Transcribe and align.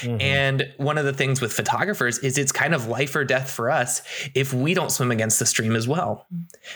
Mm-hmm. 0.00 0.20
And 0.20 0.72
one 0.76 0.98
of 0.98 1.04
the 1.04 1.12
things 1.12 1.40
with 1.40 1.52
photographers 1.52 2.18
is 2.18 2.38
it's 2.38 2.52
kind 2.52 2.74
of 2.74 2.86
life 2.86 3.14
or 3.16 3.24
death 3.24 3.50
for 3.50 3.70
us 3.70 4.02
if 4.34 4.52
we 4.52 4.74
don't 4.74 4.90
swim 4.90 5.10
against 5.10 5.38
the 5.38 5.46
stream 5.46 5.76
as 5.76 5.86
well. 5.86 6.26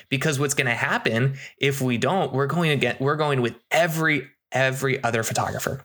Because 0.08 0.38
what's 0.38 0.54
going 0.54 0.66
to 0.66 0.74
happen 0.74 1.36
if 1.58 1.80
we 1.80 1.98
don't, 1.98 2.32
we're 2.32 2.46
going 2.46 2.70
to 2.70 2.76
get 2.76 3.00
we're 3.00 3.16
going 3.16 3.40
with 3.40 3.54
every 3.70 4.28
every 4.52 5.02
other 5.02 5.22
photographer. 5.22 5.84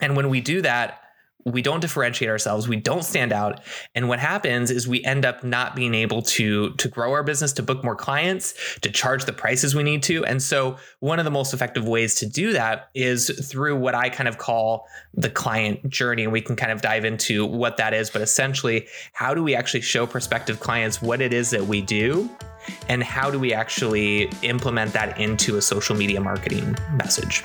And 0.00 0.16
when 0.16 0.28
we 0.28 0.40
do 0.40 0.62
that, 0.62 1.03
we 1.44 1.62
don't 1.62 1.80
differentiate 1.80 2.30
ourselves 2.30 2.68
we 2.68 2.76
don't 2.76 3.04
stand 3.04 3.32
out. 3.32 3.60
And 3.94 4.08
what 4.08 4.18
happens 4.18 4.70
is 4.70 4.88
we 4.88 5.04
end 5.04 5.24
up 5.24 5.44
not 5.44 5.76
being 5.76 5.94
able 5.94 6.22
to 6.22 6.72
to 6.74 6.88
grow 6.88 7.12
our 7.12 7.22
business 7.22 7.52
to 7.54 7.62
book 7.62 7.84
more 7.84 7.96
clients 7.96 8.54
to 8.80 8.90
charge 8.90 9.24
the 9.24 9.32
prices 9.32 9.74
we 9.74 9.82
need 9.82 10.02
to. 10.04 10.24
And 10.24 10.42
so 10.42 10.76
one 11.00 11.18
of 11.18 11.24
the 11.24 11.30
most 11.30 11.52
effective 11.52 11.86
ways 11.86 12.14
to 12.16 12.26
do 12.26 12.52
that 12.52 12.90
is 12.94 13.30
through 13.50 13.76
what 13.76 13.94
i 13.94 14.08
kind 14.08 14.28
of 14.28 14.38
call 14.38 14.86
the 15.12 15.30
client 15.30 15.88
journey. 15.88 16.24
And 16.24 16.32
we 16.32 16.40
can 16.40 16.56
kind 16.56 16.72
of 16.72 16.80
dive 16.80 17.04
into 17.04 17.44
what 17.46 17.76
that 17.76 17.94
is 17.94 18.10
but 18.10 18.22
essentially 18.22 18.86
how 19.12 19.34
do 19.34 19.42
we 19.42 19.54
actually 19.54 19.82
show 19.82 20.06
prospective 20.06 20.60
clients 20.60 21.02
what 21.02 21.20
it 21.20 21.32
is 21.32 21.50
that 21.50 21.66
we 21.66 21.82
do? 21.82 22.30
And 22.88 23.02
how 23.02 23.30
do 23.30 23.38
we 23.38 23.52
actually 23.52 24.30
implement 24.42 24.94
that 24.94 25.20
into 25.20 25.56
a 25.56 25.62
social 25.62 25.94
media 25.94 26.20
marketing 26.20 26.74
message 26.96 27.44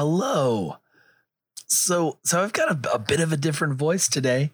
Hello. 0.00 0.78
So, 1.66 2.20
so 2.24 2.42
I've 2.42 2.54
got 2.54 2.70
a, 2.70 2.94
a 2.94 2.98
bit 2.98 3.20
of 3.20 3.34
a 3.34 3.36
different 3.36 3.74
voice 3.74 4.08
today. 4.08 4.50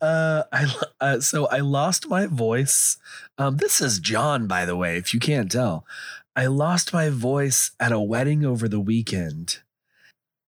Uh, 0.00 0.42
I 0.50 0.74
uh, 1.00 1.20
so 1.20 1.46
I 1.46 1.58
lost 1.58 2.08
my 2.08 2.26
voice. 2.26 2.96
Um, 3.38 3.58
this 3.58 3.80
is 3.80 4.00
John, 4.00 4.48
by 4.48 4.64
the 4.64 4.76
way, 4.76 4.96
if 4.96 5.14
you 5.14 5.20
can't 5.20 5.52
tell. 5.52 5.86
I 6.34 6.46
lost 6.46 6.92
my 6.92 7.10
voice 7.10 7.70
at 7.78 7.92
a 7.92 8.00
wedding 8.00 8.44
over 8.44 8.66
the 8.66 8.80
weekend. 8.80 9.60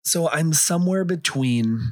So 0.05 0.29
I'm 0.29 0.53
somewhere 0.53 1.03
between. 1.03 1.91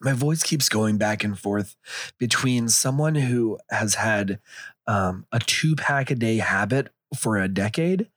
My 0.00 0.12
voice 0.12 0.44
keeps 0.44 0.68
going 0.68 0.98
back 0.98 1.24
and 1.24 1.36
forth 1.36 1.74
between 2.16 2.68
someone 2.68 3.16
who 3.16 3.58
has 3.70 3.96
had 3.96 4.38
um, 4.86 5.26
a 5.32 5.40
two 5.40 5.74
pack 5.74 6.12
a 6.12 6.14
day 6.14 6.36
habit 6.36 6.90
for 7.18 7.38
a 7.38 7.48
decade 7.48 8.08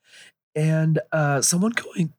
and 0.54 1.00
uh, 1.12 1.42
someone 1.42 1.72
going 1.72 2.14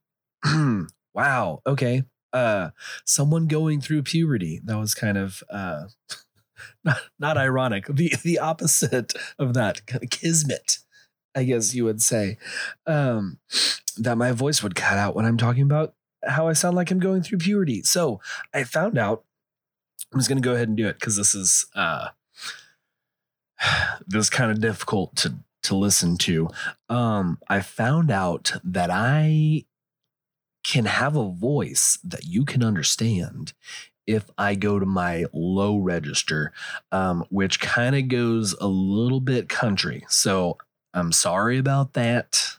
wow, 1.16 1.62
okay. 1.66 2.04
Uh, 2.32 2.70
someone 3.06 3.46
going 3.46 3.80
through 3.80 4.02
puberty. 4.02 4.60
That 4.62 4.78
was 4.78 4.94
kind 4.94 5.16
of 5.16 5.42
uh, 5.50 5.84
not, 6.84 6.98
not 7.18 7.38
ironic. 7.38 7.86
The 7.86 8.14
the 8.22 8.38
opposite 8.38 9.14
of 9.38 9.54
that 9.54 9.86
kind 9.86 10.04
of 10.04 10.10
kismet, 10.10 10.78
I 11.34 11.44
guess 11.44 11.74
you 11.74 11.84
would 11.84 12.02
say. 12.02 12.36
Um, 12.86 13.38
that 13.96 14.18
my 14.18 14.32
voice 14.32 14.62
would 14.62 14.74
cut 14.74 14.98
out 14.98 15.16
when 15.16 15.24
I'm 15.24 15.38
talking 15.38 15.62
about 15.62 15.94
how 16.26 16.48
I 16.48 16.52
sound 16.52 16.76
like 16.76 16.90
I'm 16.90 16.98
going 16.98 17.22
through 17.22 17.38
puberty. 17.38 17.82
So 17.82 18.20
I 18.52 18.64
found 18.64 18.98
out. 18.98 19.24
I'm 20.12 20.20
just 20.20 20.28
gonna 20.28 20.40
go 20.40 20.54
ahead 20.54 20.68
and 20.68 20.76
do 20.76 20.86
it 20.86 21.00
because 21.00 21.16
this 21.16 21.34
is 21.34 21.66
uh, 21.74 22.08
this 24.06 24.26
is 24.26 24.30
kind 24.30 24.50
of 24.50 24.60
difficult 24.60 25.16
to 25.16 25.36
to 25.64 25.74
listen 25.74 26.16
to. 26.18 26.48
Um, 26.88 27.38
I 27.48 27.60
found 27.60 28.10
out 28.10 28.52
that 28.62 28.90
I 28.90 29.64
can 30.66 30.86
have 30.86 31.14
a 31.14 31.30
voice 31.30 31.98
that 32.02 32.24
you 32.24 32.44
can 32.44 32.62
understand 32.62 33.52
if 34.06 34.28
I 34.36 34.56
go 34.56 34.78
to 34.78 34.86
my 34.86 35.26
low 35.32 35.78
register, 35.78 36.52
um, 36.90 37.24
which 37.30 37.60
kind 37.60 37.94
of 37.94 38.08
goes 38.08 38.52
a 38.60 38.66
little 38.66 39.20
bit 39.20 39.48
country. 39.48 40.04
So 40.08 40.58
I'm 40.92 41.12
sorry 41.12 41.58
about 41.58 41.92
that. 41.92 42.56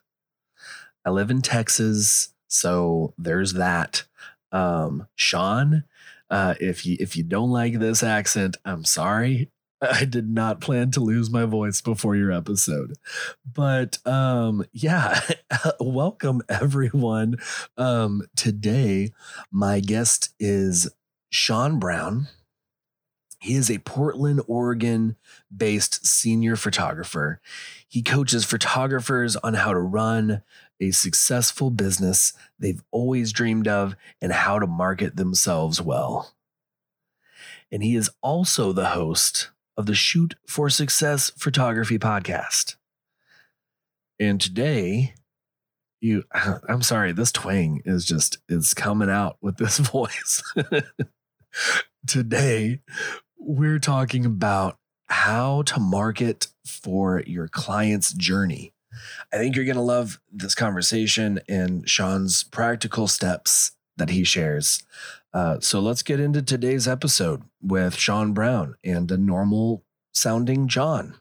I 1.05 1.09
live 1.09 1.29
in 1.29 1.41
Texas, 1.41 2.33
so 2.47 3.13
there's 3.17 3.53
that. 3.53 4.03
Um, 4.53 5.07
Sean, 5.15 5.83
uh, 6.29 6.55
if 6.61 6.85
you 6.85 6.95
if 6.99 7.17
you 7.17 7.23
don't 7.23 7.51
like 7.51 7.79
this 7.79 8.03
accent, 8.03 8.57
I'm 8.63 8.85
sorry. 8.85 9.49
I 9.81 10.05
did 10.05 10.29
not 10.29 10.61
plan 10.61 10.91
to 10.91 10.99
lose 10.99 11.29
my 11.29 11.45
voice 11.45 11.81
before 11.81 12.15
your 12.15 12.31
episode. 12.31 12.97
But 13.51 14.05
um 14.07 14.65
yeah, 14.71 15.19
welcome 15.79 16.41
everyone. 16.49 17.37
Um 17.77 18.23
today 18.35 19.11
my 19.51 19.79
guest 19.79 20.33
is 20.39 20.89
Sean 21.29 21.79
Brown. 21.79 22.27
He 23.39 23.53
is 23.53 23.69
a 23.69 23.77
Portland, 23.79 24.41
Oregon 24.47 25.15
based 25.55 26.05
senior 26.05 26.55
photographer. 26.55 27.39
He 27.87 28.01
coaches 28.01 28.45
photographers 28.45 29.35
on 29.37 29.53
how 29.53 29.73
to 29.73 29.79
run 29.79 30.41
a 30.79 30.91
successful 30.91 31.69
business 31.69 32.33
they've 32.57 32.81
always 32.91 33.31
dreamed 33.31 33.67
of 33.67 33.95
and 34.21 34.31
how 34.31 34.57
to 34.57 34.65
market 34.67 35.17
themselves 35.17 35.79
well. 35.79 36.33
And 37.71 37.83
he 37.83 37.95
is 37.95 38.09
also 38.21 38.71
the 38.71 38.87
host 38.89 39.49
of 39.77 39.85
the 39.85 39.95
Shoot 39.95 40.35
for 40.47 40.69
Success 40.69 41.31
Photography 41.37 41.99
podcast. 41.99 42.75
And 44.19 44.41
today, 44.41 45.13
you 46.01 46.23
I'm 46.67 46.81
sorry, 46.81 47.11
this 47.11 47.31
twang 47.31 47.81
is 47.85 48.05
just 48.05 48.39
is 48.49 48.73
coming 48.73 49.09
out 49.09 49.37
with 49.41 49.57
this 49.57 49.77
voice. 49.77 50.41
today, 52.07 52.81
we're 53.37 53.79
talking 53.79 54.25
about 54.25 54.77
how 55.07 55.61
to 55.63 55.79
market 55.79 56.47
for 56.65 57.23
your 57.25 57.47
client's 57.47 58.13
journey. 58.13 58.73
I 59.31 59.37
think 59.37 59.55
you're 59.55 59.65
going 59.65 59.75
to 59.75 59.81
love 59.81 60.19
this 60.31 60.55
conversation 60.55 61.39
and 61.47 61.87
Sean's 61.87 62.43
practical 62.43 63.07
steps 63.07 63.71
that 63.97 64.09
he 64.09 64.23
shares. 64.23 64.83
Uh, 65.33 65.59
so 65.59 65.79
let's 65.79 66.03
get 66.03 66.19
into 66.19 66.41
today's 66.41 66.87
episode 66.87 67.43
with 67.61 67.95
Sean 67.95 68.33
Brown 68.33 68.75
and 68.83 69.11
a 69.11 69.17
normal 69.17 69.83
sounding 70.13 70.67
John. 70.67 71.15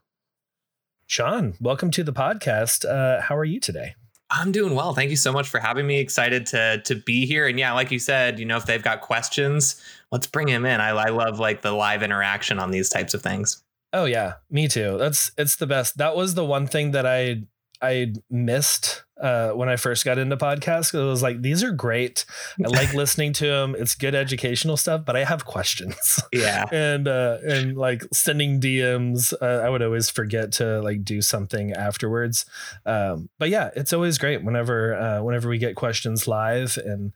Sean, 1.06 1.54
welcome 1.60 1.90
to 1.92 2.02
the 2.02 2.12
podcast. 2.12 2.84
Uh, 2.84 3.20
how 3.20 3.36
are 3.36 3.44
you 3.44 3.60
today? 3.60 3.94
I'm 4.30 4.50
doing 4.50 4.74
well. 4.74 4.92
Thank 4.92 5.10
you 5.10 5.16
so 5.16 5.32
much 5.32 5.48
for 5.48 5.60
having 5.60 5.86
me. 5.86 6.00
Excited 6.00 6.46
to 6.46 6.82
to 6.84 6.96
be 6.96 7.26
here. 7.26 7.46
And 7.46 7.58
yeah, 7.58 7.72
like 7.72 7.92
you 7.92 7.98
said, 7.98 8.40
you 8.40 8.44
know, 8.44 8.56
if 8.56 8.66
they've 8.66 8.82
got 8.82 9.00
questions, 9.00 9.80
let's 10.10 10.26
bring 10.26 10.48
him 10.48 10.64
in. 10.64 10.80
I, 10.80 10.88
I 10.88 11.10
love 11.10 11.38
like 11.38 11.62
the 11.62 11.72
live 11.72 12.02
interaction 12.02 12.58
on 12.58 12.72
these 12.72 12.88
types 12.88 13.14
of 13.14 13.22
things. 13.22 13.62
Oh 13.92 14.04
yeah, 14.04 14.34
me 14.50 14.66
too. 14.66 14.98
That's 14.98 15.30
it's 15.38 15.56
the 15.56 15.66
best. 15.66 15.98
That 15.98 16.16
was 16.16 16.34
the 16.34 16.44
one 16.44 16.66
thing 16.66 16.90
that 16.90 17.06
I 17.06 17.42
I 17.82 18.14
missed 18.30 19.04
uh, 19.20 19.50
when 19.50 19.68
I 19.68 19.76
first 19.76 20.04
got 20.04 20.18
into 20.18 20.36
podcasts. 20.36 20.94
It 20.94 21.04
was 21.04 21.22
like 21.22 21.40
these 21.40 21.62
are 21.62 21.72
great. 21.72 22.24
I 22.64 22.68
like 22.68 22.92
listening 22.94 23.32
to 23.34 23.46
them. 23.46 23.74
It's 23.78 23.94
good 23.94 24.14
educational 24.14 24.76
stuff, 24.76 25.04
but 25.04 25.16
I 25.16 25.24
have 25.24 25.44
questions. 25.44 26.20
Yeah, 26.32 26.66
and 26.72 27.08
uh, 27.08 27.38
and 27.42 27.76
like 27.76 28.02
sending 28.12 28.60
DMs, 28.60 29.32
uh, 29.40 29.64
I 29.64 29.68
would 29.68 29.82
always 29.82 30.10
forget 30.10 30.52
to 30.52 30.80
like 30.82 31.04
do 31.04 31.22
something 31.22 31.72
afterwards. 31.72 32.46
Um, 32.84 33.28
but 33.38 33.48
yeah, 33.48 33.70
it's 33.74 33.92
always 33.92 34.18
great 34.18 34.44
whenever 34.44 34.94
uh, 34.94 35.22
whenever 35.22 35.48
we 35.48 35.58
get 35.58 35.76
questions 35.76 36.28
live, 36.28 36.78
and 36.84 37.12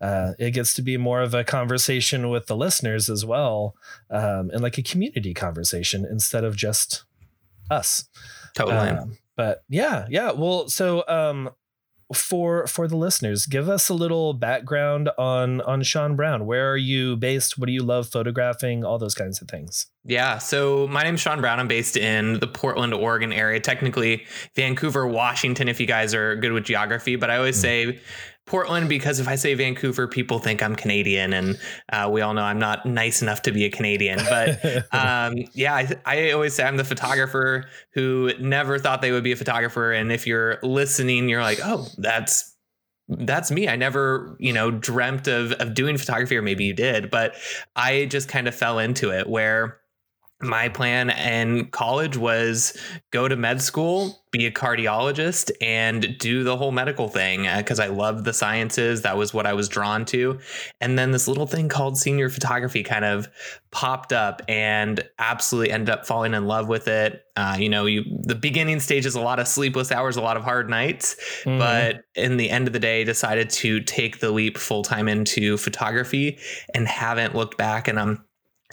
uh, 0.00 0.32
it 0.38 0.52
gets 0.52 0.74
to 0.74 0.82
be 0.82 0.96
more 0.96 1.22
of 1.22 1.34
a 1.34 1.44
conversation 1.44 2.30
with 2.30 2.46
the 2.46 2.56
listeners 2.56 3.08
as 3.08 3.24
well, 3.24 3.74
um, 4.10 4.50
and 4.50 4.60
like 4.60 4.78
a 4.78 4.82
community 4.82 5.34
conversation 5.34 6.04
instead 6.08 6.44
of 6.44 6.56
just 6.56 7.04
us. 7.70 8.08
Totally. 8.54 8.90
Um, 8.90 9.18
but 9.36 9.64
yeah, 9.68 10.06
yeah. 10.08 10.32
Well, 10.32 10.68
so 10.68 11.04
um, 11.08 11.50
for 12.12 12.66
for 12.66 12.86
the 12.86 12.96
listeners, 12.96 13.46
give 13.46 13.68
us 13.68 13.88
a 13.88 13.94
little 13.94 14.34
background 14.34 15.10
on 15.18 15.60
on 15.62 15.82
Sean 15.82 16.16
Brown. 16.16 16.46
Where 16.46 16.70
are 16.70 16.76
you 16.76 17.16
based? 17.16 17.58
What 17.58 17.66
do 17.66 17.72
you 17.72 17.82
love 17.82 18.08
photographing? 18.08 18.84
All 18.84 18.98
those 18.98 19.14
kinds 19.14 19.40
of 19.40 19.48
things. 19.48 19.86
Yeah. 20.04 20.38
So 20.38 20.86
my 20.88 21.02
name's 21.02 21.20
Sean 21.20 21.40
Brown. 21.40 21.58
I'm 21.58 21.68
based 21.68 21.96
in 21.96 22.40
the 22.40 22.46
Portland, 22.46 22.92
Oregon 22.94 23.32
area. 23.32 23.60
Technically, 23.60 24.26
Vancouver, 24.54 25.06
Washington. 25.06 25.68
If 25.68 25.80
you 25.80 25.86
guys 25.86 26.14
are 26.14 26.36
good 26.36 26.52
with 26.52 26.64
geography, 26.64 27.16
but 27.16 27.30
I 27.30 27.36
always 27.36 27.58
mm. 27.58 27.62
say 27.62 28.00
Portland 28.46 28.88
because 28.88 29.20
if 29.20 29.28
I 29.28 29.36
say 29.36 29.54
Vancouver, 29.54 30.06
people 30.06 30.38
think 30.38 30.62
I'm 30.62 30.76
Canadian, 30.76 31.32
and 31.32 31.58
uh, 31.90 32.08
we 32.12 32.20
all 32.20 32.34
know 32.34 32.42
I'm 32.42 32.58
not 32.58 32.84
nice 32.84 33.22
enough 33.22 33.42
to 33.42 33.52
be 33.52 33.64
a 33.64 33.70
Canadian. 33.70 34.18
But 34.18 34.84
um, 34.92 35.36
yeah, 35.54 35.74
I, 35.74 35.88
I, 36.04 36.30
always 36.32 36.54
say 36.54 36.64
I'm 36.64 36.76
the 36.76 36.84
photographer 36.84 37.64
who 37.94 38.32
never 38.38 38.78
thought 38.78 39.00
they 39.00 39.12
would 39.12 39.24
be 39.24 39.32
a 39.32 39.36
photographer. 39.36 39.92
And 39.92 40.12
if 40.12 40.26
you're 40.26 40.58
listening, 40.62 41.28
you're 41.28 41.42
like, 41.42 41.60
oh, 41.64 41.88
that's 41.96 42.54
that's 43.08 43.50
me. 43.50 43.68
I 43.68 43.76
never, 43.76 44.36
you 44.38 44.52
know, 44.52 44.70
dreamt 44.70 45.26
of 45.26 45.52
of 45.52 45.72
doing 45.72 45.96
photography, 45.96 46.36
or 46.36 46.42
maybe 46.42 46.64
you 46.64 46.74
did, 46.74 47.10
but 47.10 47.34
I 47.76 48.04
just 48.06 48.28
kind 48.28 48.46
of 48.46 48.54
fell 48.54 48.78
into 48.78 49.10
it 49.10 49.26
where 49.26 49.78
my 50.44 50.68
plan 50.68 51.10
in 51.10 51.66
college 51.66 52.16
was 52.16 52.76
go 53.10 53.28
to 53.28 53.36
med 53.36 53.62
school, 53.62 54.24
be 54.30 54.46
a 54.46 54.50
cardiologist, 54.50 55.50
and 55.60 56.16
do 56.18 56.44
the 56.44 56.56
whole 56.56 56.72
medical 56.72 57.08
thing 57.08 57.48
because 57.56 57.80
uh, 57.80 57.84
I 57.84 57.86
loved 57.86 58.24
the 58.24 58.32
sciences. 58.32 59.02
That 59.02 59.16
was 59.16 59.32
what 59.32 59.46
I 59.46 59.52
was 59.52 59.68
drawn 59.68 60.04
to. 60.06 60.38
And 60.80 60.98
then 60.98 61.12
this 61.12 61.28
little 61.28 61.46
thing 61.46 61.68
called 61.68 61.96
senior 61.96 62.28
photography 62.28 62.82
kind 62.82 63.04
of 63.04 63.28
popped 63.70 64.12
up 64.12 64.42
and 64.48 65.02
absolutely 65.18 65.72
ended 65.72 65.90
up 65.90 66.06
falling 66.06 66.34
in 66.34 66.46
love 66.46 66.68
with 66.68 66.88
it. 66.88 67.24
Uh, 67.36 67.56
you 67.58 67.68
know, 67.68 67.86
you 67.86 68.04
the 68.22 68.34
beginning 68.34 68.80
stage 68.80 69.06
is 69.06 69.14
a 69.14 69.20
lot 69.20 69.40
of 69.40 69.48
sleepless 69.48 69.90
hours, 69.90 70.16
a 70.16 70.20
lot 70.20 70.36
of 70.36 70.44
hard 70.44 70.70
nights, 70.70 71.16
mm-hmm. 71.44 71.58
but 71.58 72.04
in 72.14 72.36
the 72.36 72.50
end 72.50 72.66
of 72.66 72.72
the 72.72 72.78
day, 72.78 73.02
decided 73.04 73.50
to 73.50 73.80
take 73.80 74.20
the 74.20 74.30
leap 74.30 74.56
full 74.56 74.82
time 74.82 75.08
into 75.08 75.56
photography 75.56 76.38
and 76.74 76.86
haven't 76.86 77.34
looked 77.34 77.58
back. 77.58 77.88
And 77.88 77.98
I'm 77.98 78.24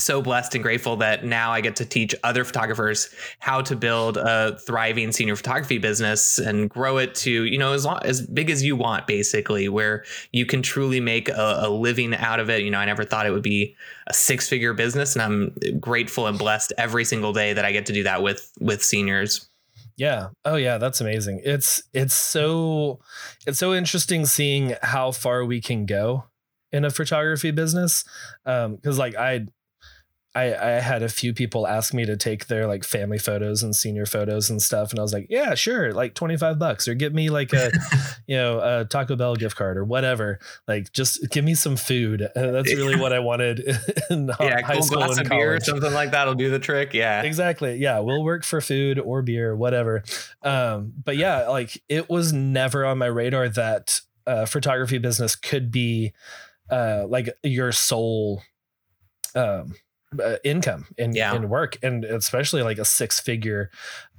so 0.04 0.22
blessed 0.22 0.56
and 0.56 0.64
grateful 0.64 0.96
that 0.98 1.26
now 1.26 1.52
I 1.52 1.62
get 1.62 1.76
to 1.78 1.86
teach 1.86 2.16
other 2.24 2.44
photographers 2.44 3.10
how 3.40 3.62
to 3.62 3.76
build 3.76 4.18
a 4.18 4.58
thriving 4.60 5.12
senior 5.12 5.36
photography 5.36 5.78
business 5.78 6.40
and 6.40 6.70
grow 6.70 6.98
it 6.98 7.16
to, 7.16 7.46
you 7.46 7.58
know, 7.58 7.74
as 7.74 7.86
long, 7.86 8.00
as 8.04 8.22
big 8.22 8.50
as 8.50 8.64
you 8.64 8.76
want, 8.76 9.08
basically, 9.08 9.70
where 9.70 10.04
you 10.32 10.46
can 10.46 10.62
truly 10.62 11.00
make 11.00 11.30
a, 11.30 11.60
a 11.62 11.70
living 11.70 12.14
out 12.16 12.40
of 12.40 12.50
it. 12.50 12.64
You 12.64 12.72
know, 12.72 12.80
I 12.80 12.86
never 12.86 13.04
thought 13.04 13.26
it 13.26 13.32
would 13.32 13.44
be 13.44 13.76
a 14.08 14.14
six 14.14 14.48
figure 14.48 14.74
business, 14.74 15.16
and 15.16 15.22
I'm 15.22 15.80
grateful 15.80 16.28
and 16.28 16.38
blessed 16.38 16.74
every 16.78 17.06
single 17.06 17.34
day 17.34 17.54
that 17.54 17.66
I 17.66 17.72
get 17.72 17.86
to 17.88 17.94
do 17.94 18.04
that 18.04 18.22
with 18.22 18.52
with 18.60 18.84
seniors. 18.84 19.48
Yeah. 19.98 20.30
Oh 20.46 20.56
yeah, 20.56 20.78
that's 20.78 21.02
amazing. 21.02 21.42
It's 21.44 21.84
it's 21.94 22.16
so 22.16 23.00
it's 23.46 23.60
so 23.60 23.74
interesting 23.74 24.26
seeing 24.26 24.76
how 24.82 25.12
far 25.12 25.46
we 25.46 25.62
can 25.62 25.86
go 25.86 26.26
in 26.72 26.86
a 26.86 26.90
photography 26.90 27.52
business. 27.52 28.04
Um, 28.46 28.78
cuz 28.78 28.98
like 28.98 29.16
I 29.16 29.46
I, 30.34 30.54
I 30.54 30.70
had 30.80 31.04
a 31.04 31.10
few 31.10 31.34
people 31.34 31.68
ask 31.68 31.94
me 31.94 32.06
to 32.06 32.16
take 32.16 32.48
their 32.48 32.66
like 32.66 32.86
family 32.86 33.18
photos 33.18 33.64
and 33.64 33.76
senior 33.76 34.06
photos 34.06 34.50
and 34.50 34.62
stuff. 34.62 34.92
And 34.92 35.00
I 35.00 35.02
was 35.02 35.12
like, 35.12 35.28
yeah, 35.30 35.56
sure. 35.56 35.94
Like 35.94 36.14
25 36.14 36.58
bucks 36.58 36.88
or 36.88 36.94
give 36.94 37.14
me 37.14 37.30
like 37.30 37.52
a, 37.52 37.72
you 38.28 38.38
know, 38.38 38.60
a 38.60 38.86
Taco 38.86 39.18
Bell 39.18 39.36
gift 39.36 39.58
card 39.58 39.78
or 39.78 39.84
whatever. 39.84 40.40
Like 40.68 40.94
just 40.94 41.30
give 41.32 41.44
me 41.44 41.54
some 41.54 41.76
food. 41.76 42.30
And 42.34 42.56
that's 42.56 42.74
really 42.74 42.96
what 42.96 43.12
I 43.12 43.20
wanted 43.20 43.60
in 44.10 44.30
yeah, 44.40 44.62
high 44.62 44.76
cool 44.76 44.84
school 44.84 45.04
and 45.04 45.16
college. 45.16 45.30
Beer, 45.30 45.60
something 45.60 45.94
like 45.94 46.12
that'll 46.12 46.36
do 46.36 46.50
the 46.50 46.60
trick. 46.60 46.94
Yeah, 46.94 47.24
exactly. 47.24 47.76
Yeah. 47.76 48.00
We'll 48.00 48.24
work 48.24 48.46
for 48.46 48.62
food 48.62 49.00
or 49.00 49.22
beer, 49.22 49.54
whatever. 49.56 50.04
Um, 50.44 50.94
but 51.04 51.18
yeah, 51.18 51.50
like 51.50 51.82
it 51.90 52.10
was 52.10 52.32
never 52.32 52.86
on 52.86 52.98
my 52.98 53.08
radar 53.08 53.50
that 53.50 54.00
uh, 54.26 54.46
photography 54.46 54.98
business 54.98 55.36
could 55.36 55.72
be 55.72 56.14
uh, 56.70 57.06
like 57.08 57.30
your 57.44 57.72
sole, 57.72 58.42
um, 59.36 59.74
uh, 60.20 60.36
income 60.44 60.88
and 60.98 61.16
yeah. 61.16 61.36
in 61.36 61.50
work 61.50 61.78
and 61.82 62.04
especially 62.04 62.62
like 62.62 62.78
a 62.78 62.86
six 62.86 63.20
figure 63.20 63.70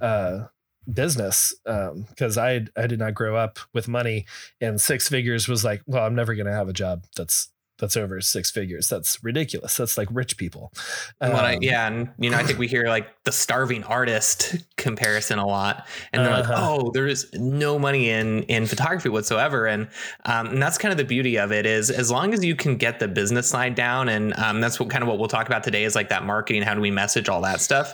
uh 0.01 0.45
business 0.91 1.53
um 1.65 2.05
because 2.09 2.37
i 2.37 2.65
i 2.75 2.87
did 2.87 2.99
not 2.99 3.13
grow 3.13 3.35
up 3.35 3.59
with 3.73 3.87
money 3.87 4.25
and 4.59 4.81
six 4.81 5.07
figures 5.07 5.47
was 5.47 5.63
like 5.63 5.81
well 5.85 6.03
i'm 6.03 6.15
never 6.15 6.33
going 6.33 6.47
to 6.47 6.51
have 6.51 6.67
a 6.67 6.73
job 6.73 7.05
that's 7.15 7.52
that's 7.83 7.97
over 7.97 8.21
six 8.21 8.49
figures. 8.49 8.87
That's 8.87 9.21
ridiculous. 9.25 9.75
That's 9.75 9.97
like 9.97 10.07
rich 10.09 10.37
people. 10.37 10.71
Um, 11.19 11.35
I, 11.35 11.57
yeah, 11.59 11.85
and 11.85 12.09
you 12.17 12.29
know, 12.29 12.37
I 12.37 12.43
think 12.43 12.57
we 12.57 12.67
hear 12.75 12.87
like 12.87 13.09
the 13.25 13.33
starving 13.33 13.83
artist 13.83 14.55
comparison 14.77 15.37
a 15.37 15.45
lot, 15.45 15.85
and 16.13 16.25
they're 16.25 16.31
uh-huh. 16.33 16.53
like, 16.53 16.61
"Oh, 16.61 16.91
there's 16.93 17.31
no 17.33 17.77
money 17.77 18.09
in 18.09 18.43
in 18.43 18.67
photography 18.67 19.09
whatsoever," 19.09 19.67
and 19.67 19.89
um, 20.23 20.47
and 20.47 20.61
that's 20.61 20.77
kind 20.77 20.93
of 20.93 20.97
the 20.97 21.03
beauty 21.03 21.37
of 21.37 21.51
it 21.51 21.65
is 21.65 21.91
as 21.91 22.09
long 22.09 22.33
as 22.33 22.41
you 22.41 22.55
can 22.55 22.77
get 22.77 22.99
the 22.99 23.07
business 23.09 23.49
side 23.49 23.75
down, 23.75 24.07
and 24.07 24.33
um, 24.37 24.61
that's 24.61 24.79
what 24.79 24.89
kind 24.89 25.03
of 25.03 25.09
what 25.09 25.19
we'll 25.19 25.27
talk 25.27 25.47
about 25.47 25.65
today 25.65 25.83
is 25.83 25.93
like 25.93 26.07
that 26.07 26.23
marketing. 26.23 26.61
How 26.61 26.75
do 26.75 26.79
we 26.79 26.91
message 26.91 27.27
all 27.27 27.41
that 27.41 27.59
stuff? 27.59 27.93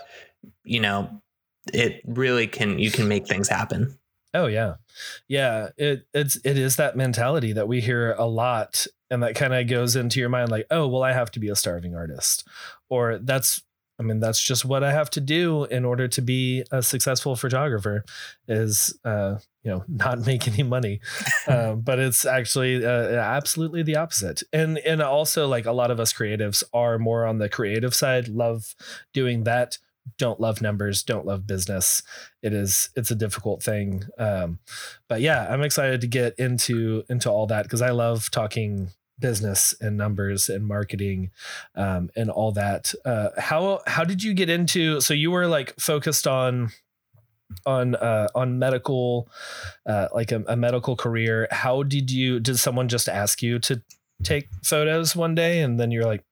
You 0.64 0.82
know, 0.82 1.20
it 1.74 2.04
really 2.06 2.46
can 2.46 2.78
you 2.78 2.92
can 2.92 3.08
make 3.08 3.28
things 3.28 3.50
happen. 3.50 3.98
Oh 4.36 4.46
yeah. 4.46 4.76
Yeah, 5.28 5.70
it 5.78 6.06
it's 6.14 6.36
it 6.46 6.60
is 6.60 6.76
that 6.76 6.96
mentality 6.96 7.54
that 7.54 7.68
we 7.68 7.82
hear 7.82 8.14
a 8.20 8.28
lot 8.28 8.86
and 9.10 9.24
that 9.24 9.36
kind 9.36 9.54
of 9.54 9.68
goes 9.68 9.96
into 9.96 10.20
your 10.20 10.30
mind 10.30 10.52
like, 10.52 10.68
"Oh, 10.72 10.88
well 10.88 11.04
I 11.04 11.14
have 11.14 11.32
to 11.32 11.40
be 11.40 11.50
a 11.50 11.56
starving 11.56 11.96
artist." 11.96 12.48
Or 12.90 13.18
that's 13.18 13.62
I 14.00 14.04
mean, 14.04 14.22
that's 14.22 14.42
just 14.42 14.64
what 14.64 14.82
I 14.82 14.94
have 14.94 15.10
to 15.12 15.22
do 15.22 15.66
in 15.66 15.84
order 15.84 16.08
to 16.08 16.22
be 16.22 16.64
a 16.72 16.82
successful 16.82 17.36
photographer 17.36 18.06
is 18.48 18.98
uh, 19.04 19.40
you 19.64 19.72
know, 19.72 19.84
not 19.90 20.20
make 20.26 20.48
any 20.48 20.64
money. 20.64 21.02
uh, 21.48 21.74
but 21.74 22.00
it's 22.00 22.26
actually 22.26 22.86
uh, 22.86 22.90
absolutely 22.90 23.84
the 23.84 23.98
opposite. 23.98 24.44
And 24.54 24.78
and 24.80 25.02
also 25.02 25.48
like 25.48 25.66
a 25.66 25.74
lot 25.74 25.92
of 25.92 26.00
us 26.00 26.14
creatives 26.14 26.64
are 26.74 26.98
more 26.98 27.26
on 27.26 27.40
the 27.40 27.50
creative 27.50 27.94
side, 27.94 28.28
love 28.28 28.76
doing 29.14 29.44
that 29.44 29.78
don't 30.18 30.40
love 30.40 30.62
numbers, 30.62 31.04
don't 31.04 31.26
love 31.26 31.46
business. 31.46 32.02
It 32.42 32.54
is 32.54 32.90
it's 32.96 33.12
a 33.12 33.16
difficult 33.16 33.62
thing. 33.62 34.04
Um, 34.18 34.60
but 35.08 35.22
yeah, 35.22 35.48
I'm 35.50 35.62
excited 35.62 36.02
to 36.02 36.08
get 36.08 36.38
into 36.40 37.04
into 37.10 37.30
all 37.30 37.48
that 37.48 37.64
because 37.64 37.82
I 37.82 37.92
love 37.92 38.32
talking 38.32 38.90
business 39.20 39.74
and 39.82 39.98
numbers 39.98 40.50
and 40.50 40.66
marketing 40.68 41.32
um, 41.76 42.10
and 42.16 42.30
all 42.30 42.52
that. 42.54 42.94
Uh, 43.06 43.30
how 43.38 43.82
how 43.88 44.04
did 44.04 44.24
you 44.24 44.34
get 44.34 44.50
into? 44.50 45.02
So 45.02 45.14
you 45.14 45.32
were 45.32 45.48
like 45.48 45.80
focused 45.80 46.28
on 46.28 46.72
on 47.66 47.96
uh, 47.96 48.28
on 48.36 48.60
medical, 48.60 49.30
uh, 49.86 50.08
like 50.14 50.32
a, 50.32 50.44
a 50.48 50.56
medical 50.56 50.96
career. 50.96 51.48
How 51.52 51.84
did 51.84 52.12
you? 52.12 52.40
Did 52.40 52.58
someone 52.58 52.88
just 52.88 53.10
ask 53.10 53.42
you 53.42 53.60
to 53.60 53.82
take 54.24 54.50
photos 54.64 55.16
one 55.16 55.34
day 55.34 55.62
and 55.62 55.80
then 55.80 55.92
you're 55.92 56.06
like 56.06 56.24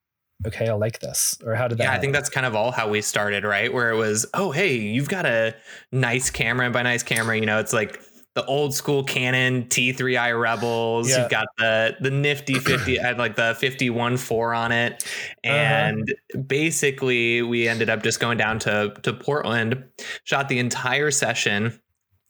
okay, 0.46 0.68
I 0.68 0.74
like 0.74 1.00
this? 1.00 1.38
Or 1.44 1.56
how 1.56 1.68
did 1.68 1.78
that? 1.80 1.84
Yeah, 1.84 1.90
happen? 1.90 2.00
I 2.00 2.02
think 2.02 2.14
that's 2.14 2.30
kind 2.30 2.46
of 2.46 2.56
all 2.56 2.72
how 2.72 2.90
we 2.90 3.02
started, 3.02 3.44
right? 3.44 3.74
Where 3.74 3.90
it 3.90 3.96
was, 3.96 4.26
oh, 4.34 4.52
hey, 4.52 4.78
you've 4.78 5.10
got 5.10 5.26
a 5.26 5.56
nice 5.92 6.30
camera. 6.30 6.66
And 6.66 6.74
by 6.74 6.84
nice 6.84 7.04
camera, 7.04 7.38
you 7.38 7.46
know, 7.46 7.60
it's 7.60 7.74
like 7.74 8.00
the 8.38 8.46
old 8.46 8.72
school 8.72 9.04
Canon 9.04 9.64
T3i 9.64 10.40
Rebels. 10.40 11.10
Yeah. 11.10 11.22
You've 11.22 11.32
got 11.32 11.48
the 11.58 11.98
the 12.00 12.12
nifty 12.12 12.54
50 12.60 12.98
had 12.98 13.18
like 13.18 13.36
the 13.36 13.58
51 13.60 14.18
4 14.18 14.54
on 14.54 14.72
it. 14.72 15.04
Uh-huh. 15.44 15.52
And 15.52 16.04
uh-huh. 16.04 16.42
basically 16.44 17.42
we 17.42 17.68
ended 17.68 17.90
up 17.90 18.04
just 18.04 18.20
going 18.20 18.38
down 18.38 18.60
to 18.60 18.94
to 19.02 19.12
Portland, 19.12 19.84
shot 20.24 20.50
the 20.50 20.60
entire 20.60 21.10
session 21.10 21.82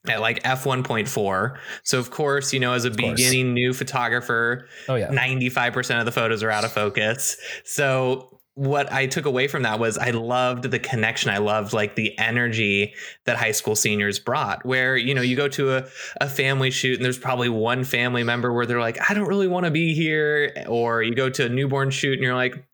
at 0.08 0.22
like 0.22 0.42
f1.4 0.44 1.58
so 1.84 2.00
of 2.00 2.12
course 2.12 2.54
you 2.54 2.62
know 2.62 2.72
as 2.72 2.86
a 2.86 2.92
beginning 2.92 3.54
new 3.54 3.74
photographer 3.74 4.66
oh 4.88 4.96
yeah 4.96 5.10
95% 5.10 6.00
of 6.00 6.06
the 6.06 6.14
photos 6.14 6.44
are 6.44 6.50
out 6.50 6.64
of 6.64 6.72
focus 6.72 7.36
so 7.66 8.37
what 8.58 8.92
I 8.92 9.06
took 9.06 9.26
away 9.26 9.48
from 9.48 9.62
that 9.62 9.80
was 9.80 10.00
I 10.00 10.10
loved 10.10 10.64
the 10.72 10.80
connection. 10.80 11.30
I 11.30 11.38
loved 11.38 11.74
like 11.74 11.96
the 11.96 12.18
energy 12.18 12.96
that 13.26 13.38
high 13.38 13.52
school 13.52 13.76
seniors 13.76 14.18
brought, 14.18 14.66
where, 14.66 14.98
you 14.98 15.14
know, 15.14 15.22
you 15.22 15.36
go 15.36 15.48
to 15.50 15.78
a, 15.78 15.86
a 16.22 16.28
family 16.28 16.72
shoot 16.72 16.96
and 16.96 17.06
there's 17.06 17.20
probably 17.20 17.50
one 17.50 17.84
family 17.84 18.24
member 18.24 18.52
where 18.52 18.66
they're 18.66 18.80
like, 18.80 18.98
I 19.12 19.14
don't 19.14 19.28
really 19.28 19.48
want 19.48 19.66
to 19.66 19.72
be 19.72 19.94
here. 19.94 20.66
Or 20.68 21.04
you 21.04 21.14
go 21.14 21.30
to 21.30 21.46
a 21.46 21.50
newborn 21.50 21.92
shoot 21.92 22.14
and 22.14 22.24
you're 22.24 22.34
like, 22.34 22.66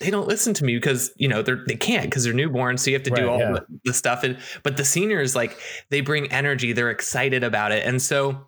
they 0.00 0.10
don't 0.10 0.26
listen 0.26 0.54
to 0.54 0.64
me 0.64 0.74
because 0.76 1.10
you 1.16 1.28
know 1.28 1.42
they're 1.42 1.64
they 1.66 1.74
can't 1.74 2.04
because 2.04 2.24
they're 2.24 2.32
newborn 2.32 2.78
so 2.78 2.88
you 2.88 2.94
have 2.94 3.02
to 3.02 3.10
right, 3.10 3.20
do 3.20 3.28
all 3.28 3.38
yeah. 3.40 3.50
the, 3.52 3.66
the 3.86 3.92
stuff 3.92 4.22
and 4.22 4.38
but 4.62 4.76
the 4.76 4.84
seniors 4.84 5.34
like 5.34 5.58
they 5.90 6.00
bring 6.00 6.30
energy 6.30 6.72
they're 6.72 6.90
excited 6.90 7.42
about 7.42 7.72
it 7.72 7.84
and 7.84 8.00
so 8.00 8.46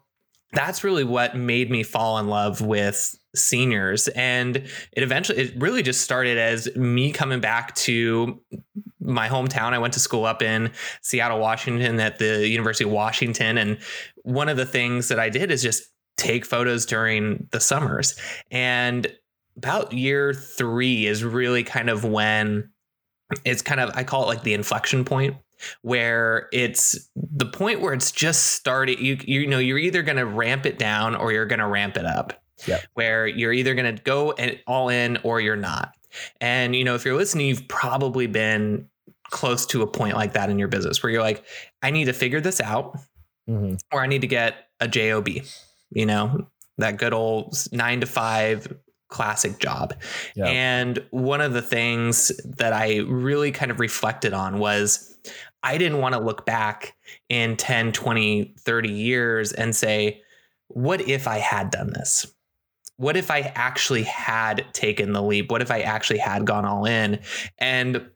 that's 0.52 0.84
really 0.84 1.02
what 1.02 1.36
made 1.36 1.68
me 1.68 1.82
fall 1.82 2.18
in 2.18 2.28
love 2.28 2.60
with 2.60 3.19
seniors. 3.34 4.08
And 4.08 4.56
it 4.56 5.02
eventually 5.02 5.38
it 5.38 5.54
really 5.60 5.82
just 5.82 6.00
started 6.00 6.38
as 6.38 6.74
me 6.76 7.12
coming 7.12 7.40
back 7.40 7.74
to 7.76 8.40
my 9.00 9.28
hometown. 9.28 9.72
I 9.72 9.78
went 9.78 9.94
to 9.94 10.00
school 10.00 10.24
up 10.24 10.42
in 10.42 10.72
seattle 11.02 11.38
washington 11.38 11.98
at 12.00 12.18
the 12.18 12.48
university 12.48 12.84
of 12.84 12.90
washington. 12.90 13.58
And 13.58 13.78
one 14.22 14.48
of 14.48 14.56
the 14.56 14.66
things 14.66 15.08
that 15.08 15.18
i 15.18 15.28
did 15.28 15.50
is 15.50 15.62
just 15.62 15.84
take 16.16 16.44
photos 16.44 16.86
during 16.86 17.48
the 17.50 17.60
summers. 17.60 18.14
And 18.50 19.06
about 19.56 19.92
year 19.92 20.32
three 20.34 21.06
is 21.06 21.24
really 21.24 21.64
kind 21.64 21.90
of 21.90 22.04
when 22.04 22.70
it's 23.44 23.62
kind 23.62 23.80
of 23.80 23.90
I 23.94 24.04
call 24.04 24.24
it 24.24 24.26
like 24.26 24.42
the 24.42 24.54
inflection 24.54 25.04
point 25.04 25.36
where 25.82 26.48
it's 26.52 27.10
the 27.14 27.46
point 27.46 27.80
where 27.80 27.92
it's 27.92 28.12
just 28.12 28.46
started. 28.46 29.00
You 29.00 29.18
you 29.24 29.46
know 29.46 29.58
you're 29.58 29.78
either 29.78 30.02
going 30.02 30.16
to 30.16 30.26
ramp 30.26 30.66
it 30.66 30.78
down 30.78 31.14
or 31.14 31.32
you're 31.32 31.46
going 31.46 31.58
to 31.60 31.66
ramp 31.66 31.96
it 31.96 32.06
up 32.06 32.39
yeah 32.66 32.80
where 32.94 33.26
you're 33.26 33.52
either 33.52 33.74
going 33.74 33.96
to 33.96 34.02
go 34.02 34.34
all 34.66 34.88
in 34.88 35.18
or 35.22 35.40
you're 35.40 35.56
not 35.56 35.94
and 36.40 36.74
you 36.74 36.84
know 36.84 36.94
if 36.94 37.04
you're 37.04 37.16
listening 37.16 37.46
you've 37.46 37.68
probably 37.68 38.26
been 38.26 38.86
close 39.30 39.64
to 39.64 39.82
a 39.82 39.86
point 39.86 40.14
like 40.14 40.32
that 40.32 40.50
in 40.50 40.58
your 40.58 40.68
business 40.68 41.02
where 41.02 41.12
you're 41.12 41.22
like 41.22 41.44
i 41.82 41.90
need 41.90 42.06
to 42.06 42.12
figure 42.12 42.40
this 42.40 42.60
out 42.60 42.98
mm-hmm. 43.48 43.74
or 43.92 44.02
i 44.02 44.06
need 44.06 44.20
to 44.20 44.26
get 44.26 44.68
a 44.80 44.88
job 44.88 45.28
you 45.90 46.06
know 46.06 46.46
that 46.78 46.96
good 46.96 47.12
old 47.12 47.56
nine 47.72 48.00
to 48.00 48.06
five 48.06 48.66
classic 49.10 49.58
job. 49.58 49.92
Yeah. 50.34 50.46
And 50.46 51.04
one 51.10 51.40
of 51.40 51.52
the 51.52 51.60
things 51.60 52.32
that 52.44 52.72
I 52.72 52.98
really 52.98 53.52
kind 53.52 53.70
of 53.70 53.78
reflected 53.78 54.32
on 54.32 54.58
was 54.58 55.14
I 55.62 55.76
didn't 55.76 55.98
want 55.98 56.14
to 56.14 56.20
look 56.20 56.46
back 56.46 56.96
in 57.28 57.56
10, 57.56 57.92
20, 57.92 58.54
30 58.58 58.90
years 58.90 59.52
and 59.52 59.76
say, 59.76 60.22
what 60.68 61.00
if 61.02 61.28
I 61.28 61.38
had 61.38 61.70
done 61.70 61.92
this? 61.92 62.32
What 63.00 63.16
if 63.16 63.30
I 63.30 63.50
actually 63.54 64.02
had 64.02 64.66
taken 64.74 65.14
the 65.14 65.22
leap? 65.22 65.50
What 65.50 65.62
if 65.62 65.70
I 65.70 65.80
actually 65.80 66.18
had 66.18 66.44
gone 66.44 66.66
all 66.66 66.84
in? 66.84 67.20
And 67.56 68.10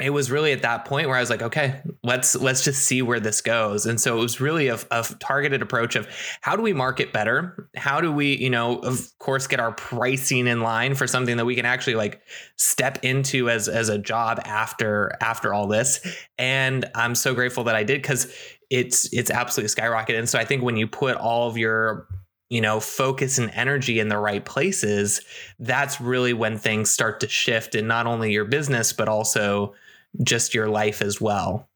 it 0.00 0.08
was 0.08 0.30
really 0.30 0.52
at 0.52 0.62
that 0.62 0.86
point 0.86 1.08
where 1.08 1.16
I 1.18 1.20
was 1.20 1.28
like, 1.28 1.42
okay, 1.42 1.82
let's 2.02 2.34
let's 2.34 2.64
just 2.64 2.84
see 2.84 3.02
where 3.02 3.20
this 3.20 3.42
goes. 3.42 3.84
And 3.84 4.00
so 4.00 4.16
it 4.16 4.20
was 4.22 4.40
really 4.40 4.68
a, 4.68 4.78
a, 4.90 5.04
targeted 5.20 5.60
approach 5.60 5.94
of 5.94 6.08
how 6.40 6.56
do 6.56 6.62
we 6.62 6.72
market 6.72 7.12
better? 7.12 7.68
How 7.76 8.00
do 8.00 8.10
we, 8.10 8.34
you 8.34 8.48
know, 8.48 8.78
of 8.78 9.06
course, 9.18 9.46
get 9.46 9.60
our 9.60 9.72
pricing 9.72 10.46
in 10.46 10.62
line 10.62 10.94
for 10.94 11.06
something 11.06 11.36
that 11.36 11.44
we 11.44 11.54
can 11.54 11.66
actually 11.66 11.96
like 11.96 12.22
step 12.56 13.04
into 13.04 13.50
as 13.50 13.68
as 13.68 13.90
a 13.90 13.98
job 13.98 14.40
after 14.46 15.12
after 15.20 15.52
all 15.52 15.66
this. 15.66 16.00
And 16.38 16.86
I'm 16.94 17.14
so 17.14 17.34
grateful 17.34 17.64
that 17.64 17.76
I 17.76 17.84
did 17.84 18.00
because 18.00 18.34
it's 18.70 19.12
it's 19.12 19.30
absolutely 19.30 19.74
skyrocketed. 19.74 20.18
And 20.18 20.28
so 20.30 20.38
I 20.38 20.46
think 20.46 20.62
when 20.62 20.78
you 20.78 20.88
put 20.88 21.18
all 21.18 21.46
of 21.46 21.58
your 21.58 22.08
you 22.50 22.60
know 22.60 22.80
focus 22.80 23.38
and 23.38 23.50
energy 23.52 23.98
in 23.98 24.08
the 24.08 24.18
right 24.18 24.44
places 24.44 25.20
that's 25.58 26.00
really 26.00 26.32
when 26.32 26.58
things 26.58 26.90
start 26.90 27.20
to 27.20 27.28
shift 27.28 27.74
in 27.74 27.86
not 27.86 28.06
only 28.06 28.32
your 28.32 28.44
business 28.44 28.92
but 28.92 29.08
also 29.08 29.74
just 30.22 30.54
your 30.54 30.68
life 30.68 31.02
as 31.02 31.20
well. 31.20 31.68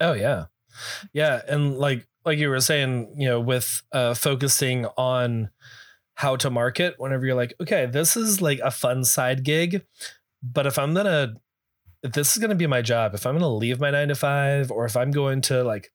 Oh 0.00 0.12
yeah. 0.12 0.46
Yeah, 1.12 1.42
and 1.48 1.76
like 1.76 2.06
like 2.24 2.38
you 2.38 2.48
were 2.48 2.60
saying, 2.60 3.14
you 3.16 3.28
know, 3.28 3.40
with 3.40 3.82
uh 3.92 4.14
focusing 4.14 4.86
on 4.96 5.50
how 6.14 6.36
to 6.36 6.50
market 6.50 6.94
whenever 6.98 7.24
you're 7.26 7.34
like, 7.34 7.54
okay, 7.60 7.86
this 7.86 8.16
is 8.16 8.42
like 8.42 8.60
a 8.62 8.70
fun 8.70 9.04
side 9.04 9.42
gig, 9.42 9.84
but 10.42 10.66
if 10.66 10.78
I'm 10.78 10.94
going 10.94 11.06
to 11.06 11.34
if 12.02 12.12
this 12.12 12.32
is 12.32 12.38
going 12.38 12.50
to 12.50 12.56
be 12.56 12.66
my 12.66 12.82
job, 12.82 13.14
if 13.14 13.26
I'm 13.26 13.34
going 13.34 13.42
to 13.42 13.48
leave 13.48 13.80
my 13.80 13.90
9 13.90 14.08
to 14.08 14.14
5 14.14 14.70
or 14.70 14.86
if 14.86 14.96
I'm 14.96 15.10
going 15.10 15.42
to 15.42 15.62
like 15.62 15.92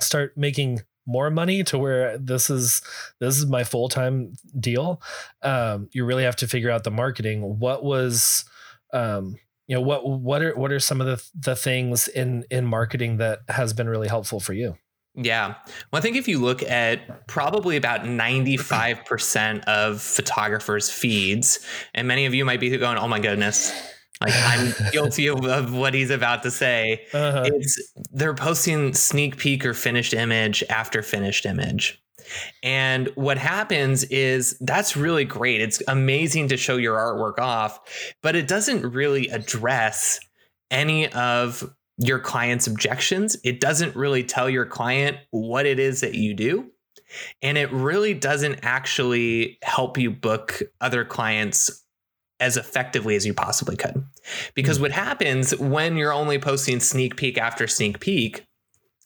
start 0.00 0.36
making 0.36 0.82
more 1.06 1.30
money 1.30 1.62
to 1.64 1.78
where 1.78 2.18
this 2.18 2.50
is 2.50 2.82
this 3.20 3.38
is 3.38 3.46
my 3.46 3.64
full-time 3.64 4.32
deal, 4.58 5.00
um 5.42 5.88
you 5.92 6.04
really 6.04 6.24
have 6.24 6.36
to 6.36 6.46
figure 6.46 6.70
out 6.70 6.84
the 6.84 6.90
marketing. 6.90 7.58
What 7.58 7.84
was 7.84 8.44
um 8.92 9.36
you 9.66 9.74
know 9.74 9.82
what 9.82 10.08
what 10.08 10.42
are 10.42 10.54
what 10.56 10.72
are 10.72 10.80
some 10.80 11.00
of 11.00 11.06
the 11.06 11.24
the 11.34 11.56
things 11.56 12.08
in 12.08 12.44
in 12.50 12.66
marketing 12.66 13.18
that 13.18 13.40
has 13.48 13.72
been 13.72 13.88
really 13.88 14.08
helpful 14.08 14.40
for 14.40 14.52
you 14.52 14.76
yeah. 15.16 15.54
Well, 15.90 15.98
I 15.98 16.00
think 16.00 16.16
if 16.16 16.28
you 16.28 16.38
look 16.38 16.62
at 16.62 17.26
probably 17.26 17.76
about 17.76 18.02
95% 18.02 19.64
of 19.64 20.02
photographers' 20.02 20.90
feeds, 20.90 21.66
and 21.94 22.06
many 22.06 22.26
of 22.26 22.34
you 22.34 22.44
might 22.44 22.60
be 22.60 22.76
going, 22.76 22.98
oh 22.98 23.08
my 23.08 23.18
goodness, 23.18 23.72
like 24.20 24.34
I'm 24.34 24.72
guilty 24.92 25.26
of, 25.26 25.44
of, 25.44 25.74
what 25.74 25.94
he's 25.94 26.10
about 26.10 26.42
to 26.44 26.50
say. 26.50 27.06
Uh-huh. 27.12 27.44
It's 27.46 27.92
they're 28.12 28.34
posting 28.34 28.94
sneak 28.94 29.36
peek 29.36 29.64
or 29.64 29.74
finished 29.74 30.14
image 30.14 30.64
after 30.70 31.02
finished 31.02 31.46
image. 31.46 32.02
And 32.62 33.08
what 33.14 33.38
happens 33.38 34.04
is 34.04 34.58
that's 34.60 34.96
really 34.96 35.24
great. 35.24 35.60
It's 35.60 35.82
amazing 35.86 36.48
to 36.48 36.56
show 36.56 36.76
your 36.76 36.96
artwork 36.96 37.38
off, 37.38 37.80
but 38.22 38.34
it 38.34 38.48
doesn't 38.48 38.82
really 38.82 39.28
address 39.28 40.18
any 40.70 41.12
of 41.12 41.72
your 41.98 42.18
client's 42.18 42.66
objections. 42.66 43.36
It 43.44 43.60
doesn't 43.60 43.94
really 43.94 44.24
tell 44.24 44.50
your 44.50 44.66
client 44.66 45.18
what 45.30 45.66
it 45.66 45.78
is 45.78 46.00
that 46.00 46.14
you 46.14 46.34
do. 46.34 46.70
And 47.42 47.56
it 47.56 47.72
really 47.72 48.14
doesn't 48.14 48.60
actually 48.62 49.58
help 49.62 49.96
you 49.96 50.10
book 50.10 50.62
other 50.80 51.04
clients 51.04 51.84
as 52.40 52.56
effectively 52.56 53.16
as 53.16 53.24
you 53.24 53.32
possibly 53.34 53.76
could. 53.76 54.04
Because 54.54 54.76
mm-hmm. 54.76 54.82
what 54.82 54.92
happens 54.92 55.56
when 55.56 55.96
you're 55.96 56.12
only 56.12 56.38
posting 56.38 56.80
sneak 56.80 57.16
peek 57.16 57.38
after 57.38 57.66
sneak 57.66 58.00
peek 58.00 58.44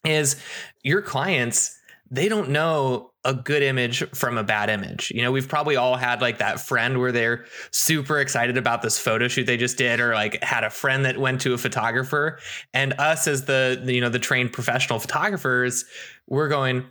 is 0.05 0.37
your 0.83 1.03
clients 1.03 1.77
they 2.11 2.29
don't 2.29 2.51
know 2.51 3.13
a 3.25 3.35
good 3.35 3.63
image 3.63 4.03
from 4.15 4.39
a 4.39 4.43
bad 4.43 4.71
image. 4.71 5.13
You 5.15 5.23
know, 5.23 5.31
we've 5.31 5.49
probably 5.49 5.77
all 5.77 5.97
had 5.97 6.21
like 6.21 6.39
that 6.39 6.59
friend 6.59 6.99
where 6.99 7.13
they're 7.13 7.45
super 7.71 8.19
excited 8.19 8.57
about 8.57 8.83
this 8.83 8.99
photo 8.99 9.29
shoot 9.29 9.47
they 9.47 9.57
just 9.57 9.79
did 9.79 10.01
or 10.01 10.15
like 10.15 10.43
had 10.43 10.65
a 10.65 10.71
friend 10.71 11.05
that 11.05 11.19
went 11.19 11.41
to 11.43 11.55
a 11.55 11.59
photographer 11.59 12.39
and 12.73 12.95
us 12.99 13.29
as 13.29 13.45
the 13.45 13.81
you 13.85 14.01
know 14.01 14.09
the 14.09 14.19
trained 14.19 14.53
professional 14.53 14.99
photographers, 14.99 15.85
we're 16.27 16.49
going, 16.49 16.85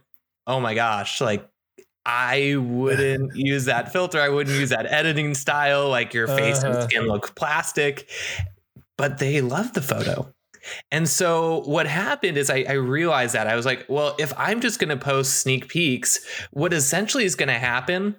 "Oh 0.47 0.59
my 0.59 0.73
gosh, 0.73 1.19
like 1.19 1.49
I 2.05 2.55
wouldn't 2.57 3.35
use 3.35 3.65
that 3.65 3.91
filter. 3.91 4.19
I 4.19 4.29
wouldn't 4.29 4.57
use 4.57 4.69
that 4.69 4.85
editing 4.91 5.33
style. 5.33 5.89
Like 5.89 6.13
your 6.13 6.27
face 6.27 6.63
uh-huh. 6.63 6.79
and 6.79 6.83
skin 6.89 7.07
look 7.07 7.35
plastic." 7.35 8.09
But 8.97 9.17
they 9.17 9.39
love 9.39 9.73
the 9.73 9.81
photo. 9.81 10.33
And 10.91 11.07
so 11.07 11.61
what 11.61 11.87
happened 11.87 12.37
is 12.37 12.49
I, 12.49 12.65
I, 12.67 12.73
realized 12.73 13.33
that 13.33 13.47
I 13.47 13.55
was 13.55 13.65
like, 13.65 13.85
well, 13.87 14.15
if 14.19 14.33
I'm 14.37 14.59
just 14.59 14.77
going 14.79 14.89
to 14.89 14.97
post 14.97 15.41
sneak 15.41 15.69
peeks, 15.69 16.19
what 16.51 16.73
essentially 16.73 17.23
is 17.23 17.35
going 17.35 17.47
to 17.47 17.57
happen 17.57 18.15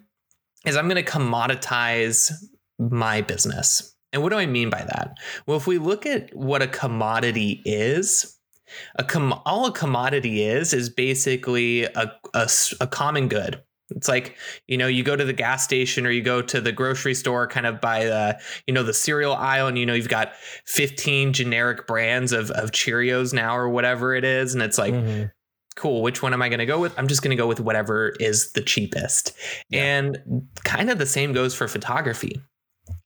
is 0.65 0.75
I'm 0.75 0.89
going 0.89 1.03
to 1.03 1.11
commoditize 1.11 2.31
my 2.79 3.21
business. 3.21 3.95
And 4.13 4.21
what 4.21 4.29
do 4.29 4.37
I 4.37 4.45
mean 4.45 4.69
by 4.69 4.83
that? 4.83 5.17
Well, 5.45 5.57
if 5.57 5.67
we 5.67 5.77
look 5.77 6.05
at 6.05 6.35
what 6.35 6.61
a 6.61 6.67
commodity 6.67 7.61
is, 7.65 8.37
a 8.95 9.03
com- 9.03 9.39
all 9.45 9.67
a 9.67 9.71
commodity 9.71 10.43
is 10.43 10.73
is 10.73 10.89
basically 10.89 11.83
a, 11.83 12.11
a, 12.33 12.49
a 12.79 12.87
common 12.87 13.27
good 13.27 13.61
it's 13.95 14.07
like, 14.07 14.37
you 14.67 14.77
know, 14.77 14.87
you 14.87 15.03
go 15.03 15.15
to 15.15 15.23
the 15.23 15.33
gas 15.33 15.63
station 15.63 16.05
or 16.05 16.11
you 16.11 16.21
go 16.21 16.41
to 16.41 16.61
the 16.61 16.71
grocery 16.71 17.13
store 17.13 17.47
kind 17.47 17.65
of 17.65 17.81
by 17.81 18.05
the, 18.05 18.39
you 18.67 18.73
know, 18.73 18.83
the 18.83 18.93
cereal 18.93 19.33
aisle 19.33 19.67
and, 19.67 19.77
you 19.77 19.85
know, 19.85 19.93
you've 19.93 20.09
got 20.09 20.33
15 20.65 21.33
generic 21.33 21.87
brands 21.87 22.31
of, 22.31 22.51
of 22.51 22.71
Cheerios 22.71 23.33
now 23.33 23.55
or 23.55 23.69
whatever 23.69 24.15
it 24.15 24.23
is. 24.23 24.53
And 24.53 24.63
it's 24.63 24.77
like, 24.77 24.93
mm-hmm. 24.93 25.25
cool, 25.75 26.01
which 26.01 26.21
one 26.21 26.33
am 26.33 26.41
I 26.41 26.49
going 26.49 26.59
to 26.59 26.65
go 26.65 26.79
with? 26.79 26.97
I'm 26.97 27.07
just 27.07 27.21
going 27.21 27.35
to 27.35 27.41
go 27.41 27.47
with 27.47 27.59
whatever 27.59 28.13
is 28.19 28.53
the 28.53 28.61
cheapest. 28.61 29.33
Yeah. 29.69 29.97
And 29.97 30.47
kind 30.63 30.89
of 30.89 30.97
the 30.97 31.05
same 31.05 31.33
goes 31.33 31.53
for 31.53 31.67
photography 31.67 32.41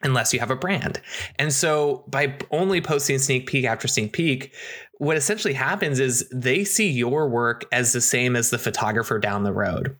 unless 0.04 0.34
you 0.34 0.40
have 0.40 0.52
a 0.52 0.56
brand. 0.56 1.02
And 1.38 1.52
so 1.52 2.06
by 2.08 2.38
only 2.52 2.82
posting 2.82 3.20
sneak 3.20 3.48
peek 3.48 3.66
after 3.66 3.88
sneak 3.88 4.14
peek, 4.14 4.54
what 4.98 5.18
essentially 5.18 5.54
happens 5.54 6.00
is 6.00 6.28
they 6.34 6.64
see 6.64 6.90
your 6.90 7.28
work 7.28 7.66
as 7.72 7.94
the 7.94 8.02
same 8.02 8.36
as 8.36 8.50
the 8.50 8.58
photographer 8.58 9.20
down 9.20 9.44
the 9.44 9.54
road. 9.54 9.98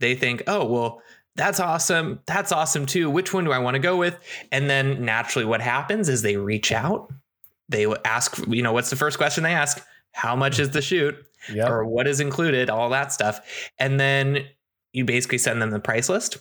They 0.00 0.14
think, 0.14 0.42
oh, 0.46 0.64
well, 0.64 1.02
that's 1.36 1.60
awesome. 1.60 2.20
That's 2.26 2.52
awesome 2.52 2.86
too. 2.86 3.10
Which 3.10 3.32
one 3.34 3.44
do 3.44 3.52
I 3.52 3.58
want 3.58 3.74
to 3.74 3.78
go 3.78 3.96
with? 3.96 4.18
And 4.50 4.70
then 4.70 5.04
naturally, 5.04 5.44
what 5.44 5.60
happens 5.60 6.08
is 6.08 6.22
they 6.22 6.36
reach 6.36 6.72
out. 6.72 7.12
They 7.68 7.86
ask, 8.04 8.38
you 8.48 8.62
know, 8.62 8.72
what's 8.72 8.90
the 8.90 8.96
first 8.96 9.18
question 9.18 9.44
they 9.44 9.52
ask? 9.52 9.84
How 10.12 10.34
much 10.34 10.58
is 10.58 10.70
the 10.70 10.80
shoot? 10.80 11.14
Yep. 11.52 11.68
Or 11.68 11.84
what 11.84 12.06
is 12.06 12.20
included? 12.20 12.70
All 12.70 12.88
that 12.90 13.12
stuff. 13.12 13.70
And 13.78 14.00
then 14.00 14.46
you 14.92 15.04
basically 15.04 15.38
send 15.38 15.60
them 15.60 15.70
the 15.70 15.80
price 15.80 16.08
list. 16.08 16.38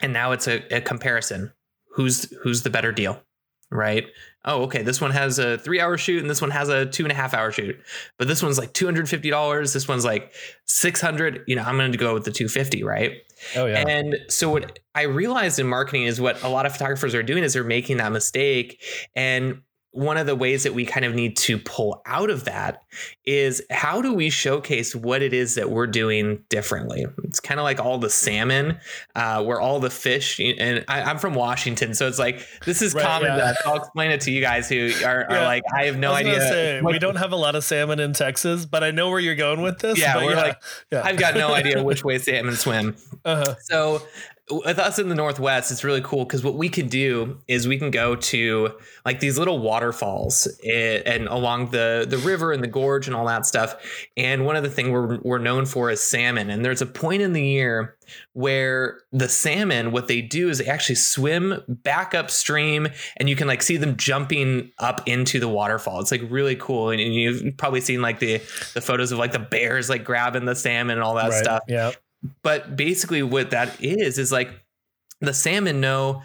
And 0.00 0.12
now 0.12 0.32
it's 0.32 0.48
a, 0.48 0.62
a 0.74 0.80
comparison. 0.80 1.52
Who's 1.92 2.32
who's 2.42 2.62
the 2.62 2.70
better 2.70 2.92
deal? 2.92 3.22
Right? 3.70 4.06
oh, 4.48 4.62
okay, 4.62 4.82
this 4.82 5.00
one 5.00 5.10
has 5.10 5.38
a 5.38 5.58
three 5.58 5.80
hour 5.80 5.98
shoot 5.98 6.20
and 6.20 6.30
this 6.30 6.40
one 6.40 6.50
has 6.50 6.68
a 6.70 6.86
two 6.86 7.04
and 7.04 7.12
a 7.12 7.14
half 7.14 7.34
hour 7.34 7.52
shoot, 7.52 7.78
but 8.16 8.26
this 8.26 8.42
one's 8.42 8.58
like 8.58 8.72
$250. 8.72 9.72
This 9.72 9.86
one's 9.86 10.04
like 10.04 10.32
600, 10.64 11.44
you 11.46 11.54
know, 11.54 11.62
I'm 11.62 11.76
going 11.76 11.92
to 11.92 11.98
go 11.98 12.14
with 12.14 12.24
the 12.24 12.32
250, 12.32 12.82
right? 12.82 13.12
Oh 13.54 13.66
yeah. 13.66 13.86
And 13.86 14.16
so 14.28 14.50
what 14.50 14.78
I 14.94 15.02
realized 15.02 15.58
in 15.58 15.68
marketing 15.68 16.04
is 16.04 16.20
what 16.20 16.42
a 16.42 16.48
lot 16.48 16.66
of 16.66 16.72
photographers 16.72 17.14
are 17.14 17.22
doing 17.22 17.44
is 17.44 17.52
they're 17.52 17.62
making 17.62 17.98
that 17.98 18.10
mistake 18.10 18.82
and 19.14 19.60
one 19.98 20.16
of 20.16 20.26
the 20.26 20.36
ways 20.36 20.62
that 20.62 20.74
we 20.74 20.86
kind 20.86 21.04
of 21.04 21.12
need 21.12 21.36
to 21.36 21.58
pull 21.58 22.00
out 22.06 22.30
of 22.30 22.44
that 22.44 22.84
is 23.24 23.60
how 23.68 24.00
do 24.00 24.14
we 24.14 24.30
showcase 24.30 24.94
what 24.94 25.22
it 25.22 25.34
is 25.34 25.56
that 25.56 25.70
we're 25.70 25.88
doing 25.88 26.44
differently? 26.48 27.04
It's 27.24 27.40
kind 27.40 27.58
of 27.58 27.64
like 27.64 27.80
all 27.80 27.98
the 27.98 28.08
salmon, 28.08 28.78
uh, 29.16 29.42
where 29.42 29.60
all 29.60 29.80
the 29.80 29.90
fish, 29.90 30.38
and 30.38 30.84
I, 30.86 31.10
am 31.10 31.18
from 31.18 31.34
Washington, 31.34 31.94
so 31.94 32.06
it's 32.06 32.18
like 32.18 32.46
this 32.64 32.80
is 32.80 32.94
right, 32.94 33.04
common. 33.04 33.36
Yeah. 33.36 33.54
I'll 33.66 33.76
explain 33.76 34.12
it 34.12 34.20
to 34.22 34.30
you 34.30 34.40
guys 34.40 34.68
who 34.68 34.92
are, 35.04 35.24
are 35.24 35.36
yeah. 35.36 35.46
like, 35.46 35.64
I 35.76 35.86
have 35.86 35.98
no 35.98 36.12
idea. 36.12 36.40
Say, 36.42 36.80
we 36.80 37.00
don't 37.00 37.16
have 37.16 37.32
a 37.32 37.36
lot 37.36 37.56
of 37.56 37.64
salmon 37.64 37.98
in 37.98 38.12
Texas, 38.12 38.66
but 38.66 38.84
I 38.84 38.92
know 38.92 39.10
where 39.10 39.18
you're 39.18 39.34
going 39.34 39.62
with 39.62 39.80
this. 39.80 39.98
Yeah, 39.98 40.24
we're 40.24 40.34
yeah. 40.34 40.36
like, 40.36 40.62
I've 40.92 41.18
got 41.18 41.34
no 41.34 41.52
idea 41.52 41.82
which 41.82 42.04
way 42.04 42.18
salmon 42.18 42.54
swim. 42.54 42.94
Uh-huh. 43.24 43.56
So 43.62 44.02
with 44.50 44.78
us 44.78 44.98
in 44.98 45.08
the 45.08 45.14
northwest 45.14 45.70
it's 45.70 45.84
really 45.84 46.00
cool 46.02 46.24
because 46.24 46.42
what 46.42 46.54
we 46.54 46.68
can 46.68 46.88
do 46.88 47.38
is 47.48 47.68
we 47.68 47.78
can 47.78 47.90
go 47.90 48.16
to 48.16 48.70
like 49.04 49.20
these 49.20 49.38
little 49.38 49.58
waterfalls 49.58 50.46
and, 50.62 50.72
eh, 50.72 51.02
and, 51.06 51.28
along 51.28 51.70
the 51.70 52.06
the 52.08 52.18
river 52.18 52.52
and 52.52 52.62
the 52.62 52.68
gorge 52.68 53.06
and 53.06 53.16
all 53.16 53.26
that 53.26 53.46
stuff. 53.46 53.76
And 54.16 54.44
one 54.44 54.56
of 54.56 54.62
the 54.62 54.70
things 54.70 54.90
we're, 54.90 55.18
we're 55.20 55.38
known 55.38 55.66
for 55.66 55.90
is 55.90 56.02
salmon. 56.02 56.50
And 56.50 56.64
there's 56.64 56.82
a 56.82 56.86
point 56.86 57.22
in 57.22 57.32
the 57.32 57.42
year 57.42 57.96
where 58.32 59.00
the 59.12 59.28
salmon 59.28 59.92
what 59.92 60.08
they 60.08 60.22
do 60.22 60.48
is 60.48 60.58
they 60.58 60.66
actually 60.66 60.94
swim 60.94 61.62
back 61.68 62.14
upstream 62.14 62.88
and 63.16 63.28
you 63.28 63.36
can 63.36 63.46
like 63.46 63.62
see 63.62 63.76
them 63.76 63.96
jumping 63.96 64.70
up 64.78 65.06
into 65.06 65.40
the 65.40 65.48
waterfall. 65.48 66.00
It's 66.00 66.10
like 66.10 66.22
really 66.28 66.56
cool. 66.56 66.90
And, 66.90 67.00
you've 67.00 67.56
probably 67.56 67.80
seen 67.80 68.02
like 68.02 68.18
the 68.18 68.38
the 68.74 68.80
photos 68.80 69.12
of 69.12 69.18
like 69.18 69.32
the 69.32 69.38
bears 69.38 69.88
like 69.88 70.04
grabbing 70.04 70.44
the 70.44 70.54
salmon 70.54 70.98
and 70.98 71.02
all 71.02 71.14
that 71.14 71.30
right. 71.30 71.44
stuff. 71.44 71.62
Yeah 71.66 71.92
but 72.42 72.76
basically, 72.76 73.22
what 73.22 73.50
that 73.50 73.82
is 73.82 74.18
is 74.18 74.32
like 74.32 74.50
the 75.20 75.34
salmon 75.34 75.80
know 75.80 76.22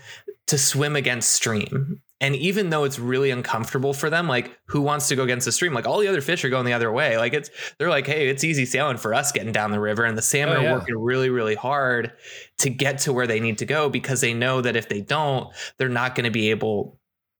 to 0.48 0.58
swim 0.58 0.96
against 0.96 1.32
stream. 1.32 2.02
And 2.22 2.38
even 2.38 2.70
though 2.70 2.86
it's 2.86 3.00
really 3.00 3.32
uncomfortable 3.32 3.94
for 3.94 4.10
them, 4.10 4.30
like 4.30 4.58
who 4.68 4.80
wants 4.82 5.10
to 5.10 5.16
go 5.18 5.24
against 5.24 5.46
the 5.46 5.52
stream? 5.52 5.74
Like 5.74 5.86
all 5.86 6.00
the 6.00 6.08
other 6.08 6.22
fish 6.22 6.46
are 6.46 6.50
going 6.50 6.66
the 6.66 6.72
other 6.72 6.90
way. 6.90 7.18
Like 7.18 7.34
it's 7.34 7.50
they're 7.78 7.90
like, 7.90 8.08
hey, 8.08 8.30
it's 8.30 8.46
easy 8.46 8.66
sailing 8.66 8.96
for 8.96 9.14
us 9.14 9.34
getting 9.34 9.52
down 9.52 9.72
the 9.72 9.80
river. 9.80 10.06
And 10.06 10.18
the 10.18 10.22
salmon 10.22 10.56
Oh, 10.58 10.62
yeah. 10.62 10.72
are 10.72 10.80
working 10.80 10.98
really, 10.98 11.30
really 11.30 11.56
hard 11.56 12.14
to 12.60 12.70
get 12.70 13.00
to 13.00 13.12
where 13.12 13.28
they 13.28 13.42
need 13.42 13.58
to 13.58 13.66
go 13.66 13.90
because 13.90 14.22
they 14.22 14.34
know 14.34 14.62
that 14.62 14.78
if 14.78 14.88
they 14.88 15.02
don't, 15.02 15.54
they're 15.78 15.90
not 15.90 16.16
going 16.16 16.24
to 16.24 16.32
be 16.32 16.50
able 16.52 16.98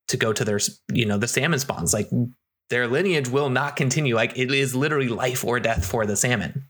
to 0.10 0.18
go 0.18 0.34
to 0.34 0.44
their, 0.44 0.60
you 0.92 1.06
know, 1.06 1.18
the 1.18 1.30
salmon 1.30 1.60
spawns. 1.60 1.94
Like 1.94 2.10
their 2.70 2.88
lineage 2.88 3.30
will 3.30 3.50
not 3.50 3.76
continue. 3.76 4.16
Like 4.16 4.38
it 4.38 4.52
is 4.52 4.76
literally 4.76 5.08
life 5.08 5.44
or 5.44 5.60
death 5.60 5.86
for 5.86 6.06
the 6.06 6.16
salmon. 6.16 6.66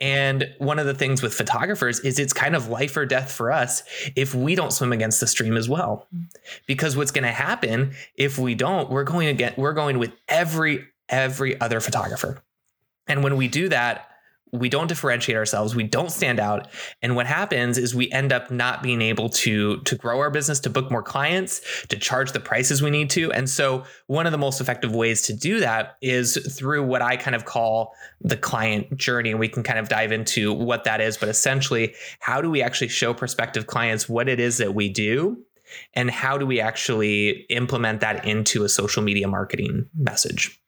And 0.00 0.54
one 0.58 0.78
of 0.78 0.86
the 0.86 0.94
things 0.94 1.22
with 1.22 1.34
photographers 1.34 2.00
is 2.00 2.18
it's 2.18 2.32
kind 2.32 2.54
of 2.54 2.68
life 2.68 2.96
or 2.96 3.06
death 3.06 3.32
for 3.32 3.50
us 3.50 3.82
if 4.16 4.34
we 4.34 4.54
don't 4.54 4.72
swim 4.72 4.92
against 4.92 5.20
the 5.20 5.26
stream 5.26 5.56
as 5.56 5.68
well. 5.68 6.06
Because 6.66 6.96
what's 6.96 7.10
going 7.10 7.24
to 7.24 7.32
happen 7.32 7.94
if 8.14 8.38
we 8.38 8.54
don't, 8.54 8.90
we're 8.90 9.04
going 9.04 9.26
to 9.28 9.34
get 9.34 9.58
we're 9.58 9.72
going 9.72 9.98
with 9.98 10.12
every 10.28 10.86
every 11.08 11.60
other 11.60 11.80
photographer. 11.80 12.42
And 13.06 13.24
when 13.24 13.36
we 13.36 13.48
do 13.48 13.68
that, 13.70 14.09
we 14.52 14.68
don't 14.68 14.86
differentiate 14.86 15.36
ourselves, 15.36 15.74
we 15.74 15.84
don't 15.84 16.10
stand 16.10 16.40
out, 16.40 16.68
and 17.02 17.16
what 17.16 17.26
happens 17.26 17.78
is 17.78 17.94
we 17.94 18.10
end 18.10 18.32
up 18.32 18.50
not 18.50 18.82
being 18.82 19.02
able 19.02 19.28
to 19.28 19.80
to 19.82 19.94
grow 19.96 20.18
our 20.18 20.30
business, 20.30 20.60
to 20.60 20.70
book 20.70 20.90
more 20.90 21.02
clients, 21.02 21.60
to 21.88 21.96
charge 21.96 22.32
the 22.32 22.40
prices 22.40 22.82
we 22.82 22.90
need 22.90 23.10
to. 23.10 23.32
And 23.32 23.48
so 23.48 23.84
one 24.06 24.26
of 24.26 24.32
the 24.32 24.38
most 24.38 24.60
effective 24.60 24.94
ways 24.94 25.22
to 25.22 25.32
do 25.32 25.60
that 25.60 25.96
is 26.00 26.36
through 26.56 26.84
what 26.84 27.02
I 27.02 27.16
kind 27.16 27.34
of 27.34 27.44
call 27.44 27.94
the 28.20 28.36
client 28.36 28.96
journey 28.96 29.30
and 29.30 29.40
we 29.40 29.48
can 29.48 29.62
kind 29.62 29.78
of 29.78 29.88
dive 29.88 30.12
into 30.12 30.52
what 30.52 30.84
that 30.84 31.00
is, 31.00 31.16
but 31.16 31.28
essentially 31.28 31.94
how 32.20 32.40
do 32.40 32.50
we 32.50 32.62
actually 32.62 32.88
show 32.88 33.14
prospective 33.14 33.66
clients 33.66 34.08
what 34.08 34.28
it 34.28 34.40
is 34.40 34.58
that 34.58 34.74
we 34.74 34.88
do? 34.88 35.38
And 35.94 36.10
how 36.10 36.36
do 36.36 36.46
we 36.46 36.60
actually 36.60 37.46
implement 37.48 38.00
that 38.00 38.24
into 38.24 38.64
a 38.64 38.68
social 38.68 39.02
media 39.02 39.28
marketing 39.28 39.88
message? 39.96 40.59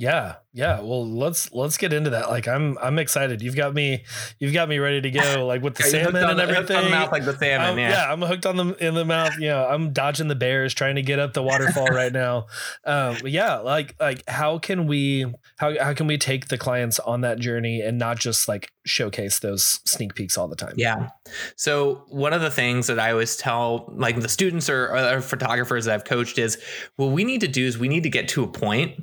Yeah, 0.00 0.36
yeah. 0.52 0.80
Well, 0.80 1.04
let's 1.10 1.52
let's 1.52 1.76
get 1.76 1.92
into 1.92 2.10
that. 2.10 2.30
Like, 2.30 2.46
I'm 2.46 2.78
I'm 2.80 3.00
excited. 3.00 3.42
You've 3.42 3.56
got 3.56 3.74
me, 3.74 4.04
you've 4.38 4.52
got 4.54 4.68
me 4.68 4.78
ready 4.78 5.00
to 5.00 5.10
go. 5.10 5.44
Like 5.44 5.60
with 5.60 5.74
the 5.74 5.82
Yeah, 5.92 6.04
salmon 6.04 6.22
on 6.22 6.30
and 6.30 6.38
the- 6.38 6.42
everything. 6.44 6.84
the 6.84 6.90
mouth 6.90 7.10
like 7.10 7.24
the 7.24 7.36
salmon, 7.36 7.66
I'm- 7.66 7.78
yeah. 7.80 8.12
I'm 8.12 8.22
hooked 8.22 8.46
on 8.46 8.56
the 8.56 8.74
in 8.86 8.94
the 8.94 9.04
mouth. 9.04 9.34
You 9.40 9.48
know, 9.48 9.66
I'm 9.66 9.92
dodging 9.92 10.28
the 10.28 10.36
bears, 10.36 10.72
trying 10.72 10.94
to 10.94 11.02
get 11.02 11.18
up 11.18 11.32
the 11.34 11.42
waterfall 11.42 11.88
right 11.88 12.12
now. 12.12 12.46
Um, 12.84 13.16
yeah, 13.24 13.56
like 13.56 13.96
like 13.98 14.22
how 14.28 14.58
can 14.58 14.86
we 14.86 15.26
how 15.56 15.76
how 15.82 15.92
can 15.94 16.06
we 16.06 16.16
take 16.16 16.46
the 16.46 16.58
clients 16.58 17.00
on 17.00 17.22
that 17.22 17.40
journey 17.40 17.80
and 17.80 17.98
not 17.98 18.20
just 18.20 18.46
like 18.46 18.70
showcase 18.88 19.38
those 19.40 19.80
sneak 19.84 20.14
peeks 20.14 20.36
all 20.38 20.48
the 20.48 20.56
time? 20.56 20.74
Yeah. 20.76 21.10
So 21.56 22.04
one 22.08 22.32
of 22.32 22.40
the 22.40 22.50
things 22.50 22.86
that 22.86 22.98
I 22.98 23.12
always 23.12 23.36
tell 23.36 23.92
like 23.96 24.20
the 24.20 24.28
students 24.28 24.68
or, 24.68 25.20
photographers 25.20 25.84
that 25.84 25.94
I've 25.94 26.04
coached 26.04 26.38
is 26.38 26.58
what 26.96 27.06
we 27.06 27.24
need 27.24 27.40
to 27.40 27.48
do 27.48 27.66
is 27.66 27.78
we 27.78 27.88
need 27.88 28.02
to 28.02 28.10
get 28.10 28.28
to 28.28 28.42
a 28.42 28.48
point 28.48 28.94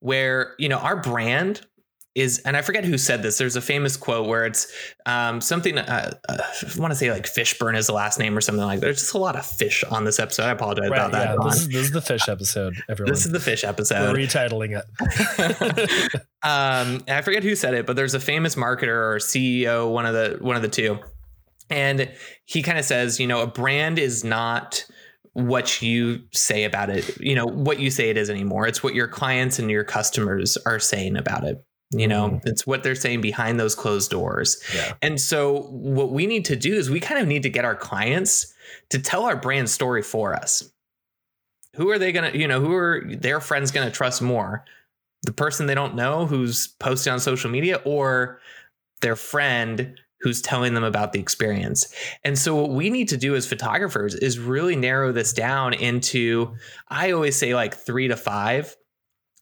where, 0.00 0.54
you 0.58 0.68
know, 0.68 0.78
our 0.78 0.96
brand 0.96 1.66
is, 2.14 2.40
and 2.40 2.56
I 2.56 2.62
forget 2.62 2.84
who 2.84 2.98
said 2.98 3.22
this. 3.22 3.38
There's 3.38 3.56
a 3.56 3.60
famous 3.62 3.96
quote 3.96 4.28
where 4.28 4.44
it's 4.44 4.70
um, 5.06 5.40
something, 5.40 5.78
uh, 5.78 6.12
uh, 6.28 6.36
I 6.38 6.78
want 6.80 6.90
to 6.92 6.94
say 6.94 7.10
like 7.10 7.24
Fishburne 7.24 7.76
is 7.76 7.86
the 7.86 7.94
last 7.94 8.18
name 8.18 8.36
or 8.36 8.40
something 8.42 8.62
like 8.64 8.80
that. 8.80 8.86
There's 8.86 8.98
just 9.00 9.14
a 9.14 9.18
lot 9.18 9.34
of 9.36 9.46
fish 9.46 9.82
on 9.84 10.04
this 10.04 10.18
episode. 10.18 10.44
I 10.44 10.50
apologize 10.50 10.90
Right, 10.90 10.98
about 10.98 11.12
that. 11.12 11.28
yeah. 11.28 11.34
Ron. 11.36 11.48
This 11.48 11.60
is, 11.62 11.68
this 11.68 11.76
is 11.86 11.90
the 11.92 12.02
fish 12.02 12.28
episode. 12.28 12.74
Everyone, 12.88 13.12
This 13.12 13.24
is 13.24 13.32
the 13.32 13.40
fish 13.40 13.62
we're 13.62 13.70
episode. 13.70 14.16
retitling 14.16 14.78
it. 14.78 16.14
um, 16.42 17.02
I 17.08 17.22
forget 17.22 17.42
who 17.42 17.54
said 17.54 17.74
it, 17.74 17.86
but 17.86 17.96
there's 17.96 18.14
a 18.14 18.20
famous 18.20 18.56
marketer 18.56 18.88
or 18.88 19.16
CEO, 19.18 19.90
one 19.90 20.06
of 20.06 20.12
the 20.14 20.36
one 20.40 20.56
of 20.56 20.62
the 20.62 20.68
two, 20.68 20.98
and 21.70 22.10
he 22.44 22.62
kind 22.62 22.78
of 22.78 22.84
says, 22.84 23.18
you 23.20 23.26
know, 23.26 23.40
a 23.42 23.46
brand 23.46 23.98
is 23.98 24.22
not 24.24 24.84
what 25.34 25.80
you 25.80 26.20
say 26.34 26.64
about 26.64 26.90
it, 26.90 27.18
you 27.20 27.34
know, 27.34 27.46
what 27.46 27.80
you 27.80 27.90
say 27.90 28.10
it 28.10 28.18
is 28.18 28.28
anymore. 28.28 28.66
It's 28.66 28.82
what 28.82 28.94
your 28.94 29.08
clients 29.08 29.58
and 29.58 29.70
your 29.70 29.82
customers 29.84 30.58
are 30.66 30.78
saying 30.78 31.16
about 31.16 31.44
it. 31.44 31.64
You 31.92 32.08
know, 32.08 32.28
mm-hmm. 32.30 32.48
it's 32.48 32.66
what 32.66 32.82
they're 32.82 32.94
saying 32.94 33.20
behind 33.20 33.60
those 33.60 33.74
closed 33.74 34.10
doors. 34.10 34.62
Yeah. 34.74 34.94
And 35.02 35.20
so, 35.20 35.62
what 35.70 36.10
we 36.10 36.26
need 36.26 36.46
to 36.46 36.56
do 36.56 36.74
is 36.74 36.90
we 36.90 37.00
kind 37.00 37.20
of 37.20 37.28
need 37.28 37.42
to 37.42 37.50
get 37.50 37.64
our 37.64 37.76
clients 37.76 38.52
to 38.90 38.98
tell 38.98 39.24
our 39.24 39.36
brand 39.36 39.68
story 39.68 40.02
for 40.02 40.34
us. 40.34 40.70
Who 41.76 41.90
are 41.90 41.98
they 41.98 42.12
going 42.12 42.32
to, 42.32 42.38
you 42.38 42.48
know, 42.48 42.60
who 42.60 42.74
are 42.74 43.02
their 43.06 43.40
friends 43.40 43.70
going 43.70 43.86
to 43.86 43.92
trust 43.92 44.22
more? 44.22 44.64
The 45.22 45.32
person 45.32 45.66
they 45.66 45.74
don't 45.74 45.94
know 45.94 46.26
who's 46.26 46.68
posting 46.68 47.12
on 47.12 47.20
social 47.20 47.50
media 47.50 47.80
or 47.84 48.40
their 49.02 49.16
friend 49.16 49.98
who's 50.22 50.40
telling 50.40 50.72
them 50.74 50.84
about 50.84 51.12
the 51.12 51.20
experience. 51.20 51.92
And 52.24 52.38
so, 52.38 52.54
what 52.54 52.70
we 52.70 52.88
need 52.88 53.08
to 53.08 53.16
do 53.16 53.34
as 53.34 53.46
photographers 53.46 54.14
is 54.14 54.38
really 54.38 54.76
narrow 54.76 55.12
this 55.12 55.32
down 55.32 55.74
into, 55.74 56.54
I 56.88 57.10
always 57.10 57.36
say, 57.36 57.54
like 57.54 57.74
three 57.74 58.08
to 58.08 58.16
five 58.16 58.76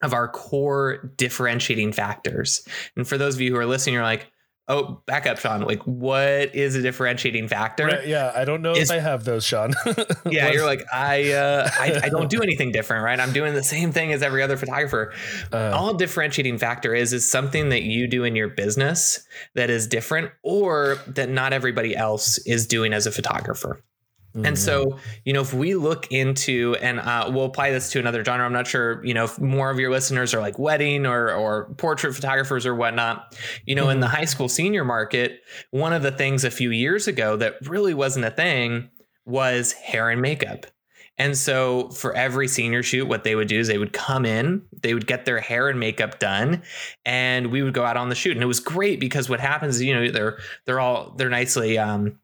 of 0.02 0.12
our 0.14 0.28
core 0.28 1.12
differentiating 1.16 1.92
factors. 1.92 2.66
And 2.96 3.06
for 3.06 3.18
those 3.18 3.34
of 3.34 3.40
you 3.40 3.52
who 3.52 3.58
are 3.58 3.66
listening, 3.66 3.94
you're 3.94 4.02
like, 4.02 4.30
oh, 4.68 5.02
back 5.04 5.26
up, 5.26 5.36
Sean. 5.36 5.62
Like, 5.62 5.82
what 5.82 6.54
is 6.54 6.76
a 6.76 6.82
differentiating 6.82 7.48
factor? 7.48 7.86
Right, 7.86 8.06
yeah, 8.06 8.30
I 8.36 8.44
don't 8.44 8.62
know 8.62 8.70
Is- 8.70 8.88
if 8.88 8.96
I 8.96 9.00
have 9.00 9.24
those, 9.24 9.44
Sean. 9.44 9.74
Yeah, 10.30 10.50
you're 10.52 10.64
like, 10.64 10.84
I, 10.92 11.32
uh, 11.32 11.68
I, 11.76 12.00
I 12.04 12.08
don't 12.08 12.30
do 12.30 12.40
anything 12.40 12.70
different, 12.70 13.02
right? 13.04 13.18
I'm 13.18 13.32
doing 13.32 13.54
the 13.54 13.64
same 13.64 13.90
thing 13.90 14.12
as 14.12 14.22
every 14.22 14.42
other 14.44 14.56
photographer. 14.56 15.12
uh, 15.52 15.72
All 15.74 15.94
differentiating 15.94 16.58
factor 16.58 16.94
is 16.94 17.12
is 17.12 17.28
something 17.28 17.70
that 17.70 17.82
you 17.82 18.06
do 18.06 18.22
in 18.22 18.36
your 18.36 18.48
business 18.48 19.26
that 19.56 19.70
is 19.70 19.88
different, 19.88 20.30
or 20.44 20.98
that 21.08 21.28
not 21.30 21.52
everybody 21.52 21.96
else 21.96 22.38
is 22.46 22.66
doing 22.68 22.92
as 22.92 23.06
a 23.06 23.10
photographer. 23.12 23.82
Mm, 24.34 24.46
And 24.46 24.58
so, 24.58 24.98
you 25.24 25.32
know, 25.32 25.40
if 25.40 25.52
we 25.54 25.74
look 25.74 26.10
into, 26.10 26.76
and 26.80 27.00
uh, 27.00 27.30
we'll 27.32 27.44
apply 27.44 27.70
this 27.70 27.90
to 27.92 27.98
another 27.98 28.24
genre, 28.24 28.44
I'm 28.46 28.52
not 28.52 28.66
sure, 28.66 29.04
you 29.04 29.14
know, 29.14 29.24
if 29.24 29.38
more 29.38 29.70
of 29.70 29.78
your 29.78 29.90
listeners 29.90 30.34
are 30.34 30.40
like 30.40 30.58
wedding 30.58 31.06
or 31.06 31.30
or 31.32 31.72
portrait 31.74 32.14
photographers 32.14 32.66
or 32.66 32.74
whatnot. 32.74 33.36
You 33.66 33.74
know, 33.74 33.88
in 33.88 34.00
the 34.00 34.08
high 34.08 34.24
school 34.24 34.48
senior 34.48 34.84
market, 34.84 35.40
one 35.70 35.92
of 35.92 36.02
the 36.02 36.12
things 36.12 36.44
a 36.44 36.50
few 36.50 36.70
years 36.70 37.08
ago 37.08 37.36
that 37.36 37.54
really 37.68 37.94
wasn't 37.94 38.24
a 38.24 38.30
thing 38.30 38.90
was 39.26 39.72
hair 39.72 40.10
and 40.10 40.20
makeup. 40.20 40.66
And 41.18 41.36
so 41.36 41.90
for 41.90 42.14
every 42.16 42.48
senior 42.48 42.82
shoot, 42.82 43.06
what 43.06 43.24
they 43.24 43.34
would 43.34 43.46
do 43.48 43.58
is 43.60 43.68
they 43.68 43.76
would 43.76 43.92
come 43.92 44.24
in, 44.24 44.62
they 44.82 44.94
would 44.94 45.06
get 45.06 45.26
their 45.26 45.38
hair 45.38 45.68
and 45.68 45.78
makeup 45.78 46.18
done, 46.18 46.62
and 47.04 47.48
we 47.52 47.62
would 47.62 47.74
go 47.74 47.84
out 47.84 47.98
on 47.98 48.08
the 48.08 48.14
shoot. 48.14 48.32
And 48.36 48.42
it 48.42 48.46
was 48.46 48.60
great 48.60 49.00
because 49.00 49.28
what 49.28 49.38
happens 49.38 49.76
is, 49.76 49.82
you 49.82 49.94
know, 49.94 50.10
they're 50.10 50.38
they're 50.64 50.80
all 50.80 51.12
they're 51.16 51.28
nicely 51.28 51.76
um 51.76 52.18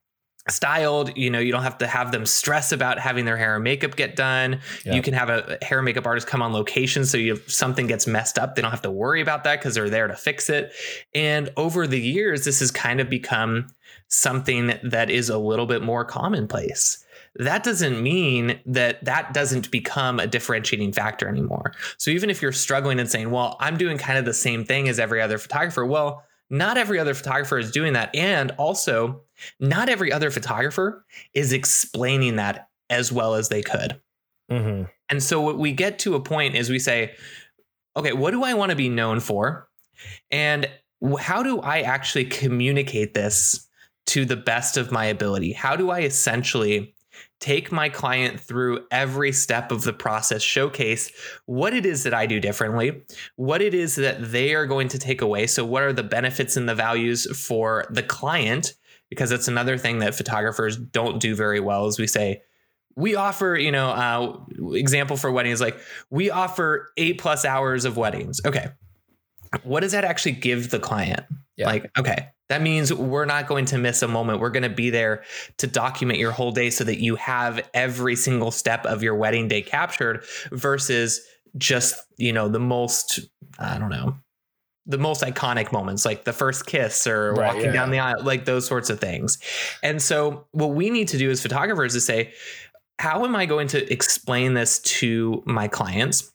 styled 0.49 1.17
you 1.17 1.29
know 1.29 1.39
you 1.39 1.51
don't 1.51 1.63
have 1.63 1.79
to 1.79 1.87
have 1.87 2.13
them 2.13 2.25
stress 2.25 2.73
about 2.73 2.99
having 2.99 3.25
their 3.25 3.37
hair 3.37 3.57
and 3.57 3.65
makeup 3.65 3.97
get 3.97 4.17
done. 4.17 4.61
Yeah. 4.85 4.95
you 4.95 5.03
can 5.03 5.15
have 5.15 5.29
a 5.29 5.59
hair 5.63 5.79
and 5.79 5.85
makeup 5.85 6.07
artist 6.07 6.27
come 6.27 6.43
on 6.43 6.53
location 6.53 7.05
so 7.05 7.19
you 7.19 7.35
if 7.35 7.53
something 7.53 7.87
gets 7.87 8.07
messed 8.07 8.39
up 8.39 8.55
they 8.55 8.63
don't 8.63 8.71
have 8.71 8.83
to 8.83 8.91
worry 8.91 9.21
about 9.21 9.45
that 9.45 9.59
because 9.59 9.75
they're 9.75 9.91
there 9.91 10.07
to 10.07 10.17
fix 10.17 10.49
it. 10.49 10.73
And 11.15 11.51
over 11.57 11.87
the 11.87 12.01
years 12.01 12.45
this 12.45 12.61
has 12.61 12.71
kind 12.71 13.01
of 13.01 13.11
become 13.11 13.67
something 14.09 14.73
that 14.85 15.11
is 15.11 15.29
a 15.29 15.39
little 15.39 15.67
bit 15.67 15.83
more 15.83 16.05
commonplace. 16.05 17.05
That 17.39 17.65
doesn't 17.65 18.03
mean 18.03 18.61
that 18.67 19.05
that 19.05 19.35
doesn't 19.35 19.71
become 19.71 20.21
a 20.21 20.27
differentiating 20.27 20.93
factor 20.93 21.29
anymore. 21.29 21.75
So 21.99 22.11
even 22.11 22.31
if 22.31 22.41
you're 22.41 22.53
struggling 22.53 23.01
and 23.01 23.11
saying 23.11 23.31
well 23.31 23.57
i'm 23.59 23.77
doing 23.77 23.99
kind 23.99 24.19
of 24.19 24.25
the 24.25 24.35
same 24.35 24.65
thing 24.65 24.89
as 24.89 25.01
every 25.01 25.21
other 25.21 25.39
photographer 25.39 25.85
well 25.85 26.23
not 26.51 26.79
every 26.79 26.99
other 26.99 27.15
photographer 27.15 27.59
is 27.59 27.71
doing 27.71 27.95
that. 27.95 28.15
And 28.15 28.53
also 28.53 29.23
not 29.61 29.89
every 29.89 30.13
other 30.13 30.31
photographer 30.31 31.05
is 31.35 31.53
explaining 31.53 32.37
that 32.37 32.69
as 32.91 33.13
well 33.13 33.35
as 33.35 33.49
they 33.49 33.63
could. 33.63 34.01
mhm. 34.51 34.89
And 35.09 35.23
so 35.23 35.41
what 35.41 35.59
we 35.59 35.73
get 35.73 35.99
to 36.01 36.15
a 36.15 36.21
point 36.21 36.55
is 36.55 36.71
we 36.71 36.79
say, 36.79 37.15
okay, 37.97 38.13
what 38.13 38.33
do 38.33 38.45
I 38.45 38.55
want 38.55 38.71
to 38.71 38.77
be 38.77 38.89
known 38.89 39.21
for? 39.21 39.69
And 40.31 40.69
how 41.19 41.43
do 41.43 41.61
I 41.61 41.81
actually 41.81 42.25
communicate 42.25 43.15
this 43.15 43.69
to 44.07 44.25
the 44.25 44.37
best 44.37 44.77
of 44.77 44.93
my 44.93 45.07
ability? 45.07 45.53
How 45.53 45.77
do 45.77 45.91
I 45.91 46.01
essentially 46.01 46.95
take 47.41 47.71
my 47.71 47.89
client 47.89 48.41
through 48.41 48.87
every 48.91 49.33
step 49.33 49.71
of 49.71 49.85
the 49.85 49.93
process, 49.93 50.43
showcase 50.43 51.11
what 51.47 51.75
it 51.75 51.85
is 51.85 52.03
that 52.05 52.15
I 52.15 52.27
do 52.27 52.41
differently, 52.41 53.03
what 53.37 53.63
it 53.63 53.75
is 53.75 53.97
that 53.97 54.33
they 54.33 54.55
are 54.55 54.67
going 54.67 54.89
to 54.89 54.99
take 54.99 55.21
away. 55.21 55.47
So, 55.47 55.65
what 55.65 55.83
are 55.83 55.93
the 55.93 56.03
benefits 56.03 56.57
and 56.57 56.69
the 56.69 56.75
values 56.75 57.27
for 57.39 57.87
the 57.91 58.03
client? 58.03 58.75
Because 59.09 59.31
it's 59.31 59.49
another 59.49 59.79
thing 59.79 60.01
that 60.01 60.15
photographers 60.15 60.77
don't 60.77 61.21
do 61.21 61.35
very 61.35 61.61
well 61.61 61.87
is 61.87 61.99
we 61.99 62.07
say, 62.07 62.43
we 62.97 63.15
offer, 63.15 63.57
you 63.57 63.71
know, 63.71 63.91
uh, 63.91 64.75
example 64.75 65.17
for 65.17 65.31
weddings, 65.31 65.61
like 65.61 65.79
we 66.11 66.31
offer 66.31 66.91
eight 66.97 67.19
plus 67.19 67.45
hours 67.45 67.85
of 67.85 67.97
weddings. 67.97 68.41
Okay. 68.45 68.69
What 69.63 69.81
does 69.81 69.93
that 69.93 70.05
actually 70.05 70.33
give 70.33 70.71
the 70.71 70.79
client? 70.79 71.25
Yeah. 71.57 71.67
Like, 71.67 71.91
okay, 71.99 72.31
that 72.49 72.63
means 72.63 72.93
we're 72.93 73.25
not 73.25 73.47
going 73.47 73.65
to 73.67 73.79
miss 73.79 74.03
a 74.03 74.09
moment. 74.09 74.41
We're 74.41 74.51
going 74.51 74.63
to 74.63 74.69
be 74.69 74.91
there 74.91 75.25
to 75.59 75.67
document 75.67 76.19
your 76.19 76.33
whole 76.33 76.53
day 76.53 76.71
so 76.71 76.85
that 76.85 77.01
you 77.01 77.17
have 77.17 77.69
every 77.75 78.17
single 78.17 78.51
step 78.51 78.85
of 78.87 79.03
your 79.03 79.15
wedding 79.15 79.49
day 79.49 79.63
captured 79.63 80.25
versus 80.51 81.21
just, 81.57 81.95
you 82.17 82.33
know, 82.33 82.49
the 82.49 82.61
most, 82.61 83.21
I 83.59 83.79
don't 83.79 83.91
know, 83.91 84.17
the 84.87 84.99
most 84.99 85.23
iconic 85.23 85.73
moments, 85.73 86.05
like 86.05 86.25
the 86.25 86.33
first 86.33 86.67
kiss 86.67 87.07
or 87.07 87.33
Right, 87.33 87.47
walking 87.49 87.67
yeah. 87.67 87.73
down 87.73 87.91
the 87.91 87.99
aisle, 87.99 88.23
like 88.23 88.45
those 88.45 88.67
sorts 88.67 88.89
of 88.89 89.01
things. 89.01 89.39
And 89.83 90.01
so, 90.01 90.47
what 90.53 90.69
we 90.69 90.91
need 90.91 91.09
to 91.09 91.19
do 91.19 91.31
as 91.31 91.43
photographers 91.43 91.95
is 91.95 92.07
say, 92.07 92.33
how 92.99 93.25
am 93.25 93.37
I 93.37 93.47
going 93.47 93.69
to 93.69 93.93
explain 93.93 94.55
this 94.55 94.79
to 94.81 95.43
my 95.45 95.69
clients? 95.69 96.33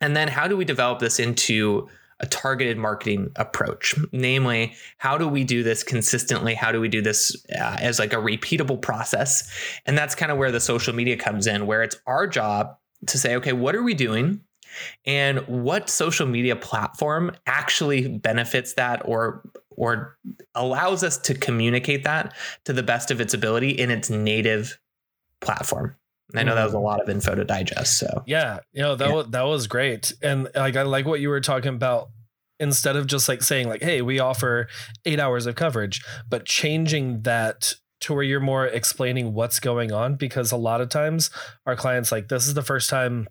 And 0.00 0.14
then, 0.14 0.28
how 0.28 0.46
do 0.46 0.56
we 0.56 0.64
develop 0.64 0.98
this 0.98 1.18
into 1.18 1.88
a 2.20 2.26
targeted 2.26 2.76
marketing 2.76 3.30
approach? 3.36 3.94
Namely, 4.12 4.74
how 4.98 5.16
do 5.16 5.26
we 5.26 5.44
do 5.44 5.62
this 5.62 5.82
consistently? 5.82 6.54
How 6.54 6.72
do 6.72 6.80
we 6.80 6.88
do 6.88 7.00
this 7.00 7.34
uh, 7.52 7.76
as 7.80 7.98
like 7.98 8.12
a 8.12 8.16
repeatable 8.16 8.80
process? 8.80 9.50
And 9.86 9.96
that's 9.96 10.14
kind 10.14 10.30
of 10.30 10.38
where 10.38 10.52
the 10.52 10.60
social 10.60 10.94
media 10.94 11.16
comes 11.16 11.46
in, 11.46 11.66
where 11.66 11.82
it's 11.82 11.96
our 12.06 12.26
job 12.26 12.76
to 13.06 13.18
say, 13.18 13.36
okay, 13.36 13.52
what 13.52 13.74
are 13.74 13.82
we 13.82 13.94
doing? 13.94 14.40
And 15.04 15.40
what 15.46 15.88
social 15.90 16.26
media 16.26 16.56
platform 16.56 17.32
actually 17.46 18.08
benefits 18.08 18.74
that 18.74 19.02
or 19.04 19.42
or 19.70 20.16
allows 20.54 21.04
us 21.04 21.16
to 21.18 21.34
communicate 21.34 22.04
that 22.04 22.34
to 22.64 22.72
the 22.72 22.82
best 22.82 23.10
of 23.10 23.20
its 23.20 23.32
ability 23.32 23.70
in 23.70 23.90
its 23.90 24.10
native 24.10 24.78
platform. 25.40 25.94
I 26.34 26.42
know 26.42 26.54
that 26.54 26.64
was 26.64 26.74
a 26.74 26.78
mm. 26.78 26.82
lot 26.82 27.00
of 27.00 27.08
info 27.08 27.34
to 27.34 27.44
digest. 27.44 27.98
So 27.98 28.22
Yeah, 28.26 28.58
you 28.72 28.82
know 28.82 28.96
that 28.96 29.08
Yeah. 29.08 29.14
was 29.14 29.26
that 29.28 29.42
was 29.42 29.66
great, 29.66 30.12
and 30.22 30.48
like 30.54 30.76
I 30.76 30.82
like 30.82 31.06
what 31.06 31.20
you 31.20 31.28
were 31.28 31.40
talking 31.40 31.74
about. 31.74 32.10
Instead 32.60 32.96
of 32.96 33.06
just 33.06 33.28
like 33.28 33.40
saying 33.40 33.68
like, 33.68 33.82
"Hey, 33.82 34.02
we 34.02 34.18
offer 34.18 34.66
eight 35.06 35.20
hours 35.20 35.46
of 35.46 35.54
coverage," 35.54 36.04
but 36.28 36.44
changing 36.44 37.22
that 37.22 37.74
to 38.00 38.12
where 38.14 38.24
you're 38.24 38.40
more 38.40 38.66
explaining 38.66 39.32
what's 39.32 39.60
going 39.60 39.92
on, 39.92 40.16
because 40.16 40.50
a 40.50 40.56
lot 40.56 40.80
of 40.80 40.88
times 40.88 41.30
our 41.66 41.76
clients 41.76 42.10
like 42.10 42.28
this 42.28 42.48
is 42.48 42.54
the 42.54 42.62
first 42.62 42.90
time. 42.90 43.28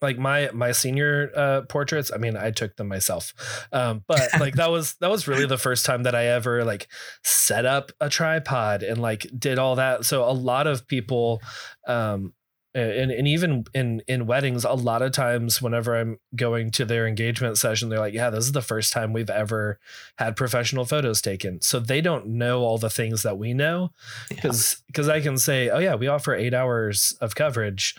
Like 0.00 0.18
my 0.18 0.50
my 0.52 0.72
senior 0.72 1.30
uh, 1.34 1.62
portraits, 1.62 2.10
I 2.12 2.18
mean, 2.18 2.36
I 2.36 2.50
took 2.50 2.76
them 2.76 2.88
myself, 2.88 3.66
um, 3.72 4.04
but 4.06 4.28
like 4.40 4.54
that 4.54 4.70
was 4.70 4.94
that 5.00 5.10
was 5.10 5.28
really 5.28 5.46
the 5.46 5.58
first 5.58 5.84
time 5.84 6.04
that 6.04 6.14
I 6.14 6.26
ever 6.26 6.64
like 6.64 6.88
set 7.22 7.66
up 7.66 7.92
a 8.00 8.08
tripod 8.08 8.82
and 8.82 9.00
like 9.00 9.26
did 9.38 9.58
all 9.58 9.76
that. 9.76 10.04
So 10.04 10.24
a 10.24 10.32
lot 10.32 10.66
of 10.66 10.86
people 10.86 11.40
um, 11.86 12.32
and, 12.76 13.10
and 13.10 13.26
even 13.26 13.64
in 13.74 14.02
in 14.06 14.26
weddings 14.26 14.64
a 14.64 14.72
lot 14.72 15.00
of 15.00 15.12
times 15.12 15.62
whenever 15.62 15.96
i'm 15.96 16.18
going 16.34 16.70
to 16.70 16.84
their 16.84 17.06
engagement 17.06 17.56
session 17.56 17.88
they're 17.88 17.98
like 17.98 18.14
yeah 18.14 18.28
this 18.28 18.44
is 18.44 18.52
the 18.52 18.62
first 18.62 18.92
time 18.92 19.12
we've 19.12 19.30
ever 19.30 19.80
had 20.18 20.36
professional 20.36 20.84
photos 20.84 21.22
taken 21.22 21.60
so 21.62 21.80
they 21.80 22.00
don't 22.00 22.26
know 22.26 22.60
all 22.60 22.76
the 22.76 22.90
things 22.90 23.22
that 23.22 23.38
we 23.38 23.54
know 23.54 23.90
yeah. 24.30 24.36
because 24.36 24.82
because 24.86 25.08
i 25.08 25.20
can 25.20 25.38
say 25.38 25.70
oh 25.70 25.78
yeah 25.78 25.94
we 25.94 26.06
offer 26.06 26.34
eight 26.34 26.54
hours 26.54 27.16
of 27.20 27.34
coverage 27.34 27.96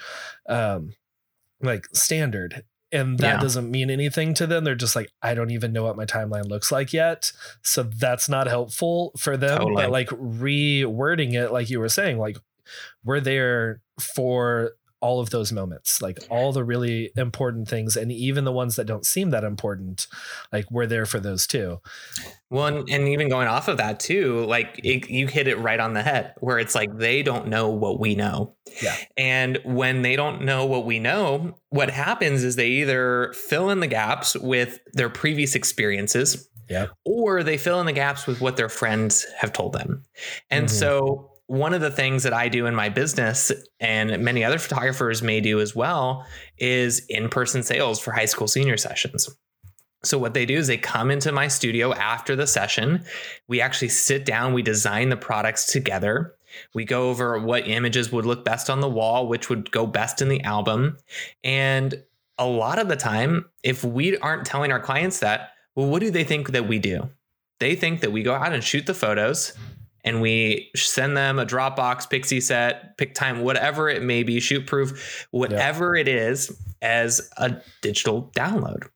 um 0.48 0.94
like 1.62 1.86
standard 1.94 2.64
and 2.92 3.18
that 3.20 3.36
Yeah. 3.36 3.42
doesn't 3.42 3.70
mean 3.70 3.90
anything 3.90 4.34
to 4.36 4.48
them 4.48 4.64
they're 4.64 4.76
just 4.76 4.96
like 4.96 5.12
i 5.22 5.34
don't 5.34 5.50
even 5.52 5.74
know 5.74 5.84
what 5.84 5.98
my 5.98 6.06
timeline 6.06 6.48
looks 6.48 6.72
like 6.72 6.94
yet 6.94 7.32
so 7.62 7.84
that's 7.84 8.30
not 8.30 8.48
helpful 8.48 9.12
for 9.18 9.36
them 9.36 9.58
Totally. 9.58 9.76
but 9.84 9.92
like 9.92 10.10
rewording 10.10 11.34
it 11.34 11.52
like 11.52 11.70
you 11.70 11.80
were 11.80 11.90
saying 11.90 12.18
like 12.18 12.38
we're 13.04 13.20
there 13.20 13.82
for 14.00 14.72
all 15.00 15.20
of 15.20 15.30
those 15.30 15.52
moments 15.52 16.02
like 16.02 16.20
all 16.30 16.52
the 16.52 16.64
really 16.64 17.12
important 17.18 17.68
things 17.68 17.96
and 17.96 18.12
even 18.12 18.46
the 18.46 18.52
ones 18.52 18.76
that 18.76 18.86
don't 18.86 19.06
seem 19.06 19.30
that 19.30 19.44
important 19.44 20.08
like 20.52 20.66
we're 20.72 20.88
there 20.88 21.06
for 21.06 21.20
those 21.20 21.46
too 21.48 21.80
Well, 22.50 22.68
and, 22.68 22.90
and 22.90 23.08
even 23.10 23.28
going 23.28 23.50
off 23.50 23.68
of 23.68 23.76
that 23.78 24.00
too, 24.00 24.46
like 24.46 24.80
it, 24.82 25.10
you 25.10 25.28
hit 25.28 25.50
it 25.50 25.58
right 25.58 25.82
on 25.82 25.94
the 25.94 26.02
head, 26.02 26.34
where 26.40 26.58
it's 26.60 26.76
like 26.76 26.90
they 26.98 27.22
don't 27.22 27.50
know 27.50 27.68
what 27.68 28.00
we 28.00 28.16
know. 28.16 28.56
Yeah. 28.82 28.96
And 29.18 29.60
when 29.66 30.02
they 30.02 30.16
don't 30.16 30.44
know 30.44 30.66
what 30.66 30.86
we 30.86 30.98
know, 31.00 31.58
what 31.72 31.90
happens 31.90 32.46
is 32.46 32.56
they 32.56 32.70
either 32.70 33.34
fill 33.34 33.70
in 33.70 33.82
the 33.82 33.88
gaps 33.88 34.34
with 34.38 34.80
their 34.94 35.10
previous 35.10 35.56
experiences, 35.56 36.48
Yeah. 36.70 36.88
or 37.04 37.44
they 37.44 37.58
fill 37.58 37.82
in 37.82 37.86
the 37.86 37.92
gaps 37.92 38.26
with 38.26 38.40
what 38.40 38.56
their 38.56 38.70
friends 38.70 39.26
have 39.40 39.52
told 39.52 39.74
them. 39.74 40.04
And 40.50 40.68
Mhm. 40.68 40.72
so 40.72 41.32
one 41.48 41.74
of 41.74 41.82
the 41.82 41.92
things 41.92 42.24
that 42.24 42.34
I 42.34 42.50
do 42.50 42.66
in 42.66 42.76
my 42.76 42.90
business 42.90 43.52
and 43.80 44.22
many 44.24 44.44
other 44.44 44.60
photographers 44.60 45.24
may 45.24 45.40
do 45.42 45.60
as 45.60 45.76
well 45.76 46.26
is 46.58 47.06
in-person 47.08 47.64
sales 47.64 48.00
for 48.00 48.12
high 48.12 48.26
school 48.26 48.48
senior 48.48 48.78
sessions. 48.78 49.30
So 50.04 50.18
what 50.18 50.34
they 50.34 50.46
do 50.46 50.58
is 50.58 50.68
they 50.68 50.78
come 50.78 51.10
into 51.10 51.32
my 51.32 51.48
studio 51.48 51.94
after 51.94 52.36
the 52.36 52.48
session. 52.48 53.04
We 53.48 53.62
actually 53.62 53.90
sit 53.90 54.26
down, 54.26 54.54
we 54.54 54.62
design 54.62 55.10
the 55.10 55.18
products 55.18 55.72
together. 55.72 56.36
We 56.74 56.86
go 56.86 57.10
over 57.10 57.40
what 57.40 57.68
images 57.68 58.12
would 58.12 58.26
look 58.26 58.46
best 58.46 58.70
on 58.70 58.82
the 58.82 58.90
wall, 58.90 59.28
which 59.28 59.50
would 59.50 59.72
go 59.72 59.86
best 59.86 60.22
in 60.22 60.30
the 60.30 60.42
album. 60.44 60.98
And 61.44 62.04
a 62.38 62.46
lot 62.46 62.78
of 62.78 62.90
the 62.90 62.96
time, 62.96 63.46
if 63.64 63.84
we 63.84 64.18
aren't 64.18 64.46
telling 64.46 64.72
our 64.72 64.80
clients 64.80 65.20
that, 65.20 65.52
well, 65.76 65.88
what 65.88 66.02
do 66.02 66.12
they 66.12 66.24
think 66.24 66.52
that 66.52 66.68
we 66.68 66.78
do? 66.78 67.10
They 67.60 67.76
think 67.76 68.02
that 68.02 68.12
we 68.12 68.22
go 68.22 68.34
out 68.34 68.54
and 68.54 68.64
shoot 68.64 68.86
the 68.86 68.94
photos 68.94 69.54
and 70.08 70.22
we 70.22 70.72
send 70.74 71.18
them 71.18 71.38
a 71.38 71.46
Dropbox, 71.46 72.10
Pixieset, 72.10 72.96
pick 72.98 73.14
time, 73.14 73.42
whatever 73.42 73.90
it 73.90 74.02
may 74.02 74.24
be, 74.24 74.38
ShootProof, 74.38 75.26
whatever 75.32 75.98
it 75.98 76.08
is, 76.08 76.58
as 76.82 77.30
a 77.36 77.58
digital 77.82 78.32
download. 78.34 78.88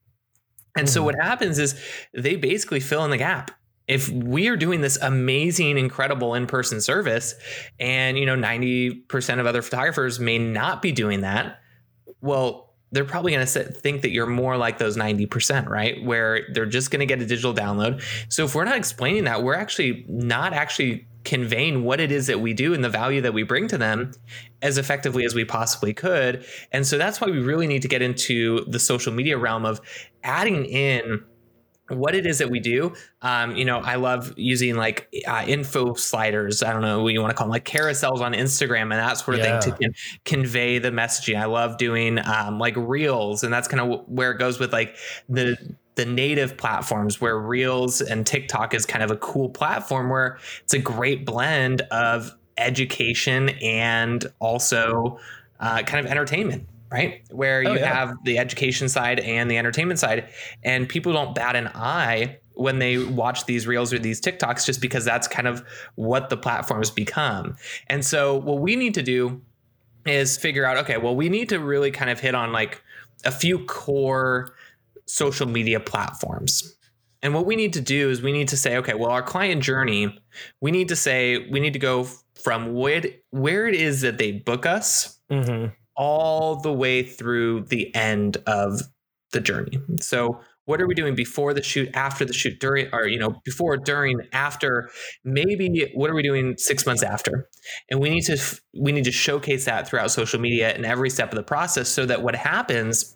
And 0.78 0.90
so 0.90 1.02
Mhm. 1.02 1.06
what 1.06 1.16
happens 1.16 1.60
is 1.60 1.78
they 2.14 2.38
basically 2.38 2.80
fill 2.80 3.04
in 3.04 3.12
the 3.12 3.18
gap. 3.18 3.52
If 3.90 4.08
we 4.08 4.48
are 4.48 4.56
doing 4.56 4.80
this 4.80 4.98
amazing, 5.02 5.78
incredible 5.78 6.34
in-person 6.34 6.80
service, 6.80 7.36
and 7.78 8.18
you 8.18 8.26
know, 8.26 8.36
90% 8.36 9.42
of 9.42 9.46
other 9.46 9.62
photographers 9.62 10.18
may 10.18 10.38
not 10.38 10.82
be 10.82 10.94
doing 10.94 11.22
that, 11.22 11.60
well, 12.22 12.71
they're 12.92 13.06
probably 13.06 13.32
going 13.32 13.46
to 13.46 13.64
think 13.64 14.02
that 14.02 14.12
you're 14.12 14.28
more 14.28 14.58
like 14.58 14.78
those 14.78 14.98
90%, 14.98 15.70
right? 15.70 16.04
Where 16.04 16.48
they're 16.52 16.66
just 16.66 16.92
going 16.92 17.00
to 17.00 17.06
get 17.06 17.22
a 17.22 17.26
digital 17.26 17.54
download. 17.54 18.04
So 18.30 18.46
if 18.46 18.54
we're 18.54 18.66
not 18.66 18.78
explaining 18.78 19.24
that, 19.26 19.44
we're 19.44 19.56
actually 19.56 20.06
not 20.08 20.54
actually 20.54 21.08
conveying 21.24 21.84
what 21.84 22.00
it 22.00 22.12
is 22.12 22.28
that 22.28 22.40
we 22.40 22.54
do 22.54 22.74
and 22.74 22.84
the 22.84 22.90
value 22.90 23.22
that 23.22 23.34
we 23.34 23.44
bring 23.44 23.68
to 23.68 23.78
them 23.78 24.12
as 24.62 24.78
effectively 24.78 25.24
as 25.24 25.36
we 25.36 25.46
possibly 25.46 25.94
could. 25.94 26.46
And 26.72 26.86
so 26.86 26.98
that's 26.98 27.22
why 27.22 27.28
we 27.30 27.40
really 27.40 27.68
need 27.68 27.84
to 27.84 27.88
get 27.88 28.02
into 28.02 28.66
the 28.66 28.80
social 28.80 29.14
media 29.14 29.38
realm 29.38 29.66
of 29.66 29.80
adding 30.24 30.66
in 30.66 31.24
what 31.98 32.16
it 32.16 32.26
is 32.26 32.38
that 32.40 32.50
we 32.50 32.60
do. 32.60 32.94
Um, 33.22 33.56
you 33.56 33.66
know, 33.66 33.80
I 33.80 33.96
love 33.96 34.34
using 34.38 34.76
like 34.76 35.14
uh, 35.28 35.44
info 35.48 35.94
sliders. 35.94 36.64
I 36.64 36.74
don't 36.74 36.82
know 36.82 37.04
what 37.04 37.14
you 37.14 37.22
want 37.22 37.32
to 37.32 37.36
call 37.36 37.48
them, 37.48 37.52
like 37.52 37.66
carousels 37.66 38.22
on 38.22 38.34
Instagram 38.34 38.84
and 38.84 38.94
that 38.94 39.18
sort 39.18 39.40
of 39.40 39.46
Yeah. 39.46 39.60
thing 39.60 39.72
to 39.72 39.78
con- 39.84 39.94
convey 40.26 40.80
the 40.80 40.90
messaging. 40.92 41.40
I 41.40 41.46
love 41.46 41.78
doing 41.78 42.20
um, 42.26 42.60
like 42.60 42.76
reels, 42.78 43.44
and 43.44 43.54
that's 43.54 43.68
kind 43.68 43.82
of 43.82 44.08
where 44.08 44.32
it 44.32 44.38
goes 44.40 44.60
with 44.60 44.74
like 44.74 44.96
the 45.30 45.56
the 45.96 46.06
native 46.06 46.56
platforms 46.56 47.20
where 47.20 47.38
reels 47.38 48.00
and 48.00 48.26
TikTok 48.26 48.74
is 48.74 48.86
kind 48.86 49.04
of 49.04 49.12
a 49.12 49.18
cool 49.18 49.50
platform 49.50 50.10
where 50.10 50.38
it's 50.64 50.74
a 50.74 50.80
great 50.80 51.26
blend 51.26 51.82
of 51.92 52.32
education 52.58 53.50
and 53.62 54.26
also 54.40 55.20
uh, 55.60 55.84
kind 55.84 56.04
of 56.06 56.10
entertainment 56.10 56.66
right 56.92 57.22
where 57.32 57.64
Oh, 57.66 57.74
you 57.74 57.80
yeah. 57.80 57.94
have 57.94 58.18
the 58.26 58.38
education 58.38 58.90
side 58.90 59.20
and 59.20 59.50
the 59.50 59.58
entertainment 59.58 60.00
side 60.00 60.30
and 60.64 60.90
people 60.90 61.14
don't 61.14 61.34
bat 61.34 61.56
an 61.56 61.70
eye 61.74 62.38
when 62.54 62.80
they 62.80 62.98
watch 62.98 63.46
these 63.46 63.66
reels 63.66 63.94
or 63.94 63.98
these 64.00 64.20
TikToks 64.20 64.66
just 64.66 64.82
because 64.82 65.06
that's 65.06 65.28
kind 65.28 65.48
of 65.48 65.64
what 65.96 66.30
the 66.30 66.36
platforms 66.38 66.92
become. 66.92 67.56
And 67.88 68.06
so 68.06 68.36
what 68.36 68.60
we 68.60 68.76
need 68.76 68.94
to 68.96 69.02
do 69.02 69.42
is 70.06 70.38
figure 70.38 70.66
out 70.66 70.78
okay, 70.78 70.98
well 70.98 71.16
we 71.16 71.30
need 71.30 71.50
to 71.50 71.60
really 71.60 71.92
kind 71.92 72.10
of 72.12 72.20
hit 72.20 72.36
on 72.36 72.52
like 72.52 72.84
a 73.24 73.32
few 73.32 73.66
core 73.66 74.54
social 75.06 75.48
media 75.48 75.80
platforms. 75.80 76.76
And 77.24 77.34
what 77.36 77.46
we 77.46 77.56
need 77.56 77.74
to 77.74 77.82
do 77.82 78.10
is 78.10 78.22
we 78.22 78.32
need 78.32 78.48
to 78.50 78.58
say 78.58 78.78
okay, 78.78 78.96
well 78.96 79.12
our 79.12 79.24
client 79.24 79.64
journey, 79.64 80.20
we 80.60 80.72
need 80.72 80.90
to 80.90 80.96
say 80.96 81.48
we 81.50 81.60
need 81.60 81.74
to 81.74 81.80
go 81.80 82.04
from 82.36 82.74
where 82.74 83.04
where 83.30 83.68
it 83.68 83.76
is 83.76 84.02
that 84.02 84.18
they 84.18 84.32
book 84.32 84.66
us 84.66 85.20
mm-hmm. 85.30 85.72
All 85.96 86.56
the 86.56 86.74
way 86.74 87.04
through 87.04 87.66
the 87.66 87.94
end 87.96 88.38
of 88.48 88.82
the 89.32 89.42
journey. 89.42 89.80
So 90.02 90.40
what 90.66 90.80
are 90.80 90.88
we 90.88 90.94
doing 90.94 91.16
before 91.16 91.54
the 91.54 91.64
shoot, 91.64 91.90
after 91.94 92.24
the 92.24 92.34
shoot, 92.34 92.60
during, 92.60 92.88
or 92.94 93.08
you 93.08 93.20
know, 93.20 93.42
before, 93.44 93.78
during, 93.78 94.22
after? 94.32 94.90
Maybe 95.24 95.92
what 95.96 96.10
are 96.10 96.14
we 96.14 96.22
doing 96.22 96.56
six 96.58 96.86
months 96.86 97.04
after? 97.04 97.50
And 97.90 98.00
we 98.00 98.10
need 98.10 98.24
to 98.26 98.38
we 98.74 98.92
need 98.92 99.06
to 99.06 99.12
showcase 99.12 99.66
that 99.66 99.88
throughout 99.88 100.12
social 100.12 100.40
media 100.40 100.70
and 100.70 100.86
every 100.86 101.10
step 101.10 101.30
of 101.32 101.36
the 101.36 101.44
process, 101.44 101.90
so 101.90 102.06
that 102.06 102.22
what 102.22 102.36
happens 102.36 103.16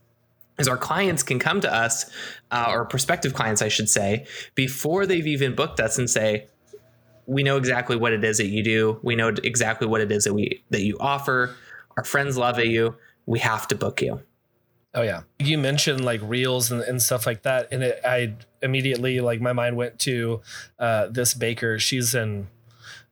is 0.58 0.68
our 0.68 0.78
clients 0.78 1.22
can 1.22 1.38
come 1.38 1.62
to 1.62 1.74
us, 1.74 2.10
uh, 2.50 2.68
or 2.70 2.86
prospective 2.86 3.34
clients, 3.34 3.62
I 3.62 3.68
should 3.68 3.90
say, 3.90 4.26
before 4.56 5.06
they've 5.06 5.28
even 5.28 5.54
booked 5.54 5.80
us, 5.80 5.98
and 5.98 6.10
say, 6.10 6.48
we 7.28 7.44
know 7.44 7.58
exactly 7.58 7.96
what 7.96 8.14
it 8.14 8.24
is 8.24 8.38
that 8.38 8.48
you 8.48 8.64
do. 8.64 9.00
We 9.04 9.16
know 9.16 9.30
exactly 9.44 9.88
what 9.88 10.02
it 10.02 10.12
is 10.12 10.24
that 10.24 10.34
we 10.34 10.64
that 10.72 10.82
you 10.82 10.98
offer. 11.00 11.56
Our 11.98 12.04
friends 12.04 12.38
love 12.38 12.60
you. 12.60 12.96
We 13.26 13.40
have 13.40 13.68
to 13.70 13.76
book 13.76 14.02
you. 14.02 14.22
Oh 14.94 15.02
yeah. 15.02 15.24
You 15.40 15.58
mentioned 15.58 16.06
like 16.06 16.22
reels 16.24 16.72
and, 16.72 16.82
and 16.82 17.02
stuff 17.02 17.26
like 17.26 17.44
that. 17.44 17.68
And 17.72 17.84
it, 17.84 18.00
I 18.06 18.36
immediately 18.62 19.20
like 19.20 19.42
my 19.42 19.52
mind 19.54 19.76
went 19.76 20.00
to 20.00 20.42
uh, 20.80 21.08
this 21.08 21.34
baker. 21.34 21.80
She's 21.80 22.16
in, 22.16 22.48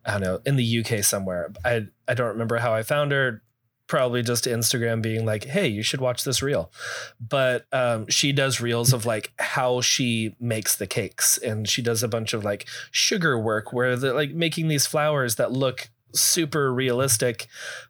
I 0.06 0.12
don't 0.12 0.22
know, 0.22 0.40
in 0.46 0.56
the 0.56 0.80
UK 0.80 1.04
somewhere. 1.04 1.52
I, 1.66 1.88
I 2.08 2.14
don't 2.14 2.30
remember 2.30 2.58
how 2.58 2.74
I 2.74 2.84
found 2.84 3.12
her. 3.12 3.42
probably 3.88 4.24
just 4.24 4.46
Instagram 4.46 5.02
being 5.02 5.26
like, 5.26 5.44
"Hey, 5.44 5.68
you 5.68 5.84
should 5.84 6.00
watch 6.02 6.24
this 6.24 6.42
reel." 6.42 6.72
But 7.20 7.66
um, 7.74 8.08
she 8.08 8.32
does 8.32 8.62
reels 8.62 8.94
of 8.94 9.06
like 9.06 9.34
how 9.38 9.82
she 9.82 10.36
makes 10.40 10.76
the 10.76 10.88
cakes, 10.88 11.38
and 11.38 11.68
she 11.68 11.82
does 11.82 12.02
a 12.02 12.08
bunch 12.08 12.34
of 12.34 12.44
like 12.46 12.66
sugar 12.92 13.38
work 13.38 13.74
where 13.74 13.96
they're 13.98 14.14
like 14.14 14.32
making 14.34 14.68
these 14.70 14.88
flowers 14.88 15.36
that 15.36 15.52
look 15.52 15.90
super 16.14 16.74
realistic, 16.74 17.48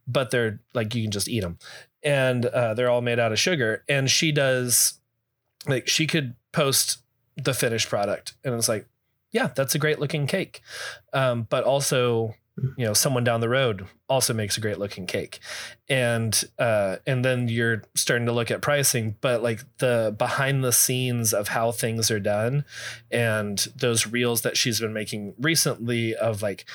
but 0.08 0.32
they're 0.32 0.60
like 0.74 0.94
you 0.96 1.04
can 1.04 1.12
just 1.12 1.28
eat 1.28 1.42
them, 1.42 1.58
and 2.04 2.46
uh, 2.46 2.74
they're 2.74 2.90
all 2.90 3.02
made 3.02 3.20
out 3.20 3.32
of 3.32 3.40
sugar. 3.40 3.84
And 3.88 4.10
she 4.10 4.32
does 4.32 5.00
like 5.68 5.88
she 5.88 6.08
could 6.08 6.36
post 6.52 7.00
the 7.36 7.54
finished 7.54 7.90
product, 7.90 8.36
and 8.44 8.54
it's 8.56 8.70
like, 8.70 8.88
yeah, 9.32 9.48
that's 9.48 9.76
a 9.76 9.80
great 9.80 10.00
looking 10.00 10.28
cake, 10.28 10.62
um, 11.14 11.48
but 11.50 11.64
also 11.64 12.36
you 12.78 12.86
know 12.86 12.94
someone 12.94 13.24
down 13.24 13.42
the 13.42 13.50
road 13.50 13.88
also 14.08 14.34
makes 14.34 14.58
a 14.58 14.62
great 14.62 14.78
looking 14.78 15.08
cake. 15.08 15.40
And 15.90 16.44
uh 16.60 16.98
and 17.08 17.26
then 17.26 17.48
you're 17.48 17.84
starting 17.96 18.28
to 18.28 18.32
look 18.32 18.52
at 18.52 18.62
pricing 18.62 19.16
but 19.22 19.42
like 19.42 19.62
the 19.80 20.14
behind 20.18 20.64
the 20.64 20.72
scenes 20.72 21.34
of 21.34 21.50
how 21.50 21.72
things 21.72 22.12
are 22.12 22.20
done 22.20 22.66
and 23.12 23.58
those 23.76 24.08
reels 24.08 24.42
that 24.42 24.58
she's 24.58 24.80
been 24.80 24.94
making 24.94 25.34
recently 25.40 26.16
of 26.16 26.42
like 26.42 26.66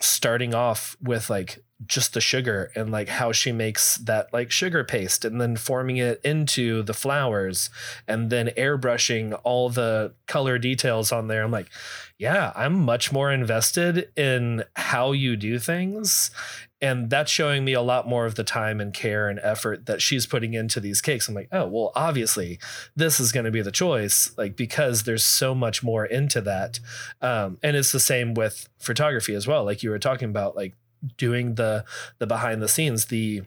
starting 0.00 0.54
off 0.54 0.96
with 1.02 1.30
like 1.30 1.62
just 1.86 2.12
the 2.12 2.20
sugar 2.20 2.72
and 2.74 2.90
like 2.90 3.08
how 3.08 3.30
she 3.30 3.52
makes 3.52 3.98
that 3.98 4.32
like 4.32 4.50
sugar 4.50 4.82
paste 4.82 5.24
and 5.24 5.40
then 5.40 5.56
forming 5.56 5.96
it 5.96 6.20
into 6.24 6.82
the 6.82 6.94
flowers 6.94 7.70
and 8.08 8.30
then 8.30 8.48
airbrushing 8.56 9.38
all 9.44 9.70
the 9.70 10.12
color 10.26 10.58
details 10.58 11.12
on 11.12 11.28
there. 11.28 11.44
I'm 11.44 11.52
like, 11.52 11.70
yeah, 12.18 12.52
I'm 12.56 12.74
much 12.74 13.12
more 13.12 13.30
invested 13.30 14.10
in 14.16 14.64
how 14.74 15.12
you 15.12 15.36
do 15.36 15.60
things. 15.60 16.32
And 16.80 17.10
that's 17.10 17.30
showing 17.30 17.64
me 17.64 17.72
a 17.72 17.82
lot 17.82 18.06
more 18.06 18.24
of 18.24 18.36
the 18.36 18.44
time 18.44 18.80
and 18.80 18.94
care 18.94 19.28
and 19.28 19.40
effort 19.42 19.86
that 19.86 20.00
she's 20.00 20.26
putting 20.26 20.54
into 20.54 20.78
these 20.78 21.00
cakes. 21.00 21.28
I'm 21.28 21.34
like, 21.34 21.48
oh, 21.50 21.66
well, 21.66 21.92
obviously, 21.96 22.60
this 22.94 23.18
is 23.18 23.32
going 23.32 23.46
to 23.46 23.50
be 23.50 23.62
the 23.62 23.72
choice, 23.72 24.32
like, 24.38 24.56
because 24.56 25.02
there's 25.02 25.24
so 25.24 25.56
much 25.56 25.82
more 25.82 26.06
into 26.06 26.40
that. 26.42 26.78
Um, 27.20 27.58
and 27.64 27.76
it's 27.76 27.90
the 27.90 27.98
same 27.98 28.34
with 28.34 28.68
photography 28.78 29.34
as 29.34 29.46
well. 29.46 29.64
Like 29.64 29.82
you 29.82 29.90
were 29.90 29.98
talking 29.98 30.30
about, 30.30 30.54
like, 30.54 30.74
doing 31.16 31.54
the 31.54 31.84
the 32.18 32.26
behind 32.26 32.62
the 32.62 32.68
scenes 32.68 33.06
the 33.06 33.42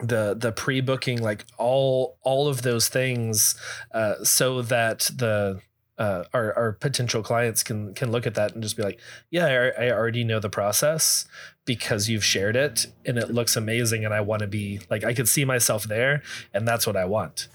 the 0.00 0.36
the 0.38 0.52
pre-booking 0.52 1.20
like 1.20 1.44
all 1.56 2.18
all 2.22 2.48
of 2.48 2.62
those 2.62 2.88
things 2.88 3.56
uh, 3.92 4.14
so 4.22 4.62
that 4.62 5.10
the 5.16 5.60
uh, 5.98 6.22
our 6.32 6.56
our 6.56 6.72
potential 6.72 7.22
clients 7.22 7.64
can 7.64 7.92
can 7.94 8.12
look 8.12 8.26
at 8.26 8.34
that 8.36 8.54
and 8.54 8.62
just 8.62 8.76
be 8.76 8.82
like 8.84 9.00
yeah 9.30 9.72
I, 9.78 9.86
I 9.86 9.90
already 9.90 10.22
know 10.22 10.38
the 10.38 10.50
process 10.50 11.26
because 11.68 12.08
you've 12.08 12.24
shared 12.24 12.56
it 12.56 12.86
and 13.04 13.18
it 13.18 13.30
looks 13.30 13.54
amazing 13.54 14.02
and 14.02 14.14
I 14.14 14.22
want 14.22 14.40
to 14.40 14.48
be 14.48 14.80
like 14.88 15.04
I 15.04 15.12
could 15.12 15.28
see 15.28 15.44
myself 15.44 15.84
there 15.84 16.22
and 16.54 16.66
that's 16.66 16.86
what 16.86 16.96
I 16.96 17.04
want 17.04 17.48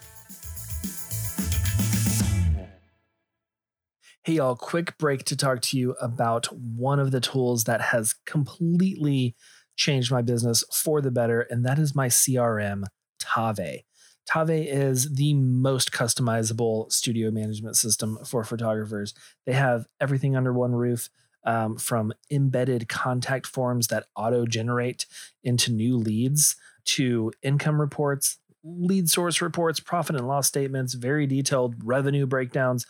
Hey, 4.26 4.34
y'all, 4.36 4.56
quick 4.56 4.98
break 4.98 5.26
to 5.26 5.36
talk 5.36 5.60
to 5.64 5.78
you 5.78 5.96
about 6.00 6.46
one 6.46 6.98
of 6.98 7.12
the 7.12 7.20
tools 7.20 7.66
that 7.66 7.82
has 7.82 8.16
completely 8.26 9.36
changed 9.76 10.12
my 10.14 10.22
business 10.22 10.64
for 10.72 11.02
the 11.02 11.12
better, 11.12 11.42
and 11.42 11.66
that 11.66 11.78
is 11.78 11.94
my 11.94 12.08
CRM, 12.08 12.86
Tave. 13.20 13.82
Tave 14.26 14.66
is 14.66 15.14
the 15.16 15.34
most 15.34 15.92
customizable 15.92 16.90
studio 16.90 17.32
management 17.32 17.76
system 17.76 18.18
for 18.26 18.46
photographers. 18.46 19.14
They 19.46 19.52
have 19.52 19.88
everything 20.00 20.38
under 20.38 20.54
one 20.54 20.72
roof. 20.72 21.10
Um, 21.46 21.76
from 21.76 22.14
embedded 22.32 22.88
contact 22.88 23.46
forms 23.46 23.88
that 23.88 24.06
auto 24.16 24.46
generate 24.46 25.06
into 25.44 25.74
new 25.74 25.98
leads 25.98 26.56
to 26.86 27.34
income 27.42 27.82
reports, 27.82 28.38
lead 28.64 29.10
source 29.10 29.42
reports, 29.42 29.80
profit 29.80 30.16
and 30.16 30.28
loss 30.28 30.48
statements, 30.48 30.94
very 30.94 31.28
detailed 31.28 31.76
revenue 31.84 32.26
breakdowns, 32.26 32.86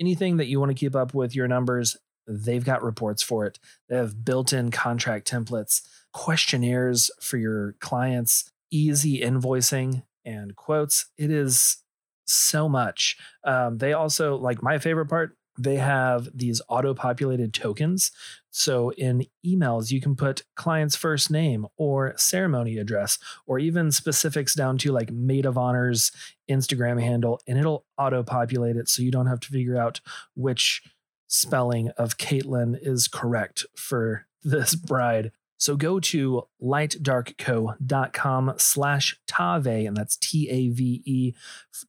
anything 0.00 0.38
that 0.38 0.46
you 0.46 0.58
want 0.58 0.70
to 0.70 0.74
keep 0.74 0.96
up 0.96 1.14
with 1.14 1.34
your 1.34 1.46
numbers, 1.48 1.96
they've 2.26 2.64
got 2.64 2.82
reports 2.82 3.22
for 3.22 3.46
it. 3.46 3.58
They 3.88 3.96
have 3.96 4.24
built 4.24 4.52
in 4.52 4.70
contract 4.70 5.30
templates, 5.30 5.82
questionnaires 6.12 7.10
for 7.20 7.36
your 7.36 7.74
clients, 7.80 8.50
easy 8.70 9.20
invoicing 9.20 10.04
and 10.24 10.56
quotes. 10.56 11.06
It 11.18 11.30
is 11.30 11.78
so 12.26 12.68
much. 12.68 13.16
Um, 13.44 13.78
they 13.78 13.92
also, 13.92 14.36
like 14.36 14.62
my 14.62 14.78
favorite 14.78 15.06
part, 15.06 15.36
they 15.58 15.76
have 15.76 16.28
these 16.34 16.62
auto 16.68 16.94
populated 16.94 17.52
tokens. 17.52 18.10
So 18.50 18.90
in 18.90 19.26
emails, 19.44 19.90
you 19.90 20.00
can 20.00 20.16
put 20.16 20.44
client's 20.56 20.96
first 20.96 21.30
name 21.30 21.66
or 21.76 22.14
ceremony 22.16 22.78
address, 22.78 23.18
or 23.46 23.58
even 23.58 23.92
specifics 23.92 24.54
down 24.54 24.78
to 24.78 24.92
like 24.92 25.10
maid 25.10 25.46
of 25.46 25.58
honors 25.58 26.12
Instagram 26.50 27.00
handle, 27.00 27.40
and 27.46 27.58
it'll 27.58 27.86
auto 27.98 28.22
populate 28.22 28.76
it 28.76 28.88
so 28.88 29.02
you 29.02 29.10
don't 29.10 29.26
have 29.26 29.40
to 29.40 29.48
figure 29.48 29.76
out 29.76 30.00
which 30.34 30.82
spelling 31.28 31.88
of 31.90 32.18
Caitlin 32.18 32.78
is 32.80 33.08
correct 33.08 33.64
for 33.74 34.26
this 34.42 34.74
bride. 34.74 35.32
So 35.58 35.76
go 35.76 36.00
to 36.00 36.42
lightdarkco.com 36.60 38.54
slash 38.56 39.20
Tave, 39.28 39.86
and 39.86 39.96
that's 39.96 40.16
T 40.16 40.50
A 40.50 40.68
V 40.70 41.02
E, 41.04 41.34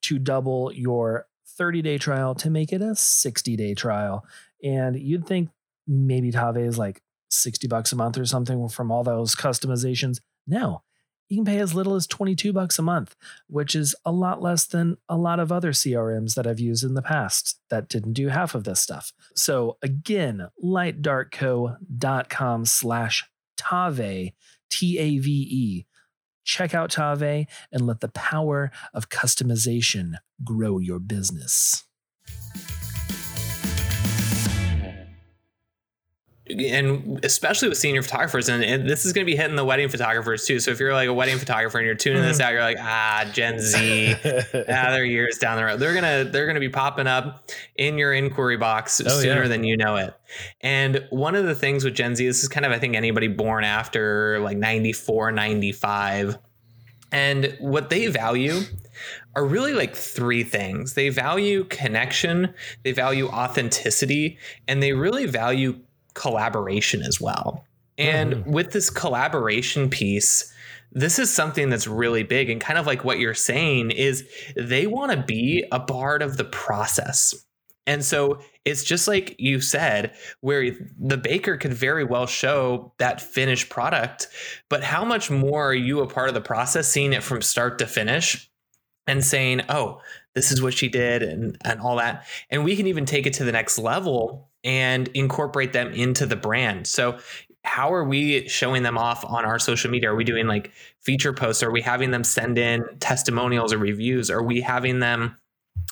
to 0.02 0.19
double 0.19 0.71
your 0.71 1.26
30 1.58 1.82
day 1.82 1.98
trial 1.98 2.36
to 2.36 2.50
make 2.50 2.74
it 2.74 2.82
a 2.82 2.96
60 2.96 3.56
day 3.56 3.74
trial. 3.74 4.26
And 4.63 5.00
you'd 5.00 5.28
think 5.28 5.50
maybe 5.88 6.32
Tave 6.32 6.66
is 6.66 6.78
like 6.78 7.02
60 7.32 7.68
bucks 7.68 7.92
a 7.92 7.96
month 7.96 8.18
or 8.18 8.26
something 8.26 8.68
from 8.70 8.92
all 8.92 9.04
those 9.04 9.36
customizations. 9.36 10.20
No, 10.48 10.84
you 11.30 11.38
can 11.38 11.46
pay 11.46 11.60
as 11.60 11.74
little 11.74 11.96
as 11.96 12.06
22 12.06 12.54
bucks 12.54 12.78
a 12.78 12.84
month, 12.84 13.16
which 13.48 13.76
is 13.76 13.96
a 14.06 14.12
lot 14.12 14.42
less 14.42 14.66
than 14.66 14.98
a 15.10 15.18
lot 15.18 15.39
of 15.39 15.52
other 15.52 15.72
CRMs 15.72 16.36
that 16.36 16.46
I've 16.46 16.60
used 16.60 16.84
in 16.84 16.94
the 16.94 17.02
past 17.02 17.60
that 17.70 17.89
didn't 17.89 18.13
do 18.13 18.28
half 18.28 18.56
of 18.56 18.66
this 18.66 18.80
stuff. 18.80 19.13
So 19.36 19.78
again, 19.82 20.48
lightdarkco.com 20.63 22.66
slash 22.66 23.24
Tave, 23.58 24.34
T-A-V-E. 24.70 25.86
Check 26.43 26.73
out 26.73 26.91
Tave 26.91 27.47
and 27.71 27.88
let 27.88 28.01
the 28.01 28.10
power 28.10 28.71
of 28.93 29.10
customization 29.10 30.15
grow 30.43 30.79
your 30.79 30.99
business. 30.99 31.86
And 36.49 37.23
especially 37.23 37.69
with 37.69 37.77
senior 37.77 38.01
photographers, 38.01 38.49
and, 38.49 38.63
and 38.63 38.89
this 38.89 39.06
is 39.06 39.13
going 39.13 39.25
to 39.25 39.32
be 39.32 39.38
hitting 39.38 39.56
the 39.56 39.63
wedding 39.63 39.88
photographers 39.88 40.45
too. 40.45 40.60
So 40.60 40.71
if 40.71 40.79
you're 40.79 40.93
like 40.93 41.08
a 41.08 41.13
wedding 41.13 41.38
photographer 41.38 41.77
and 41.77 41.86
you're 41.86 41.95
tuning 41.95 42.21
this 42.21 42.41
out, 42.41 42.51
you're 42.51 42.62
like, 42.62 42.77
ah, 42.79 43.25
Gen 43.32 43.60
Z, 43.60 44.15
ah, 44.23 44.41
they're 44.53 45.06
years 45.06 45.38
down 45.38 45.58
the 45.58 45.63
road. 45.63 45.79
They're 45.79 45.93
gonna 45.93 46.25
they're 46.25 46.45
gonna 46.47 46.60
be 46.60 46.69
popping 46.69 47.08
up 47.08 47.49
in 47.77 47.97
your 47.97 48.13
inquiry 48.13 48.58
box 48.58 49.01
oh, 49.06 49.08
sooner 49.21 49.43
yeah. 49.43 49.47
than 49.47 49.63
you 49.63 49.77
know 49.77 49.95
it. 49.95 50.13
And 50.60 51.06
one 51.12 51.36
of 51.36 51.45
the 51.45 51.56
things 51.56 51.86
with 51.86 51.93
Gen 51.93 52.15
Z, 52.15 52.25
this 52.25 52.43
is 52.43 52.49
kind 52.49 52.65
of 52.65 52.73
I 52.73 52.79
think 52.79 52.95
anybody 52.95 53.29
born 53.29 53.63
after 53.63 54.39
like 54.39 54.58
94, 54.58 55.32
95, 55.32 56.38
and 57.13 57.56
what 57.60 57.89
they 57.89 58.08
value 58.08 58.62
are 59.36 59.45
really 59.45 59.73
like 59.73 59.95
three 59.95 60.43
things. 60.43 60.93
They 60.93 61.10
value 61.10 61.63
connection, 61.65 62.53
they 62.84 62.91
value 62.91 63.29
authenticity, 63.29 64.38
and 64.67 64.84
they 64.84 64.91
really 64.91 65.25
value 65.25 65.79
collaboration 66.13 67.02
as 67.02 67.19
well. 67.19 67.65
And 67.97 68.34
mm-hmm. 68.34 68.52
with 68.52 68.71
this 68.71 68.89
collaboration 68.89 69.89
piece, 69.89 70.52
this 70.91 71.19
is 71.19 71.32
something 71.32 71.69
that's 71.69 71.88
really 71.88 72.23
big 72.23 72.49
and 72.49 72.62
kind 72.62 72.78
of 72.78 72.86
like 72.86 73.04
what 73.04 73.19
you're 73.19 73.34
saying 73.34 73.91
is 73.91 74.28
they 74.56 74.88
want 74.88 75.12
to 75.12 75.17
be 75.17 75.65
a 75.71 75.80
part 75.80 76.21
of 76.21 76.38
the 76.38 76.43
process. 76.43 77.34
And 77.86 78.04
so 78.06 78.39
it's 78.63 78.84
just 78.84 79.08
like 79.08 79.36
you 79.39 79.60
said, 79.60 80.13
where 80.39 80.71
the 80.97 81.17
baker 81.17 81.58
could 81.58 81.73
very 81.73 82.04
well 82.04 82.28
show 82.28 82.93
that 82.97 83.21
finished 83.21 83.69
product, 83.69 84.28
but 84.69 84.84
how 84.84 85.04
much 85.04 85.30
more 85.30 85.67
are 85.67 85.73
you 85.73 85.99
a 85.99 86.08
part 86.08 86.30
of 86.30 86.34
the 86.34 86.41
process, 86.41 86.88
seeing 86.88 87.12
it 87.12 87.23
from 87.23 87.41
start 87.41 87.80
to 87.80 87.88
finish 87.88 88.49
and 89.06 89.23
saying, 89.23 89.62
oh, 89.67 89.99
this 90.36 90.52
is 90.52 90.62
what 90.62 90.74
she 90.74 90.89
did 90.89 91.24
and, 91.24 91.58
and 91.63 91.80
all 91.80 91.98
that. 91.98 92.26
And 92.50 92.63
we 92.63 92.76
can 92.76 92.88
even 92.88 93.06
take 93.06 93.26
it 93.26 93.34
to 93.34 93.43
the 93.43 93.52
next 93.52 93.78
level 93.78 94.50
and 94.63 95.08
incorporate 95.10 95.74
them 95.74 95.91
into 95.93 96.26
the 96.26 96.36
brand. 96.36 96.88
So 96.88 97.19
how 97.63 97.93
are 97.93 98.04
we 98.04 98.48
showing 98.48 98.84
them 98.84 98.98
off 98.98 99.24
on 99.24 99.46
our 99.46 99.60
social 99.60 99.89
media? 99.89 100.12
Are 100.12 100.15
we 100.15 100.24
doing 100.24 100.48
like 100.48 100.72
feature 101.02 101.34
posts? 101.34 101.63
Are 101.63 101.72
we 101.72 101.82
having 101.82 102.12
them 102.12 102.24
send 102.24 102.58
in 102.58 102.84
testimonials 103.00 103.72
or 103.72 103.78
reviews? 103.78 104.30
Are 104.30 104.43
we 104.43 104.62
having 104.62 105.00
them 105.00 105.38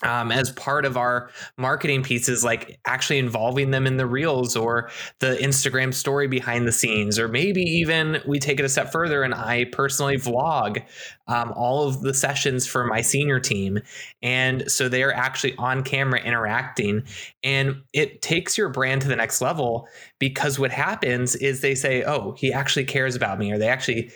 um, 0.03 0.31
as 0.31 0.51
part 0.51 0.85
of 0.85 0.97
our 0.97 1.29
marketing 1.57 2.03
pieces, 2.03 2.43
like 2.43 2.79
actually 2.85 3.19
involving 3.19 3.71
them 3.71 3.85
in 3.85 3.97
the 3.97 4.05
reels 4.05 4.55
or 4.55 4.89
the 5.19 5.37
Instagram 5.41 5.93
story 5.93 6.27
behind 6.27 6.67
the 6.67 6.71
scenes, 6.71 7.19
or 7.19 7.27
maybe 7.27 7.61
even 7.61 8.21
we 8.25 8.39
take 8.39 8.59
it 8.59 8.65
a 8.65 8.69
step 8.69 8.91
further 8.91 9.23
and 9.23 9.33
I 9.33 9.65
personally 9.65 10.17
vlog 10.17 10.83
um, 11.27 11.53
all 11.55 11.87
of 11.87 12.01
the 12.01 12.13
sessions 12.13 12.67
for 12.67 12.83
my 12.85 13.01
senior 13.01 13.39
team. 13.39 13.79
And 14.21 14.69
so 14.69 14.89
they 14.89 15.03
are 15.03 15.13
actually 15.13 15.55
on 15.57 15.83
camera 15.83 16.19
interacting. 16.19 17.03
And 17.43 17.81
it 17.93 18.21
takes 18.21 18.57
your 18.57 18.69
brand 18.69 19.01
to 19.03 19.07
the 19.07 19.15
next 19.15 19.41
level 19.41 19.87
because 20.19 20.59
what 20.59 20.71
happens 20.71 21.35
is 21.35 21.61
they 21.61 21.75
say, 21.75 22.03
oh, 22.03 22.35
he 22.37 22.51
actually 22.51 22.85
cares 22.85 23.15
about 23.15 23.39
me, 23.39 23.51
or 23.51 23.57
they 23.57 23.69
actually 23.69 24.11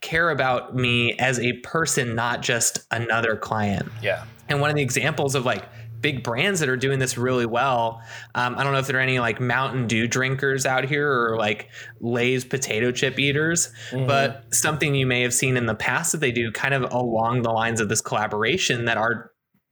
care 0.00 0.30
about 0.30 0.74
me 0.74 1.14
as 1.18 1.38
a 1.38 1.54
person, 1.54 2.14
not 2.14 2.42
just 2.42 2.80
another 2.90 3.36
client. 3.36 3.88
Yeah. 4.02 4.24
And 4.50 4.60
one 4.60 4.68
of 4.68 4.76
the 4.76 4.82
examples 4.82 5.34
of 5.34 5.46
like 5.46 5.64
big 6.00 6.22
brands 6.22 6.60
that 6.60 6.68
are 6.68 6.76
doing 6.76 6.98
this 6.98 7.18
really 7.18 7.46
well. 7.46 8.02
Um, 8.34 8.56
I 8.56 8.64
don't 8.64 8.72
know 8.72 8.78
if 8.78 8.86
there 8.86 8.96
are 8.96 9.00
any 9.00 9.18
like 9.18 9.40
Mountain 9.40 9.86
Dew 9.86 10.06
drinkers 10.06 10.66
out 10.66 10.84
here 10.84 11.10
or 11.10 11.36
like 11.36 11.68
Lay's 12.00 12.44
potato 12.44 12.90
chip 12.90 13.18
eaters, 13.18 13.72
mm-hmm. 13.90 14.06
but 14.06 14.46
something 14.54 14.94
you 14.94 15.06
may 15.06 15.22
have 15.22 15.34
seen 15.34 15.56
in 15.56 15.66
the 15.66 15.74
past 15.74 16.12
that 16.12 16.18
they 16.18 16.32
do 16.32 16.50
kind 16.52 16.74
of 16.74 16.92
along 16.92 17.42
the 17.42 17.50
lines 17.50 17.80
of 17.80 17.88
this 17.88 18.00
collaboration 18.00 18.86
that 18.86 18.96
our 18.96 19.30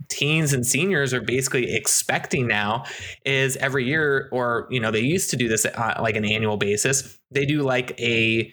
teens 0.09 0.53
and 0.53 0.67
seniors 0.67 1.13
are 1.13 1.21
basically 1.21 1.75
expecting 1.75 2.47
now 2.47 2.85
is 3.25 3.57
every 3.57 3.85
year 3.85 4.29
or 4.33 4.67
you 4.71 4.81
know 4.81 4.91
they 4.91 5.01
used 5.01 5.29
to 5.29 5.37
do 5.37 5.49
this 5.49 5.67
uh, 5.67 5.99
like 6.01 6.17
an 6.17 6.25
annual 6.25 6.57
basis 6.57 7.19
they 7.31 7.45
do 7.45 7.63
like 7.63 7.99
a 8.01 8.53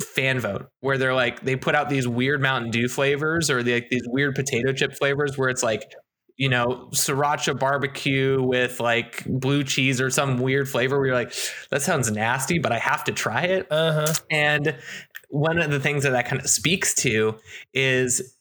fan 0.00 0.40
vote 0.40 0.68
where 0.80 0.96
they're 0.96 1.14
like 1.14 1.42
they 1.42 1.54
put 1.54 1.74
out 1.74 1.88
these 1.88 2.08
weird 2.08 2.40
Mountain 2.40 2.70
Dew 2.70 2.88
flavors 2.88 3.50
or 3.50 3.62
like 3.62 3.88
these 3.90 4.06
weird 4.06 4.34
potato 4.34 4.72
chip 4.72 4.94
flavors 4.94 5.36
where 5.36 5.50
it's 5.50 5.62
like 5.62 5.94
you 6.36 6.48
know 6.48 6.88
sriracha 6.92 7.58
barbecue 7.58 8.42
with 8.42 8.80
like 8.80 9.24
blue 9.26 9.62
cheese 9.62 10.00
or 10.00 10.08
some 10.08 10.38
weird 10.38 10.68
flavor 10.68 10.96
where 10.96 11.08
you're 11.08 11.14
like 11.14 11.34
that 11.70 11.82
sounds 11.82 12.10
nasty 12.10 12.58
but 12.58 12.72
I 12.72 12.78
have 12.78 13.04
to 13.04 13.12
try 13.12 13.42
it 13.42 13.66
uh-huh. 13.70 14.14
and 14.30 14.76
one 15.28 15.58
of 15.58 15.70
the 15.70 15.80
things 15.80 16.04
that 16.04 16.10
that 16.10 16.26
kind 16.26 16.40
of 16.40 16.48
speaks 16.48 16.94
to 16.94 17.34
is 17.74 18.36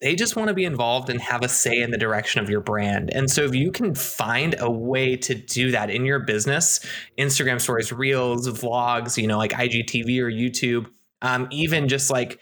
they 0.00 0.16
just 0.16 0.36
want 0.36 0.48
to 0.48 0.54
be 0.54 0.64
involved 0.64 1.10
and 1.10 1.20
have 1.20 1.42
a 1.42 1.48
say 1.48 1.80
in 1.80 1.90
the 1.90 1.98
direction 1.98 2.40
of 2.40 2.50
your 2.50 2.60
brand. 2.60 3.10
And 3.12 3.30
so 3.30 3.42
if 3.42 3.54
you 3.54 3.70
can 3.70 3.94
find 3.94 4.56
a 4.58 4.70
way 4.70 5.16
to 5.16 5.34
do 5.34 5.70
that 5.70 5.90
in 5.90 6.04
your 6.04 6.18
business, 6.18 6.84
Instagram 7.18 7.60
stories, 7.60 7.92
reels, 7.92 8.48
vlogs, 8.48 9.16
you 9.16 9.28
know, 9.28 9.38
like 9.38 9.52
IGTV 9.52 10.20
or 10.20 10.30
YouTube, 10.30 10.86
um, 11.26 11.48
even 11.50 11.88
just 11.88 12.10
like 12.10 12.38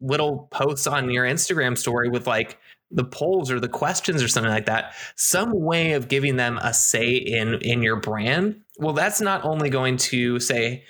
little 0.00 0.48
posts 0.50 0.86
on 0.86 1.10
your 1.10 1.24
Instagram 1.24 1.76
story 1.76 2.08
with 2.08 2.26
like 2.26 2.58
the 2.92 3.04
polls 3.04 3.50
or 3.50 3.60
the 3.60 3.68
questions 3.68 4.22
or 4.22 4.28
something 4.28 4.50
like 4.50 4.66
that 4.66 4.94
some 5.14 5.52
way 5.52 5.92
of 5.92 6.08
giving 6.08 6.36
them 6.36 6.58
a 6.62 6.72
say 6.72 7.10
in 7.10 7.54
in 7.62 7.82
your 7.82 7.96
brand. 7.96 8.60
Well 8.78 8.94
that's 8.94 9.20
not 9.20 9.44
only 9.44 9.70
going 9.70 9.96
to 9.98 10.40
say 10.40 10.84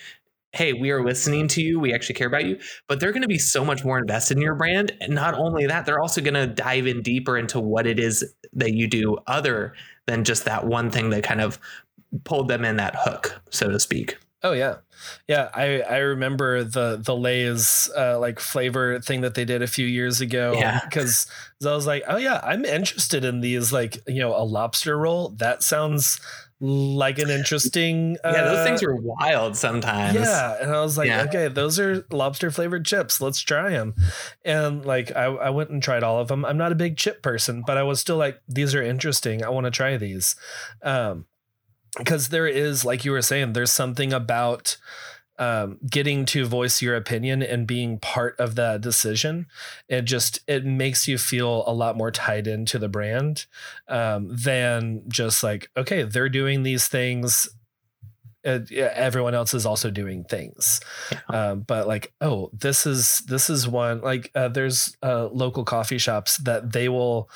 hey 0.53 0.73
we 0.73 0.91
are 0.91 1.05
listening 1.05 1.49
to 1.49 1.63
you. 1.63 1.81
We 1.81 1.93
actually 1.93 2.15
care 2.17 2.29
about 2.29 2.45
you 2.45 2.59
but 2.87 3.01
they're 3.01 3.13
going 3.13 3.23
to 3.23 3.29
be 3.29 3.39
so 3.39 3.65
much 3.65 3.85
more 3.85 3.99
invested 3.99 4.37
in 4.37 4.43
your 4.43 4.55
brand. 4.55 4.93
And 5.01 5.15
not 5.15 5.35
only 5.35 5.67
that 5.67 5.87
they're 5.87 6.01
also 6.01 6.21
going 6.21 6.35
to 6.35 6.47
dive 6.47 6.87
in 6.87 7.03
deeper 7.03 7.37
into 7.37 7.61
what 7.61 7.87
it 7.87 7.99
is 7.99 8.25
that 8.53 8.75
you 8.75 8.87
do 8.87 9.19
other 9.27 9.75
than 10.07 10.25
just 10.25 10.45
that 10.45 10.67
one 10.67 10.91
thing 10.91 11.11
that 11.11 11.25
kind 11.25 11.41
of 11.41 11.59
pulled 12.25 12.49
them 12.49 12.65
in 12.65 12.77
that 12.77 12.95
hook 12.97 13.41
so 13.51 13.69
to 13.69 13.81
speak 13.81 14.19
Oh 14.43 14.53
yeah, 14.53 14.77
yeah. 15.29 15.51
I 15.53 15.81
I 15.83 15.99
remember 15.99 16.65
the 16.65 16.97
the 16.97 17.15
Lay's 17.15 17.91
uh, 17.97 18.19
like 18.19 18.41
flavor 18.41 18.99
thing 19.01 19.21
that 19.21 19.35
they 19.35 19.45
did 19.45 19.61
a 19.61 19.67
few 19.67 19.87
years 19.87 20.21
ago. 20.21 20.55
Yeah, 20.57 20.81
because 20.85 21.27
I 21.65 21.75
was 21.75 21.87
like, 21.87 22.05
oh 22.09 22.17
yeah, 22.17 22.41
I'm 22.43 22.65
interested 22.65 23.25
in 23.25 23.41
these. 23.41 23.73
Like 23.73 23.99
you 24.09 24.21
know, 24.21 24.35
a 24.35 24.45
lobster 24.45 24.97
roll 24.97 25.31
that 25.39 25.63
sounds 25.63 26.21
like 26.61 27.19
an 27.19 27.31
interesting. 27.31 28.17
Uh, 28.23 28.33
yeah, 28.35 28.45
those 28.45 28.67
things 28.67 28.83
are 28.83 28.95
wild 28.95 29.57
sometimes. 29.57 30.15
Yeah, 30.15 30.57
and 30.61 30.71
I 30.71 30.81
was 30.83 30.97
like, 30.99 31.09
yeah. 31.09 31.23
okay, 31.23 31.49
those 31.49 31.79
are 31.79 32.07
lobster 32.11 32.51
flavored 32.51 32.85
chips. 32.85 33.21
Let's 33.21 33.41
try 33.41 33.71
them. 33.71 33.95
And 34.45 34.85
like, 34.85 35.15
I 35.17 35.25
I 35.25 35.51
went 35.51 35.71
and 35.71 35.83
tried 35.83 36.03
all 36.03 36.19
of 36.19 36.29
them. 36.29 36.45
I'm 36.45 36.59
not 36.59 36.73
a 36.73 36.77
big 36.77 36.97
chip 36.97 37.23
person, 37.23 37.63
but 37.67 37.79
I 37.79 37.83
was 37.83 38.01
still 38.01 38.17
like, 38.17 38.41
these 38.47 38.75
are 38.75 38.83
interesting. 38.83 39.43
I 39.45 39.49
want 39.49 39.65
to 39.65 39.71
try 39.71 39.97
these. 39.97 40.37
Um, 40.83 41.27
because 41.99 42.29
there 42.29 42.47
is 42.47 42.85
like 42.85 43.05
you 43.05 43.13
were 43.13 43.23
saying 43.23 43.53
there's 43.53 43.73
something 43.73 44.13
about 44.13 44.77
um, 45.39 45.79
getting 45.89 46.27
to 46.27 46.45
voice 46.45 46.83
your 46.83 46.95
opinion 46.95 47.43
and 47.43 47.67
being 47.67 47.99
part 47.99 48.39
of 48.39 48.57
that 48.57 48.83
decision 48.83 49.47
it 49.89 50.03
just 50.03 50.41
it 50.47 50.65
makes 50.65 51.09
you 51.09 51.17
feel 51.17 51.65
a 51.67 51.73
lot 51.73 51.97
more 51.97 52.11
tied 52.11 52.47
into 52.47 52.79
the 52.79 52.91
brand 52.91 53.47
um, 53.89 54.29
than 54.31 55.03
just 55.09 55.43
like 55.43 55.71
okay 55.77 56.03
they're 56.03 56.29
doing 56.29 56.63
these 56.63 56.89
things 56.89 57.49
uh, 58.45 58.61
everyone 58.73 59.35
else 59.35 59.53
is 59.53 59.67
also 59.67 59.91
doing 59.91 60.25
things 60.25 60.81
yeah. 61.13 61.51
um, 61.51 61.61
but 61.61 61.87
like 61.87 62.13
oh 62.21 62.51
this 62.53 62.87
is 62.87 63.21
this 63.21 63.51
is 63.51 63.69
one 63.69 64.01
like 64.01 64.31
uh, 64.35 64.49
there's 64.49 64.97
uh, 65.03 65.27
local 65.29 65.65
coffee 65.65 65.99
shops 65.99 66.39
that 66.39 66.73
they 66.73 66.89
will 66.89 67.29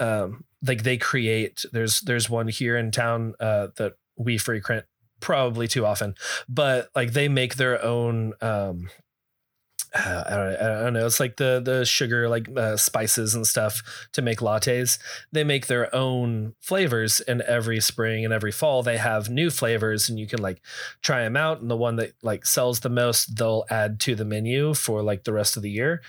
um, 0.00 0.44
like 0.66 0.82
they 0.82 0.96
create 0.96 1.64
there's 1.72 2.00
there's 2.00 2.28
one 2.30 2.48
here 2.48 2.76
in 2.76 2.90
town 2.90 3.34
uh, 3.40 3.68
that 3.76 3.94
we 4.16 4.38
frequent 4.38 4.84
probably 5.20 5.66
too 5.66 5.84
often 5.84 6.14
but 6.48 6.88
like 6.94 7.12
they 7.12 7.28
make 7.28 7.56
their 7.56 7.82
own 7.84 8.32
um 8.40 8.88
uh, 9.94 10.24
I, 10.26 10.36
don't, 10.36 10.54
I 10.54 10.82
don't 10.82 10.92
know. 10.92 11.06
It's 11.06 11.20
like 11.20 11.36
the 11.36 11.62
the 11.64 11.84
sugar 11.84 12.28
like 12.28 12.48
uh, 12.56 12.76
spices 12.76 13.34
and 13.34 13.46
stuff 13.46 14.08
to 14.12 14.22
make 14.22 14.40
lattes. 14.40 14.98
They 15.32 15.44
make 15.44 15.66
their 15.66 15.94
own 15.94 16.54
flavors, 16.60 17.20
and 17.20 17.40
every 17.42 17.80
spring 17.80 18.24
and 18.24 18.34
every 18.34 18.52
fall 18.52 18.82
they 18.82 18.98
have 18.98 19.30
new 19.30 19.50
flavors, 19.50 20.08
and 20.08 20.18
you 20.18 20.26
can 20.26 20.42
like 20.42 20.60
try 21.02 21.22
them 21.22 21.36
out. 21.36 21.60
And 21.60 21.70
the 21.70 21.76
one 21.76 21.96
that 21.96 22.12
like 22.22 22.44
sells 22.44 22.80
the 22.80 22.90
most, 22.90 23.36
they'll 23.36 23.64
add 23.70 23.98
to 24.00 24.14
the 24.14 24.26
menu 24.26 24.74
for 24.74 25.02
like 25.02 25.24
the 25.24 25.32
rest 25.32 25.56
of 25.56 25.62
the 25.62 25.70
year. 25.70 26.02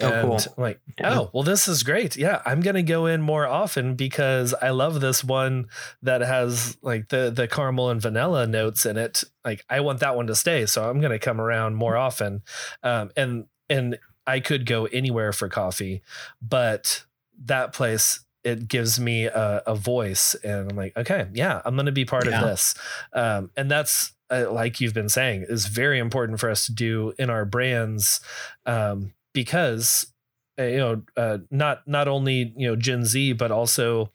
Oh, 0.00 0.22
cool. 0.22 0.38
Like, 0.56 0.80
yeah. 0.98 1.18
oh, 1.18 1.30
well, 1.32 1.42
this 1.42 1.68
is 1.68 1.82
great. 1.82 2.16
Yeah, 2.16 2.40
I'm 2.46 2.60
gonna 2.60 2.82
go 2.82 3.06
in 3.06 3.20
more 3.20 3.46
often 3.46 3.94
because 3.94 4.54
I 4.54 4.70
love 4.70 5.00
this 5.00 5.22
one 5.22 5.68
that 6.02 6.22
has 6.22 6.76
like 6.82 7.08
the 7.10 7.30
the 7.30 7.46
caramel 7.46 7.90
and 7.90 8.00
vanilla 8.00 8.46
notes 8.46 8.86
in 8.86 8.96
it. 8.96 9.22
Like, 9.44 9.64
I 9.68 9.80
want 9.80 10.00
that 10.00 10.16
one 10.16 10.26
to 10.28 10.34
stay, 10.34 10.66
so 10.66 10.88
I'm 10.88 11.00
gonna 11.00 11.18
come 11.18 11.40
around 11.40 11.74
more 11.74 11.96
often. 11.96 12.42
Um, 12.82 13.10
and 13.16 13.46
and 13.68 13.98
I 14.26 14.40
could 14.40 14.66
go 14.66 14.86
anywhere 14.86 15.32
for 15.32 15.48
coffee, 15.48 16.02
but 16.40 17.04
that 17.44 17.72
place 17.72 18.20
it 18.44 18.66
gives 18.66 18.98
me 18.98 19.26
a, 19.26 19.62
a 19.66 19.74
voice, 19.74 20.34
and 20.42 20.70
I'm 20.70 20.76
like, 20.76 20.96
okay, 20.96 21.28
yeah, 21.34 21.60
I'm 21.64 21.76
gonna 21.76 21.92
be 21.92 22.04
part 22.04 22.26
yeah. 22.26 22.40
of 22.40 22.46
this. 22.46 22.74
Um, 23.12 23.50
and 23.56 23.70
that's 23.70 24.12
uh, 24.30 24.50
like 24.50 24.80
you've 24.80 24.94
been 24.94 25.08
saying 25.08 25.44
is 25.48 25.66
very 25.66 25.98
important 25.98 26.40
for 26.40 26.50
us 26.50 26.66
to 26.66 26.72
do 26.72 27.12
in 27.18 27.30
our 27.30 27.44
brands. 27.44 28.20
Um, 28.66 29.12
because 29.32 30.12
uh, 30.58 30.64
you 30.64 30.78
know 30.78 31.02
uh, 31.16 31.38
not 31.50 31.86
not 31.86 32.08
only 32.08 32.52
you 32.56 32.68
know 32.68 32.76
Gen 32.76 33.04
Z 33.04 33.32
but 33.34 33.50
also 33.50 34.10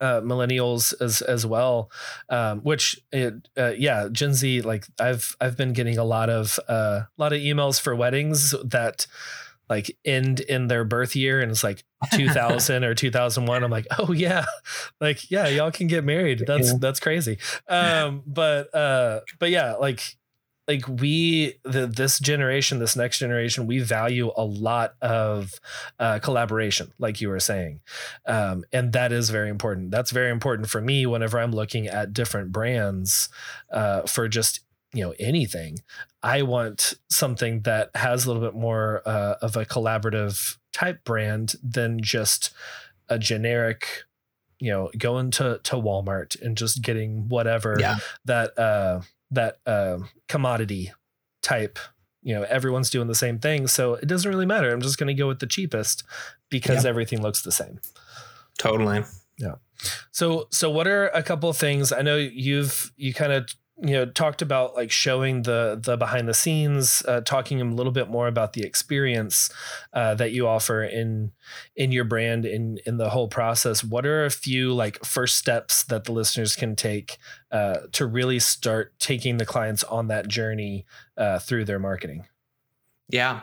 uh, 0.00 0.20
millennials 0.20 0.92
as 1.00 1.22
as 1.22 1.46
well 1.46 1.90
um, 2.28 2.60
which 2.60 3.00
it, 3.12 3.48
uh, 3.56 3.72
yeah 3.78 4.08
gen 4.10 4.34
z 4.34 4.60
like 4.60 4.86
i've 5.00 5.36
i've 5.40 5.56
been 5.56 5.72
getting 5.72 5.96
a 5.96 6.04
lot 6.04 6.28
of 6.28 6.58
uh, 6.68 7.02
a 7.06 7.08
lot 7.16 7.32
of 7.32 7.40
emails 7.40 7.80
for 7.80 7.94
weddings 7.94 8.54
that 8.64 9.06
like 9.70 9.96
end 10.04 10.40
in 10.40 10.66
their 10.66 10.84
birth 10.84 11.16
year 11.16 11.40
and 11.40 11.50
it's 11.50 11.64
like 11.64 11.84
2000 12.12 12.84
or 12.84 12.94
2001 12.94 13.64
i'm 13.64 13.70
like 13.70 13.86
oh 13.98 14.12
yeah. 14.12 14.44
Like 15.00 15.30
yeah 15.30 15.48
y'all 15.48 15.70
can 15.70 15.86
get 15.86 16.04
married. 16.04 16.44
That's 16.46 16.76
that's 16.78 17.00
crazy. 17.00 17.38
Um 17.68 18.22
but 18.26 18.74
uh 18.74 19.20
but 19.38 19.50
yeah 19.50 19.74
like 19.74 20.16
like 20.66 20.86
we 20.88 21.54
the 21.64 21.86
this 21.86 22.18
generation 22.18 22.78
this 22.78 22.96
next 22.96 23.18
generation 23.18 23.66
we 23.66 23.78
value 23.80 24.32
a 24.36 24.44
lot 24.44 24.94
of 25.02 25.52
uh, 25.98 26.18
collaboration 26.20 26.92
like 26.98 27.20
you 27.20 27.28
were 27.28 27.40
saying. 27.40 27.80
Um, 28.26 28.64
and 28.72 28.92
that 28.92 29.12
is 29.12 29.30
very 29.30 29.50
important. 29.50 29.90
That's 29.90 30.10
very 30.10 30.30
important 30.30 30.68
for 30.68 30.80
me 30.80 31.06
whenever 31.06 31.38
i'm 31.38 31.52
looking 31.52 31.86
at 31.86 32.12
different 32.12 32.52
brands 32.52 33.28
uh, 33.72 34.02
for 34.02 34.28
just 34.28 34.60
you 34.94 35.04
know 35.04 35.14
anything. 35.18 35.80
I 36.22 36.42
want 36.42 36.94
something 37.10 37.62
that 37.62 37.90
has 37.94 38.24
a 38.24 38.28
little 38.32 38.42
bit 38.42 38.58
more 38.58 39.02
uh, 39.04 39.34
of 39.42 39.56
a 39.56 39.66
collaborative 39.66 40.56
type 40.72 41.04
brand 41.04 41.56
than 41.62 42.00
just 42.00 42.52
a 43.08 43.18
generic 43.18 44.04
you 44.60 44.70
know 44.70 44.90
going 44.96 45.30
to 45.32 45.60
to 45.62 45.76
walmart 45.76 46.40
and 46.40 46.56
just 46.56 46.80
getting 46.80 47.28
whatever 47.28 47.76
yeah. 47.78 47.96
that 48.24 48.56
uh 48.58 49.00
that 49.34 49.58
uh, 49.66 49.98
commodity 50.28 50.92
type 51.42 51.78
you 52.22 52.34
know 52.34 52.42
everyone's 52.44 52.88
doing 52.88 53.06
the 53.06 53.14
same 53.14 53.38
thing 53.38 53.66
so 53.66 53.94
it 53.94 54.06
doesn't 54.06 54.28
really 54.28 54.46
matter. 54.46 54.72
I'm 54.72 54.80
just 54.80 54.98
going 54.98 55.14
to 55.14 55.20
go 55.20 55.28
with 55.28 55.40
the 55.40 55.46
cheapest 55.46 56.02
because 56.48 56.84
everything 56.86 57.22
looks 57.22 57.42
the 57.42 57.52
same. 57.52 57.80
Totally. 58.58 59.04
Yeah. 59.38 59.56
So 60.10 60.48
so 60.50 60.70
what 60.70 60.86
are 60.88 61.08
a 61.08 61.22
couple 61.22 61.48
of 61.50 61.56
things? 61.56 61.92
I 61.92 62.02
know 62.02 62.16
you've 62.16 62.92
you 62.96 63.12
kind 63.12 63.32
of 63.32 63.48
you 63.82 63.92
know 63.92 64.06
talked 64.06 64.40
about 64.40 64.74
like 64.74 64.90
showing 64.90 65.42
the 65.42 65.78
the 65.82 65.96
behind 65.96 66.28
the 66.28 66.34
scenes 66.34 67.02
uh, 67.08 67.20
talking 67.22 67.60
a 67.60 67.64
little 67.64 67.92
bit 67.92 68.08
more 68.08 68.28
about 68.28 68.52
the 68.52 68.62
experience 68.62 69.50
uh, 69.92 70.14
that 70.14 70.32
you 70.32 70.46
offer 70.46 70.84
in 70.84 71.32
in 71.74 71.90
your 71.90 72.04
brand 72.04 72.44
in 72.46 72.78
in 72.86 72.98
the 72.98 73.10
whole 73.10 73.28
process. 73.28 73.82
What 73.82 74.06
are 74.06 74.24
a 74.24 74.30
few 74.30 74.72
like 74.72 75.04
first 75.04 75.36
steps 75.36 75.82
that 75.84 76.04
the 76.04 76.12
listeners 76.12 76.54
can 76.54 76.76
take 76.76 77.18
uh, 77.50 77.78
to 77.92 78.06
really 78.06 78.38
start 78.38 78.94
taking 79.00 79.38
the 79.38 79.46
clients 79.46 79.82
on 79.84 80.06
that 80.08 80.28
journey 80.28 80.86
uh, 81.16 81.40
through 81.40 81.64
their 81.64 81.80
marketing? 81.80 82.26
Yeah, 83.10 83.40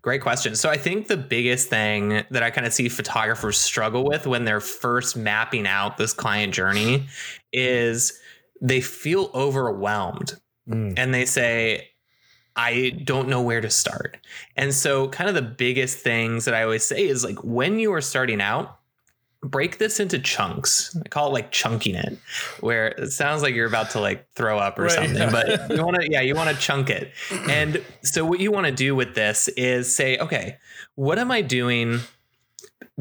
great 0.00 0.22
question. 0.22 0.56
So 0.56 0.70
I 0.70 0.78
think 0.78 1.08
the 1.08 1.18
biggest 1.18 1.68
thing 1.68 2.24
that 2.30 2.42
I 2.42 2.50
kind 2.50 2.66
of 2.66 2.72
see 2.72 2.88
photographers 2.88 3.58
struggle 3.58 4.04
with 4.04 4.26
when 4.26 4.44
they're 4.44 4.60
first 4.60 5.16
mapping 5.16 5.66
out 5.66 5.98
this 5.98 6.14
client 6.14 6.54
journey 6.54 7.06
is 7.52 8.18
they 8.62 8.80
feel 8.80 9.30
overwhelmed 9.34 10.40
mm. 10.66 10.94
and 10.96 11.12
they 11.12 11.26
say, 11.26 11.88
I 12.54 12.90
don't 13.04 13.28
know 13.28 13.42
where 13.42 13.60
to 13.60 13.68
start. 13.68 14.18
And 14.56 14.72
so, 14.72 15.08
kind 15.08 15.28
of 15.28 15.34
the 15.34 15.42
biggest 15.42 15.98
things 15.98 16.44
that 16.44 16.54
I 16.54 16.62
always 16.62 16.84
say 16.84 17.06
is 17.06 17.24
like 17.24 17.42
when 17.42 17.78
you 17.78 17.92
are 17.92 18.00
starting 18.00 18.40
out, 18.40 18.78
break 19.42 19.78
this 19.78 19.98
into 19.98 20.18
chunks. 20.18 20.96
I 21.04 21.08
call 21.08 21.28
it 21.28 21.32
like 21.32 21.50
chunking 21.50 21.94
it, 21.94 22.18
where 22.60 22.88
it 22.88 23.10
sounds 23.10 23.42
like 23.42 23.54
you're 23.54 23.66
about 23.66 23.90
to 23.90 24.00
like 24.00 24.30
throw 24.34 24.58
up 24.58 24.78
or 24.78 24.84
right, 24.84 24.92
something, 24.92 25.16
yeah. 25.16 25.30
but 25.30 25.70
you 25.76 25.84
want 25.84 26.00
to, 26.00 26.10
yeah, 26.10 26.20
you 26.20 26.34
want 26.34 26.54
to 26.54 26.62
chunk 26.62 26.90
it. 26.90 27.12
And 27.48 27.82
so, 28.02 28.24
what 28.24 28.38
you 28.38 28.52
want 28.52 28.66
to 28.66 28.72
do 28.72 28.94
with 28.94 29.14
this 29.14 29.48
is 29.48 29.94
say, 29.94 30.18
okay, 30.18 30.58
what 30.94 31.18
am 31.18 31.30
I 31.30 31.40
doing 31.40 32.00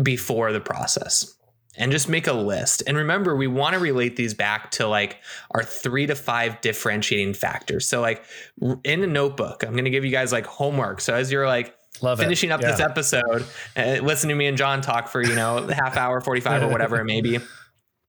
before 0.02 0.54
the 0.54 0.62
process? 0.62 1.36
And 1.78 1.92
just 1.92 2.10
make 2.10 2.28
a 2.28 2.34
list. 2.34 2.84
And 2.86 2.98
remember, 2.98 3.36
we 3.36 3.48
want 3.48 3.74
to 3.74 3.80
relate 3.80 4.16
these 4.16 4.34
back 4.34 4.72
to 4.72 4.88
like 4.88 5.18
our 5.52 5.64
three 5.64 6.06
to 6.08 6.16
five 6.16 6.60
differentiating 6.62 7.34
factors. 7.34 7.88
So, 7.88 8.02
like 8.02 8.24
in 8.84 9.04
a 9.04 9.08
notebook, 9.08 9.64
I'm 9.64 9.72
going 9.72 9.86
to 9.86 9.92
give 9.92 10.04
you 10.04 10.12
guys 10.12 10.32
like 10.32 10.46
homework. 10.46 11.02
So, 11.02 11.14
as 11.14 11.32
you're 11.32 11.48
like 11.48 11.76
Love 12.02 12.20
finishing 12.20 12.50
it. 12.50 12.54
up 12.54 12.62
yeah. 12.62 12.72
this 12.72 12.80
episode, 12.80 13.46
uh, 13.78 14.04
listen 14.04 14.30
to 14.30 14.36
me 14.36 14.48
and 14.48 14.58
John 14.58 14.82
talk 14.82 15.08
for, 15.08 15.22
you 15.22 15.36
know, 15.36 15.68
half 15.72 15.98
hour, 15.98 16.20
45 16.20 16.64
or 16.64 16.68
whatever 16.68 17.00
it 17.00 17.06
may 17.06 17.22
be. 17.22 17.40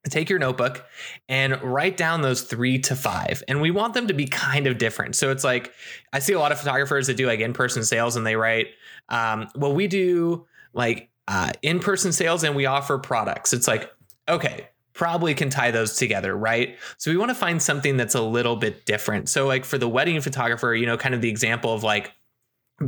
Take 0.09 0.29
your 0.29 0.41
notebook 0.41 0.85
and 1.29 1.63
write 1.63 1.97
down 1.97 2.23
those 2.23 2.43
three 2.43 2.81
to 2.81 2.97
five. 2.97 3.45
And 3.47 3.61
we 3.61 3.71
want 3.71 3.95
them 3.95 4.09
to 4.09 4.15
be 4.15 4.27
kind 4.27 4.67
of 4.67 4.77
different. 4.77 5.15
So 5.15 5.31
it's 5.31 5.45
like, 5.45 5.73
I 6.13 6.19
see 6.19 6.33
a 6.33 6.41
lot 6.41 6.51
of 6.51 6.59
photographers 6.59 7.07
that 7.07 7.17
do 7.17 7.29
like 7.29 7.39
in 7.39 7.53
person 7.53 7.85
sales 7.85 8.17
and 8.17 8.27
they 8.27 8.35
write, 8.35 8.67
um, 9.11 9.49
well, 9.55 9.73
we 9.73 9.87
do 9.87 10.47
like 10.75 11.12
uh, 11.29 11.53
in-person 11.63 12.13
sales 12.13 12.45
and 12.45 12.55
we 12.57 12.67
offer 12.67 12.99
products. 12.99 13.53
It's 13.53 13.69
like 13.69 13.91
okay 14.29 14.69
probably 14.95 15.33
can 15.35 15.49
tie 15.49 15.71
those 15.71 15.97
together 15.97 16.37
right? 16.37 16.77
So 16.99 17.11
we 17.11 17.17
want 17.17 17.31
to 17.31 17.35
find 17.35 17.63
something 17.63 17.97
that's 17.97 18.15
a 18.15 18.21
little 18.21 18.57
bit 18.57 18.85
different. 18.85 19.31
So 19.31 19.47
like 19.47 19.65
for 19.65 19.79
the 19.79 19.89
wedding 19.89 20.21
photographer 20.21 20.75
you 20.75 20.87
know 20.87 20.97
kind 20.97 21.15
of 21.15 21.21
the 21.21 21.31
example 21.31 21.73
of 21.73 21.83
like 21.83 22.13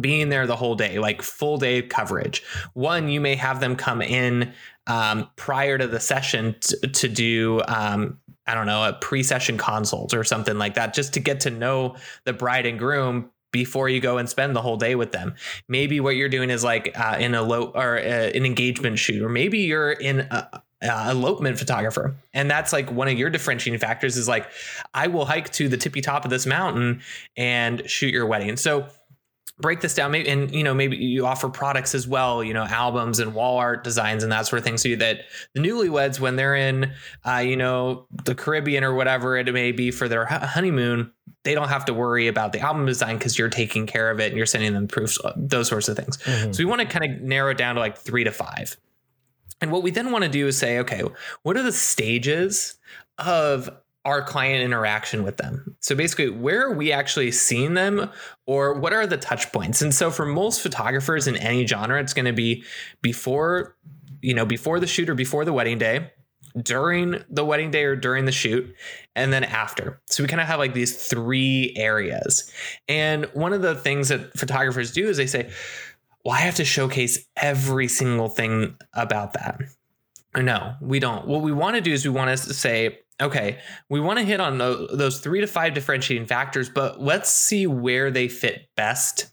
being 0.00 0.28
there 0.28 0.46
the 0.46 0.56
whole 0.56 0.74
day 0.74 0.98
like 0.98 1.22
full 1.22 1.56
day 1.56 1.82
coverage. 1.82 2.42
One 2.74 3.08
you 3.08 3.20
may 3.20 3.36
have 3.36 3.60
them 3.60 3.76
come 3.76 4.02
in 4.02 4.52
um, 4.86 5.28
prior 5.36 5.78
to 5.78 5.86
the 5.86 6.00
session 6.00 6.56
t- 6.60 6.76
to 6.88 7.08
do 7.08 7.62
um, 7.68 8.18
I 8.46 8.54
don't 8.54 8.66
know, 8.66 8.84
a 8.84 8.92
pre 8.92 9.22
session 9.22 9.56
consult 9.56 10.12
or 10.12 10.22
something 10.22 10.58
like 10.58 10.74
that, 10.74 10.92
just 10.92 11.14
to 11.14 11.20
get 11.20 11.40
to 11.40 11.50
know 11.50 11.96
the 12.24 12.32
bride 12.32 12.66
and 12.66 12.78
groom 12.78 13.30
before 13.54 13.88
you 13.88 14.00
go 14.00 14.18
and 14.18 14.28
spend 14.28 14.56
the 14.56 14.60
whole 14.60 14.76
day 14.76 14.96
with 14.96 15.12
them. 15.12 15.36
Maybe 15.68 16.00
what 16.00 16.16
you're 16.16 16.28
doing 16.28 16.50
is 16.50 16.64
like 16.64 16.98
uh, 16.98 17.16
in 17.20 17.36
a 17.36 17.42
low 17.42 17.66
or 17.66 17.98
uh, 17.98 18.02
an 18.02 18.44
engagement 18.44 18.98
shoot, 18.98 19.22
or 19.22 19.28
maybe 19.28 19.60
you're 19.60 19.92
in 19.92 20.20
a, 20.20 20.62
uh, 20.82 21.06
elopement 21.08 21.58
photographer 21.58 22.14
and 22.34 22.50
that's 22.50 22.70
like 22.70 22.90
one 22.90 23.08
of 23.08 23.16
your 23.16 23.30
differentiating 23.30 23.80
factors 23.80 24.18
is 24.18 24.28
like 24.28 24.46
i 24.92 25.06
will 25.06 25.24
hike 25.24 25.50
to 25.50 25.66
the 25.66 25.78
tippy 25.78 26.02
top 26.02 26.26
of 26.26 26.30
this 26.30 26.44
mountain 26.44 27.00
and 27.38 27.88
shoot 27.88 28.12
your 28.12 28.26
wedding 28.26 28.54
so 28.54 28.86
break 29.58 29.80
this 29.80 29.94
down. 29.94 30.10
Maybe 30.10 30.28
and 30.28 30.52
you 30.54 30.64
know 30.64 30.74
maybe 30.74 30.96
you 30.96 31.26
offer 31.26 31.48
products 31.48 31.94
as 31.94 32.06
well 32.08 32.42
you 32.42 32.52
know 32.52 32.64
albums 32.64 33.18
and 33.18 33.34
wall 33.34 33.58
art 33.58 33.84
designs 33.84 34.22
and 34.22 34.32
that 34.32 34.46
sort 34.46 34.58
of 34.58 34.64
thing 34.64 34.78
so 34.78 34.94
that 34.96 35.20
the 35.52 35.60
newlyweds 35.60 36.18
when 36.18 36.36
they're 36.36 36.56
in 36.56 36.92
uh, 37.24 37.38
you 37.38 37.56
know 37.56 38.06
the 38.24 38.34
caribbean 38.34 38.82
or 38.84 38.94
whatever 38.94 39.36
it 39.36 39.52
may 39.52 39.72
be 39.72 39.90
for 39.90 40.08
their 40.08 40.24
honeymoon 40.26 41.10
they 41.44 41.54
don't 41.54 41.68
have 41.68 41.84
to 41.84 41.94
worry 41.94 42.26
about 42.26 42.52
the 42.52 42.60
album 42.60 42.86
design 42.86 43.18
because 43.18 43.38
you're 43.38 43.50
taking 43.50 43.86
care 43.86 44.10
of 44.10 44.18
it 44.18 44.28
and 44.28 44.36
you're 44.36 44.46
sending 44.46 44.72
them 44.72 44.88
proofs 44.88 45.18
uh, 45.24 45.32
those 45.36 45.68
sorts 45.68 45.88
of 45.88 45.96
things. 45.96 46.16
Mm-hmm. 46.18 46.52
so 46.52 46.58
we 46.58 46.64
want 46.64 46.80
to 46.80 46.86
kind 46.86 47.12
of 47.12 47.20
narrow 47.20 47.50
it 47.50 47.58
down 47.58 47.74
to 47.76 47.80
like 47.80 47.98
three 47.98 48.24
to 48.24 48.32
five. 48.32 48.76
And 49.60 49.70
what 49.70 49.82
we 49.82 49.90
then 49.90 50.10
want 50.10 50.24
to 50.24 50.30
do 50.30 50.46
is 50.46 50.58
say 50.58 50.78
okay 50.80 51.02
what 51.42 51.56
are 51.56 51.62
the 51.62 51.72
stages 51.72 52.74
of 53.18 53.70
our 54.04 54.22
client 54.22 54.62
interaction 54.62 55.22
with 55.22 55.38
them. 55.38 55.76
So 55.80 55.94
basically, 55.94 56.28
where 56.28 56.66
are 56.66 56.74
we 56.74 56.92
actually 56.92 57.30
seeing 57.32 57.74
them 57.74 58.10
or 58.46 58.74
what 58.74 58.92
are 58.92 59.06
the 59.06 59.16
touch 59.16 59.50
points? 59.50 59.80
And 59.80 59.94
so 59.94 60.10
for 60.10 60.26
most 60.26 60.60
photographers 60.60 61.26
in 61.26 61.36
any 61.36 61.66
genre, 61.66 62.00
it's 62.00 62.12
going 62.12 62.26
to 62.26 62.32
be 62.32 62.64
before, 63.00 63.76
you 64.20 64.34
know, 64.34 64.44
before 64.44 64.78
the 64.78 64.86
shoot 64.86 65.08
or 65.08 65.14
before 65.14 65.44
the 65.44 65.52
wedding 65.52 65.78
day, 65.78 66.10
during 66.62 67.24
the 67.30 67.44
wedding 67.44 67.70
day 67.70 67.84
or 67.84 67.96
during 67.96 68.26
the 68.26 68.32
shoot, 68.32 68.74
and 69.16 69.32
then 69.32 69.42
after. 69.42 70.00
So 70.06 70.22
we 70.22 70.28
kind 70.28 70.40
of 70.40 70.46
have 70.46 70.58
like 70.58 70.74
these 70.74 71.06
three 71.06 71.72
areas. 71.76 72.52
And 72.88 73.24
one 73.32 73.52
of 73.52 73.62
the 73.62 73.74
things 73.74 74.08
that 74.08 74.38
photographers 74.38 74.92
do 74.92 75.08
is 75.08 75.16
they 75.16 75.26
say, 75.26 75.50
well, 76.24 76.34
I 76.34 76.40
have 76.40 76.56
to 76.56 76.64
showcase 76.64 77.26
every 77.36 77.88
single 77.88 78.28
thing 78.28 78.76
about 78.92 79.32
that. 79.32 79.60
No, 80.36 80.74
we 80.80 80.98
don't. 80.98 81.26
What 81.26 81.42
we 81.42 81.52
want 81.52 81.76
to 81.76 81.80
do 81.80 81.92
is 81.92 82.04
we 82.04 82.10
want 82.10 82.36
to 82.36 82.54
say, 82.54 82.98
okay, 83.20 83.58
we 83.88 84.00
want 84.00 84.18
to 84.18 84.24
hit 84.24 84.40
on 84.40 84.58
those 84.58 85.20
three 85.20 85.40
to 85.40 85.46
five 85.46 85.74
differentiating 85.74 86.26
factors, 86.26 86.68
but 86.68 87.00
let's 87.00 87.30
see 87.30 87.66
where 87.66 88.10
they 88.10 88.28
fit 88.28 88.68
best 88.76 89.28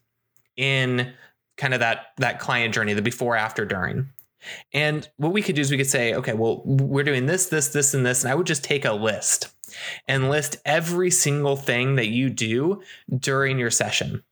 in 0.56 1.14
kind 1.58 1.74
of 1.74 1.80
that 1.80 2.08
that 2.18 2.40
client 2.40 2.74
journey, 2.74 2.94
the 2.94 3.02
before, 3.02 3.36
after, 3.36 3.66
during. 3.66 4.10
And 4.74 5.08
what 5.18 5.34
we 5.34 5.42
could 5.42 5.56
do 5.56 5.62
is 5.62 5.70
we 5.70 5.78
could 5.78 5.90
say, 5.90 6.16
okay, 6.16 6.34
well, 6.34 6.64
we're 6.66 7.04
doing 7.04 7.28
this, 7.28 7.48
this, 7.48 7.70
this, 7.70 7.94
and 7.94 8.06
this, 8.06 8.24
and 8.24 8.32
I 8.32 8.36
would 8.36 8.48
just 8.48 8.64
take 8.64 8.86
a 8.86 8.94
list 8.94 9.54
and 10.08 10.30
list 10.30 10.58
every 10.66 11.12
single 11.12 11.56
thing 11.56 11.96
that 11.96 12.08
you 12.08 12.30
do 12.30 12.82
during 13.16 13.60
your 13.60 13.70
session. 13.70 14.24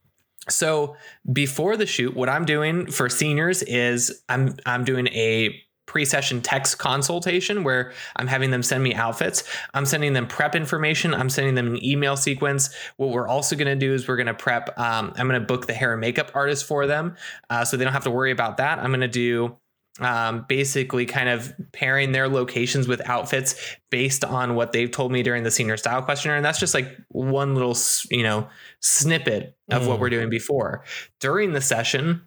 So 0.47 0.95
before 1.32 1.78
the 1.78 1.86
shoot, 1.86 2.16
what 2.16 2.30
I'm 2.30 2.45
doing 2.45 2.89
for 2.89 3.08
seniors 3.08 3.62
is 3.64 4.24
I'm 4.30 4.56
I'm 4.66 4.84
doing 4.84 5.08
a 5.08 5.62
pre-session 5.90 6.40
text 6.40 6.78
consultation 6.78 7.64
where 7.64 7.92
I'm 8.16 8.28
having 8.28 8.52
them 8.52 8.62
send 8.62 8.84
me 8.84 8.94
outfits. 8.94 9.44
I'm 9.74 9.88
sending 9.88 10.14
them 10.14 10.28
prep 10.28 10.56
information. 10.56 11.16
I'm 11.16 11.32
sending 11.32 11.56
them 11.56 11.68
an 11.68 11.84
email 11.84 12.16
sequence. 12.16 12.70
What 12.98 13.10
we're 13.10 13.28
also 13.28 13.56
going 13.56 13.68
to 13.68 13.76
do 13.76 13.92
is 13.96 14.08
we're 14.08 14.16
going 14.16 14.28
to 14.28 14.36
prep. 14.36 14.70
Um, 14.78 15.12
I'm 15.18 15.28
going 15.28 15.42
to 15.42 15.46
book 15.48 15.66
the 15.66 15.74
hair 15.74 15.94
and 15.94 16.00
makeup 16.00 16.32
artist 16.36 16.66
for 16.66 16.86
them, 16.86 17.16
uh, 17.50 17.66
so 17.66 17.76
they 17.76 17.84
don't 17.84 17.94
have 17.94 18.04
to 18.04 18.12
worry 18.12 18.30
about 18.30 18.58
that. 18.58 18.78
I'm 18.78 18.92
going 18.92 19.02
to 19.02 19.08
do 19.08 19.58
um, 20.00 20.46
basically 20.48 21.08
kind 21.08 21.28
of 21.28 21.52
pairing 21.72 22.12
their 22.12 22.30
locations 22.30 22.88
with 22.88 23.02
outfits 23.10 23.56
based 23.90 24.24
on 24.24 24.54
what 24.54 24.72
they've 24.72 24.92
told 24.92 25.12
me 25.12 25.24
during 25.24 25.42
the 25.42 25.52
senior 25.52 25.76
style 25.76 26.04
questionnaire. 26.04 26.38
And 26.38 26.46
that's 26.46 26.60
just 26.60 26.76
like 26.76 26.96
one 27.10 27.56
little, 27.56 27.76
you 28.12 28.24
know, 28.24 28.48
snippet 28.80 29.58
of 29.72 29.84
mm. 29.84 29.88
what 29.88 30.00
we're 30.00 30.12
doing 30.12 30.30
before. 30.30 30.84
During 31.20 31.54
the 31.54 31.62
session, 31.62 32.22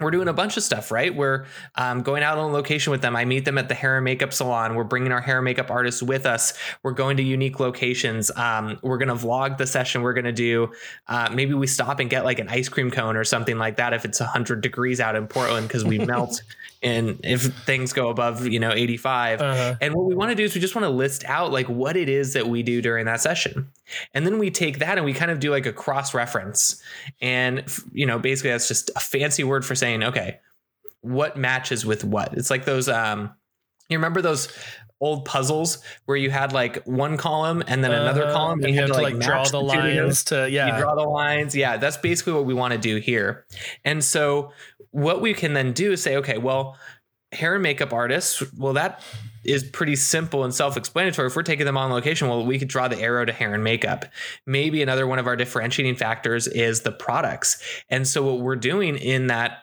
we're 0.00 0.12
doing 0.12 0.28
a 0.28 0.32
bunch 0.32 0.56
of 0.56 0.62
stuff, 0.62 0.92
right? 0.92 1.14
We're 1.14 1.46
um, 1.74 2.02
going 2.02 2.22
out 2.22 2.38
on 2.38 2.52
location 2.52 2.92
with 2.92 3.02
them. 3.02 3.16
I 3.16 3.24
meet 3.24 3.44
them 3.44 3.58
at 3.58 3.68
the 3.68 3.74
hair 3.74 3.96
and 3.96 4.04
makeup 4.04 4.32
salon. 4.32 4.76
We're 4.76 4.84
bringing 4.84 5.10
our 5.10 5.20
hair 5.20 5.38
and 5.38 5.44
makeup 5.44 5.72
artists 5.72 6.02
with 6.02 6.24
us. 6.24 6.54
We're 6.84 6.92
going 6.92 7.16
to 7.16 7.22
unique 7.22 7.58
locations. 7.58 8.30
Um, 8.36 8.78
we're 8.82 8.98
going 8.98 9.08
to 9.08 9.26
vlog 9.26 9.58
the 9.58 9.66
session 9.66 10.02
we're 10.02 10.12
going 10.12 10.24
to 10.24 10.32
do. 10.32 10.70
Uh, 11.08 11.30
maybe 11.32 11.54
we 11.54 11.66
stop 11.66 11.98
and 11.98 12.08
get 12.08 12.24
like 12.24 12.38
an 12.38 12.48
ice 12.48 12.68
cream 12.68 12.92
cone 12.92 13.16
or 13.16 13.24
something 13.24 13.58
like 13.58 13.76
that 13.78 13.92
if 13.92 14.04
it's 14.04 14.20
100 14.20 14.60
degrees 14.60 15.00
out 15.00 15.16
in 15.16 15.26
Portland 15.26 15.66
because 15.66 15.84
we 15.84 15.98
melt 16.06 16.42
and 16.82 17.20
if 17.24 17.42
things 17.64 17.92
go 17.92 18.08
above 18.08 18.46
you 18.46 18.60
know 18.60 18.72
85 18.72 19.40
uh-huh. 19.40 19.74
and 19.80 19.94
what 19.94 20.06
we 20.06 20.14
want 20.14 20.30
to 20.30 20.34
do 20.34 20.44
is 20.44 20.54
we 20.54 20.60
just 20.60 20.74
want 20.74 20.84
to 20.84 20.90
list 20.90 21.24
out 21.26 21.52
like 21.52 21.68
what 21.68 21.96
it 21.96 22.08
is 22.08 22.34
that 22.34 22.46
we 22.48 22.62
do 22.62 22.80
during 22.80 23.06
that 23.06 23.20
session. 23.20 23.70
And 24.14 24.26
then 24.26 24.38
we 24.38 24.50
take 24.50 24.78
that 24.80 24.98
and 24.98 25.04
we 25.04 25.12
kind 25.12 25.30
of 25.30 25.40
do 25.40 25.50
like 25.50 25.66
a 25.66 25.72
cross 25.72 26.14
reference 26.14 26.82
and 27.20 27.64
you 27.92 28.06
know 28.06 28.18
basically 28.18 28.50
that's 28.50 28.68
just 28.68 28.90
a 28.96 29.00
fancy 29.00 29.44
word 29.44 29.64
for 29.64 29.74
saying 29.74 30.02
okay 30.04 30.38
what 31.00 31.36
matches 31.36 31.86
with 31.86 32.04
what? 32.04 32.34
It's 32.34 32.50
like 32.50 32.64
those 32.64 32.88
um 32.88 33.32
you 33.88 33.96
remember 33.96 34.20
those 34.20 34.48
old 35.00 35.24
puzzles 35.24 35.78
where 36.06 36.16
you 36.16 36.30
had 36.30 36.52
like 36.52 36.82
one 36.84 37.16
column 37.16 37.62
and 37.68 37.84
then 37.84 37.92
another 37.92 38.26
uh, 38.26 38.32
column 38.32 38.62
and 38.64 38.74
you, 38.74 38.80
had 38.80 38.88
to 38.88 38.92
like, 38.94 39.14
like 39.14 39.22
draw 39.22 39.44
the 39.44 39.60
lines 39.60 40.24
to 40.24 40.50
yeah 40.50 40.74
you 40.74 40.82
draw 40.82 40.96
the 40.96 41.08
lines 41.08 41.54
yeah 41.54 41.76
that's 41.76 41.96
basically 41.96 42.32
what 42.32 42.44
we 42.44 42.52
want 42.52 42.72
to 42.72 42.78
do 42.78 42.96
here 42.96 43.46
and 43.84 44.02
so 44.02 44.52
what 44.90 45.20
we 45.20 45.34
can 45.34 45.52
then 45.52 45.72
do 45.72 45.92
is 45.92 46.02
say, 46.02 46.16
okay, 46.16 46.38
well, 46.38 46.76
hair 47.32 47.54
and 47.54 47.62
makeup 47.62 47.92
artists, 47.92 48.42
well, 48.56 48.72
that 48.72 49.02
is 49.44 49.62
pretty 49.62 49.96
simple 49.96 50.44
and 50.44 50.54
self-explanatory. 50.54 51.28
If 51.28 51.36
we're 51.36 51.42
taking 51.42 51.66
them 51.66 51.76
on 51.76 51.90
location, 51.90 52.28
well, 52.28 52.44
we 52.44 52.58
could 52.58 52.68
draw 52.68 52.88
the 52.88 52.98
arrow 52.98 53.24
to 53.24 53.32
hair 53.32 53.54
and 53.54 53.62
makeup. 53.62 54.06
Maybe 54.46 54.82
another 54.82 55.06
one 55.06 55.18
of 55.18 55.26
our 55.26 55.36
differentiating 55.36 55.96
factors 55.96 56.46
is 56.46 56.82
the 56.82 56.92
products. 56.92 57.62
And 57.88 58.06
so 58.06 58.22
what 58.24 58.40
we're 58.40 58.56
doing 58.56 58.96
in 58.96 59.28
that 59.28 59.58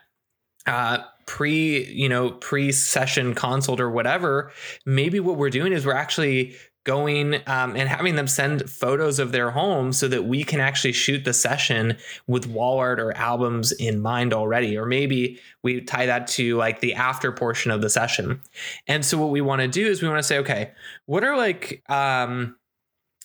uh, 0.65 0.99
pre, 1.25 1.85
you 1.85 2.09
know, 2.09 2.31
pre-session 2.31 3.33
consult 3.33 3.79
or 3.79 3.89
whatever, 3.89 4.51
maybe 4.85 5.19
what 5.19 5.37
we're 5.37 5.49
doing 5.49 5.73
is 5.73 5.85
we're 5.85 5.93
actually 5.93 6.55
going 6.85 7.33
um, 7.47 7.75
and 7.75 7.89
having 7.89 8.15
them 8.15 8.27
send 8.27 8.69
photos 8.69 9.17
of 9.17 9.31
their 9.31 9.49
home 9.49 9.91
so 9.91 10.07
that 10.07 10.25
we 10.25 10.43
can 10.43 10.59
actually 10.59 10.91
shoot 10.91 11.25
the 11.25 11.33
session 11.33 11.97
with 12.27 12.47
wall 12.47 12.77
art 12.77 12.99
or 12.99 13.11
albums 13.13 13.71
in 13.73 13.99
mind 13.99 14.33
already. 14.33 14.77
Or 14.77 14.85
maybe 14.85 15.39
we 15.63 15.81
tie 15.81 16.05
that 16.05 16.27
to 16.27 16.55
like 16.57 16.79
the 16.79 16.93
after 16.93 17.31
portion 17.31 17.71
of 17.71 17.81
the 17.81 17.89
session. 17.89 18.39
And 18.87 19.03
so 19.03 19.17
what 19.17 19.31
we 19.31 19.41
want 19.41 19.61
to 19.61 19.67
do 19.67 19.85
is 19.87 20.01
we 20.01 20.07
want 20.07 20.19
to 20.19 20.23
say, 20.23 20.37
okay, 20.37 20.71
what 21.07 21.23
are 21.23 21.35
like, 21.35 21.83
um, 21.89 22.55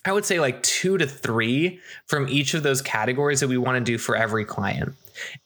I 0.06 0.12
would 0.12 0.24
say 0.24 0.40
like 0.40 0.62
two 0.62 0.96
to 0.96 1.06
three 1.06 1.80
from 2.06 2.28
each 2.28 2.54
of 2.54 2.62
those 2.62 2.80
categories 2.80 3.40
that 3.40 3.48
we 3.48 3.58
want 3.58 3.76
to 3.76 3.84
do 3.84 3.98
for 3.98 4.16
every 4.16 4.46
client. 4.46 4.94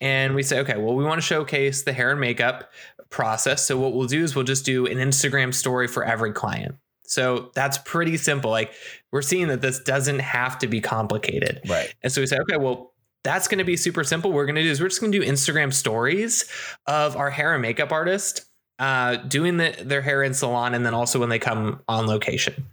And 0.00 0.34
we 0.34 0.42
say, 0.42 0.60
okay, 0.60 0.76
well, 0.76 0.94
we 0.94 1.04
want 1.04 1.20
to 1.20 1.26
showcase 1.26 1.82
the 1.82 1.92
hair 1.92 2.10
and 2.10 2.20
makeup 2.20 2.70
process. 3.10 3.66
So 3.66 3.78
what 3.78 3.94
we'll 3.94 4.08
do 4.08 4.22
is 4.22 4.34
we'll 4.34 4.44
just 4.44 4.64
do 4.64 4.86
an 4.86 4.98
Instagram 4.98 5.54
story 5.54 5.86
for 5.86 6.04
every 6.04 6.32
client. 6.32 6.76
So 7.06 7.50
that's 7.54 7.78
pretty 7.78 8.16
simple. 8.16 8.50
Like 8.50 8.72
we're 9.12 9.22
seeing 9.22 9.48
that 9.48 9.60
this 9.60 9.78
doesn't 9.80 10.20
have 10.20 10.58
to 10.58 10.66
be 10.66 10.80
complicated. 10.80 11.60
Right. 11.68 11.94
And 12.02 12.12
so 12.12 12.20
we 12.20 12.26
say, 12.26 12.38
okay, 12.38 12.56
well, 12.56 12.92
that's 13.22 13.48
going 13.48 13.58
to 13.58 13.64
be 13.64 13.76
super 13.76 14.04
simple. 14.04 14.30
What 14.30 14.36
we're 14.36 14.46
going 14.46 14.56
to 14.56 14.62
do 14.62 14.70
is 14.70 14.80
we're 14.80 14.88
just 14.88 15.00
going 15.00 15.12
to 15.12 15.18
do 15.18 15.24
Instagram 15.24 15.72
stories 15.72 16.44
of 16.86 17.16
our 17.16 17.30
hair 17.30 17.54
and 17.54 17.62
makeup 17.62 17.92
artist 17.92 18.46
uh, 18.78 19.16
doing 19.16 19.56
the, 19.56 19.74
their 19.82 20.02
hair 20.02 20.22
in 20.22 20.34
salon 20.34 20.74
and 20.74 20.84
then 20.84 20.94
also 20.94 21.18
when 21.20 21.28
they 21.28 21.38
come 21.38 21.80
on 21.88 22.06
location. 22.06 22.66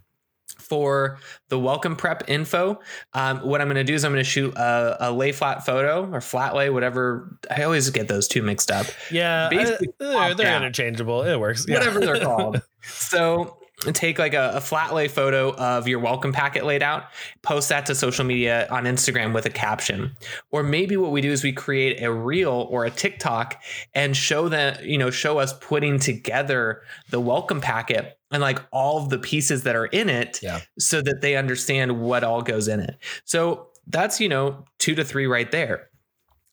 For 0.72 1.18
the 1.50 1.58
welcome 1.58 1.96
prep 1.96 2.30
info, 2.30 2.80
um, 3.12 3.40
what 3.40 3.60
I'm 3.60 3.66
going 3.66 3.76
to 3.76 3.84
do 3.84 3.92
is 3.92 4.06
I'm 4.06 4.12
going 4.12 4.24
to 4.24 4.30
shoot 4.30 4.54
a, 4.56 5.10
a, 5.10 5.12
lay 5.12 5.30
flat 5.30 5.66
photo 5.66 6.10
or 6.10 6.22
flat 6.22 6.54
lay, 6.54 6.70
whatever. 6.70 7.36
I 7.50 7.64
always 7.64 7.90
get 7.90 8.08
those 8.08 8.26
two 8.26 8.40
mixed 8.40 8.70
up. 8.70 8.86
Yeah, 9.10 9.50
I, 9.52 9.76
they're, 9.98 10.34
they're 10.34 10.56
interchangeable. 10.56 11.24
It 11.24 11.38
works. 11.38 11.66
Yeah. 11.68 11.76
Whatever 11.76 12.00
they're 12.00 12.20
called. 12.24 12.62
so 12.80 13.58
take 13.90 14.18
like 14.18 14.34
a, 14.34 14.52
a, 14.54 14.60
flat 14.60 14.94
lay 14.94 15.08
photo 15.08 15.52
of 15.54 15.88
your 15.88 15.98
welcome 15.98 16.32
packet 16.32 16.64
laid 16.64 16.82
out, 16.82 17.04
post 17.42 17.68
that 17.70 17.86
to 17.86 17.94
social 17.94 18.24
media 18.24 18.68
on 18.70 18.84
Instagram 18.84 19.34
with 19.34 19.44
a 19.44 19.50
caption. 19.50 20.16
Or 20.50 20.62
maybe 20.62 20.96
what 20.96 21.10
we 21.10 21.20
do 21.20 21.32
is 21.32 21.42
we 21.42 21.52
create 21.52 22.00
a 22.00 22.12
reel 22.12 22.68
or 22.70 22.84
a 22.84 22.90
TikTok 22.90 23.60
and 23.94 24.16
show 24.16 24.48
that, 24.48 24.84
you 24.84 24.98
know, 24.98 25.10
show 25.10 25.38
us 25.38 25.52
putting 25.60 25.98
together 25.98 26.82
the 27.10 27.18
welcome 27.18 27.60
packet 27.60 28.18
and 28.30 28.40
like 28.40 28.60
all 28.70 29.02
of 29.02 29.10
the 29.10 29.18
pieces 29.18 29.64
that 29.64 29.74
are 29.74 29.86
in 29.86 30.08
it 30.08 30.40
yeah. 30.42 30.60
so 30.78 31.02
that 31.02 31.20
they 31.20 31.36
understand 31.36 32.00
what 32.00 32.22
all 32.22 32.42
goes 32.42 32.68
in 32.68 32.78
it. 32.78 32.96
So 33.24 33.68
that's, 33.88 34.20
you 34.20 34.28
know, 34.28 34.64
two 34.78 34.94
to 34.94 35.04
three 35.04 35.26
right 35.26 35.50
there. 35.50 35.88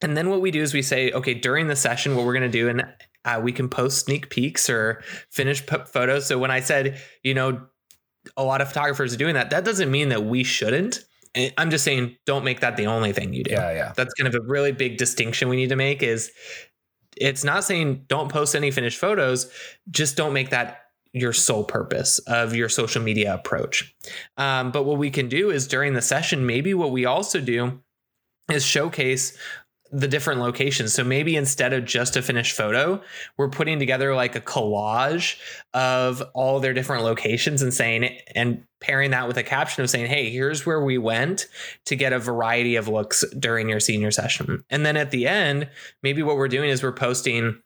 And 0.02 0.16
then 0.16 0.30
what 0.30 0.42
we 0.42 0.50
do 0.50 0.62
is 0.62 0.74
we 0.74 0.82
say, 0.82 1.12
okay, 1.12 1.34
during 1.34 1.68
the 1.68 1.76
session, 1.76 2.16
what 2.16 2.26
we're 2.26 2.34
going 2.34 2.50
to 2.50 2.58
do, 2.58 2.70
and 2.70 2.86
uh, 3.26 3.40
we 3.44 3.52
can 3.52 3.70
post 3.70 4.06
sneak 4.06 4.30
peeks 4.30 4.70
or 4.70 5.04
finished 5.32 5.68
p- 5.68 5.78
photos. 5.86 6.26
So 6.26 6.38
when 6.38 6.52
I 6.52 6.60
said, 6.62 7.02
you 7.24 7.34
know, 7.34 7.62
a 8.38 8.44
lot 8.44 8.62
of 8.62 8.70
photographers 8.70 9.14
are 9.14 9.18
doing 9.18 9.36
that, 9.36 9.50
that 9.50 9.66
doesn't 9.66 9.92
mean 9.92 10.10
that 10.10 10.24
we 10.24 10.44
shouldn't. 10.44 11.04
I'm 11.58 11.70
just 11.70 11.84
saying, 11.84 12.18
don't 12.26 12.44
make 12.44 12.62
that 12.62 12.76
the 12.76 12.88
only 12.88 13.14
thing 13.14 13.34
you 13.34 13.44
do. 13.44 13.52
Yeah, 13.52 13.72
yeah. 13.72 13.94
That's 13.96 14.14
kind 14.16 14.28
of 14.28 14.36
a 14.36 14.46
really 14.46 14.72
big 14.72 14.98
distinction 14.98 15.48
we 15.48 15.58
need 15.58 15.70
to 15.70 15.76
make. 15.76 16.02
Is 16.02 16.32
it's 17.18 17.44
not 17.44 17.64
saying 17.64 18.06
don't 18.08 18.32
post 18.32 18.56
any 18.56 18.72
finished 18.72 18.98
photos, 18.98 19.52
just 19.90 20.18
don't 20.18 20.34
make 20.34 20.50
that 20.50 20.82
your 21.14 21.34
sole 21.34 21.64
purpose 21.64 22.20
of 22.20 22.56
your 22.56 22.70
social 22.70 23.02
media 23.02 23.34
approach. 23.34 23.96
Um, 24.38 24.72
but 24.72 24.84
what 24.84 24.98
we 24.98 25.10
can 25.10 25.28
do 25.28 25.50
is 25.50 25.68
during 25.68 25.94
the 25.94 26.02
session, 26.02 26.46
maybe 26.46 26.74
what 26.74 26.92
we 26.92 27.06
also 27.06 27.42
do 27.42 27.82
is 28.52 28.66
showcase 28.66 29.38
the 29.92 30.08
different 30.08 30.40
locations. 30.40 30.94
So 30.94 31.04
maybe 31.04 31.36
instead 31.36 31.74
of 31.74 31.86
just 31.86 32.16
a 32.16 32.22
finished 32.22 32.56
photo, 32.56 33.02
we're 33.38 33.50
putting 33.50 33.80
together 33.80 34.14
like 34.16 34.36
a 34.36 34.42
collage 34.42 35.40
of 35.74 36.22
all 36.34 36.60
their 36.60 36.74
different 36.74 37.04
locations 37.04 37.62
and 37.62 37.74
saying 37.74 38.18
and 38.36 38.64
pairing 38.82 39.12
that 39.12 39.28
with 39.28 39.38
a 39.38 39.44
caption 39.44 39.84
of 39.84 39.90
saying, 39.90 40.08
"Hey, 40.08 40.30
here's 40.30 40.66
where 40.66 40.84
we 40.84 40.98
went 40.98 41.48
to 41.86 41.96
get 41.96 42.14
a 42.14 42.20
variety 42.20 42.76
of 42.76 42.88
looks 42.88 43.24
during 43.38 43.70
your 43.70 43.80
senior 43.80 44.12
session." 44.12 44.64
And 44.70 44.86
then 44.86 44.96
at 44.98 45.12
the 45.12 45.28
end, 45.28 45.70
maybe 46.04 46.24
what 46.24 46.38
we're 46.38 46.48
doing 46.48 46.70
is 46.70 46.84
we're 46.84 46.92
posting 46.92 47.62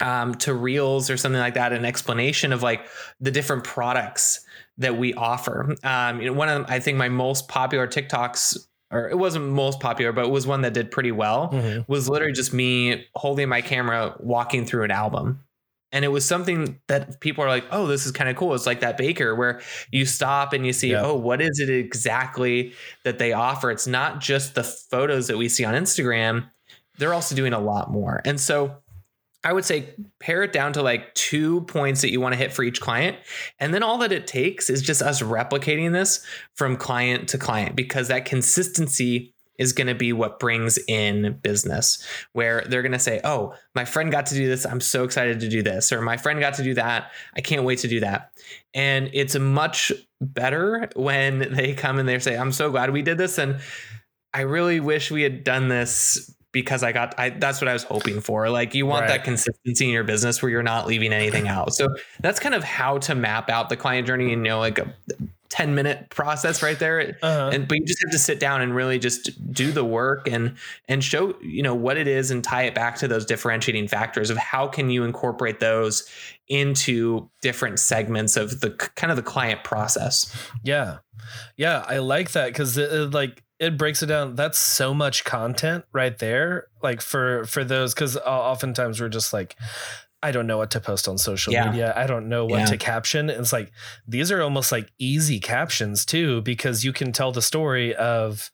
um, 0.00 0.34
to 0.36 0.52
reels 0.52 1.08
or 1.08 1.16
something 1.16 1.40
like 1.40 1.54
that, 1.54 1.72
an 1.72 1.84
explanation 1.84 2.52
of 2.52 2.62
like 2.62 2.86
the 3.20 3.30
different 3.30 3.64
products 3.64 4.44
that 4.78 4.98
we 4.98 5.14
offer. 5.14 5.74
Um, 5.82 6.20
you 6.20 6.26
know, 6.26 6.34
one 6.34 6.48
of 6.48 6.54
them, 6.54 6.66
I 6.68 6.80
think 6.80 6.98
my 6.98 7.08
most 7.08 7.48
popular 7.48 7.86
TikToks 7.86 8.58
or 8.90 9.08
it 9.08 9.18
wasn't 9.18 9.46
most 9.46 9.80
popular, 9.80 10.12
but 10.12 10.26
it 10.26 10.30
was 10.30 10.46
one 10.46 10.62
that 10.62 10.72
did 10.72 10.90
pretty 10.90 11.12
well, 11.12 11.50
mm-hmm. 11.50 11.90
was 11.90 12.08
literally 12.08 12.32
just 12.32 12.52
me 12.52 13.06
holding 13.14 13.48
my 13.48 13.60
camera, 13.60 14.16
walking 14.20 14.64
through 14.64 14.84
an 14.84 14.90
album. 14.90 15.40
And 15.92 16.04
it 16.04 16.08
was 16.08 16.24
something 16.24 16.80
that 16.88 17.20
people 17.20 17.44
are 17.44 17.48
like, 17.48 17.64
oh, 17.70 17.86
this 17.86 18.06
is 18.06 18.12
kind 18.12 18.28
of 18.28 18.36
cool. 18.36 18.54
It's 18.54 18.66
like 18.66 18.80
that 18.80 18.98
baker 18.98 19.34
where 19.34 19.60
you 19.90 20.04
stop 20.04 20.52
and 20.52 20.66
you 20.66 20.72
see, 20.72 20.90
yeah. 20.90 21.02
oh, 21.02 21.14
what 21.14 21.40
is 21.40 21.58
it 21.60 21.70
exactly 21.70 22.74
that 23.04 23.18
they 23.18 23.32
offer? 23.32 23.70
It's 23.70 23.86
not 23.86 24.20
just 24.20 24.54
the 24.54 24.64
photos 24.64 25.28
that 25.28 25.38
we 25.38 25.48
see 25.48 25.64
on 25.64 25.74
Instagram, 25.74 26.50
they're 26.98 27.14
also 27.14 27.34
doing 27.34 27.52
a 27.52 27.60
lot 27.60 27.90
more. 27.90 28.20
And 28.24 28.40
so 28.40 28.76
I 29.46 29.52
would 29.52 29.64
say 29.64 29.94
pare 30.18 30.42
it 30.42 30.52
down 30.52 30.72
to 30.72 30.82
like 30.82 31.14
two 31.14 31.60
points 31.62 32.00
that 32.00 32.10
you 32.10 32.20
want 32.20 32.32
to 32.32 32.36
hit 32.36 32.52
for 32.52 32.64
each 32.64 32.80
client. 32.80 33.16
And 33.60 33.72
then 33.72 33.84
all 33.84 33.98
that 33.98 34.10
it 34.10 34.26
takes 34.26 34.68
is 34.68 34.82
just 34.82 35.00
us 35.00 35.22
replicating 35.22 35.92
this 35.92 36.26
from 36.54 36.76
client 36.76 37.28
to 37.28 37.38
client 37.38 37.76
because 37.76 38.08
that 38.08 38.24
consistency 38.24 39.32
is 39.56 39.72
going 39.72 39.86
to 39.86 39.94
be 39.94 40.12
what 40.12 40.40
brings 40.40 40.80
in 40.88 41.38
business 41.42 42.04
where 42.32 42.64
they're 42.68 42.82
going 42.82 42.90
to 42.90 42.98
say, 42.98 43.20
Oh, 43.22 43.54
my 43.72 43.84
friend 43.84 44.10
got 44.10 44.26
to 44.26 44.34
do 44.34 44.48
this. 44.48 44.66
I'm 44.66 44.80
so 44.80 45.04
excited 45.04 45.38
to 45.38 45.48
do 45.48 45.62
this. 45.62 45.92
Or 45.92 46.02
my 46.02 46.16
friend 46.16 46.40
got 46.40 46.54
to 46.54 46.64
do 46.64 46.74
that. 46.74 47.12
I 47.36 47.40
can't 47.40 47.62
wait 47.62 47.78
to 47.78 47.88
do 47.88 48.00
that. 48.00 48.32
And 48.74 49.10
it's 49.12 49.38
much 49.38 49.92
better 50.20 50.90
when 50.96 51.54
they 51.54 51.72
come 51.72 52.00
and 52.00 52.08
they 52.08 52.18
say, 52.18 52.36
I'm 52.36 52.50
so 52.50 52.72
glad 52.72 52.90
we 52.90 53.02
did 53.02 53.16
this. 53.16 53.38
And 53.38 53.60
I 54.34 54.40
really 54.40 54.80
wish 54.80 55.12
we 55.12 55.22
had 55.22 55.44
done 55.44 55.68
this 55.68 56.34
because 56.56 56.82
I 56.82 56.92
got 56.92 57.14
I 57.18 57.28
that's 57.30 57.60
what 57.60 57.68
I 57.68 57.74
was 57.74 57.82
hoping 57.82 58.22
for. 58.22 58.48
Like 58.48 58.74
you 58.74 58.86
want 58.86 59.02
right. 59.02 59.08
that 59.08 59.24
consistency 59.24 59.84
in 59.84 59.90
your 59.90 60.04
business 60.04 60.40
where 60.40 60.50
you're 60.50 60.62
not 60.62 60.86
leaving 60.86 61.12
anything 61.12 61.48
out. 61.48 61.74
So 61.74 61.94
that's 62.20 62.40
kind 62.40 62.54
of 62.54 62.64
how 62.64 62.96
to 62.98 63.14
map 63.14 63.50
out 63.50 63.68
the 63.68 63.76
client 63.76 64.06
journey 64.06 64.32
and 64.32 64.44
you 64.44 64.50
know 64.50 64.58
like 64.58 64.78
a 64.78 64.94
10 65.50 65.74
minute 65.74 66.08
process 66.08 66.62
right 66.62 66.78
there. 66.78 67.18
Uh-huh. 67.22 67.50
And 67.52 67.68
but 67.68 67.78
you 67.78 67.84
just 67.84 68.02
have 68.02 68.10
to 68.10 68.18
sit 68.18 68.40
down 68.40 68.62
and 68.62 68.74
really 68.74 68.98
just 68.98 69.52
do 69.52 69.70
the 69.70 69.84
work 69.84 70.26
and 70.26 70.56
and 70.88 71.04
show, 71.04 71.36
you 71.42 71.62
know, 71.62 71.74
what 71.74 71.98
it 71.98 72.08
is 72.08 72.30
and 72.30 72.42
tie 72.42 72.62
it 72.62 72.74
back 72.74 72.96
to 72.96 73.08
those 73.08 73.26
differentiating 73.26 73.88
factors 73.88 74.30
of 74.30 74.38
how 74.38 74.66
can 74.66 74.88
you 74.88 75.04
incorporate 75.04 75.60
those 75.60 76.10
into 76.48 77.28
different 77.42 77.78
segments 77.78 78.38
of 78.38 78.60
the 78.60 78.70
kind 78.70 79.10
of 79.10 79.16
the 79.16 79.22
client 79.22 79.62
process. 79.62 80.34
Yeah. 80.64 80.98
Yeah, 81.56 81.84
I 81.86 81.98
like 81.98 82.32
that 82.32 82.54
cuz 82.54 82.78
like 82.78 83.42
it 83.58 83.78
breaks 83.78 84.02
it 84.02 84.06
down. 84.06 84.34
That's 84.34 84.58
so 84.58 84.92
much 84.92 85.24
content 85.24 85.84
right 85.92 86.16
there 86.18 86.68
like 86.82 87.00
for 87.00 87.44
for 87.46 87.64
those 87.64 87.94
because 87.94 88.16
oftentimes 88.16 89.00
we're 89.00 89.08
just 89.08 89.32
like 89.32 89.56
i 90.22 90.30
don't 90.30 90.46
know 90.46 90.58
what 90.58 90.70
to 90.70 90.80
post 90.80 91.08
on 91.08 91.18
social 91.18 91.52
yeah. 91.52 91.70
media. 91.70 91.92
I 91.96 92.06
don't 92.06 92.28
know 92.28 92.44
what 92.44 92.60
yeah. 92.60 92.66
to 92.66 92.76
caption. 92.76 93.30
It's 93.30 93.52
like 93.52 93.72
these 94.06 94.30
are 94.30 94.42
almost 94.42 94.72
like 94.72 94.90
easy 94.98 95.40
captions 95.40 96.04
too 96.04 96.42
because 96.42 96.84
you 96.84 96.92
can 96.92 97.12
tell 97.12 97.32
the 97.32 97.42
story 97.42 97.94
of 97.94 98.50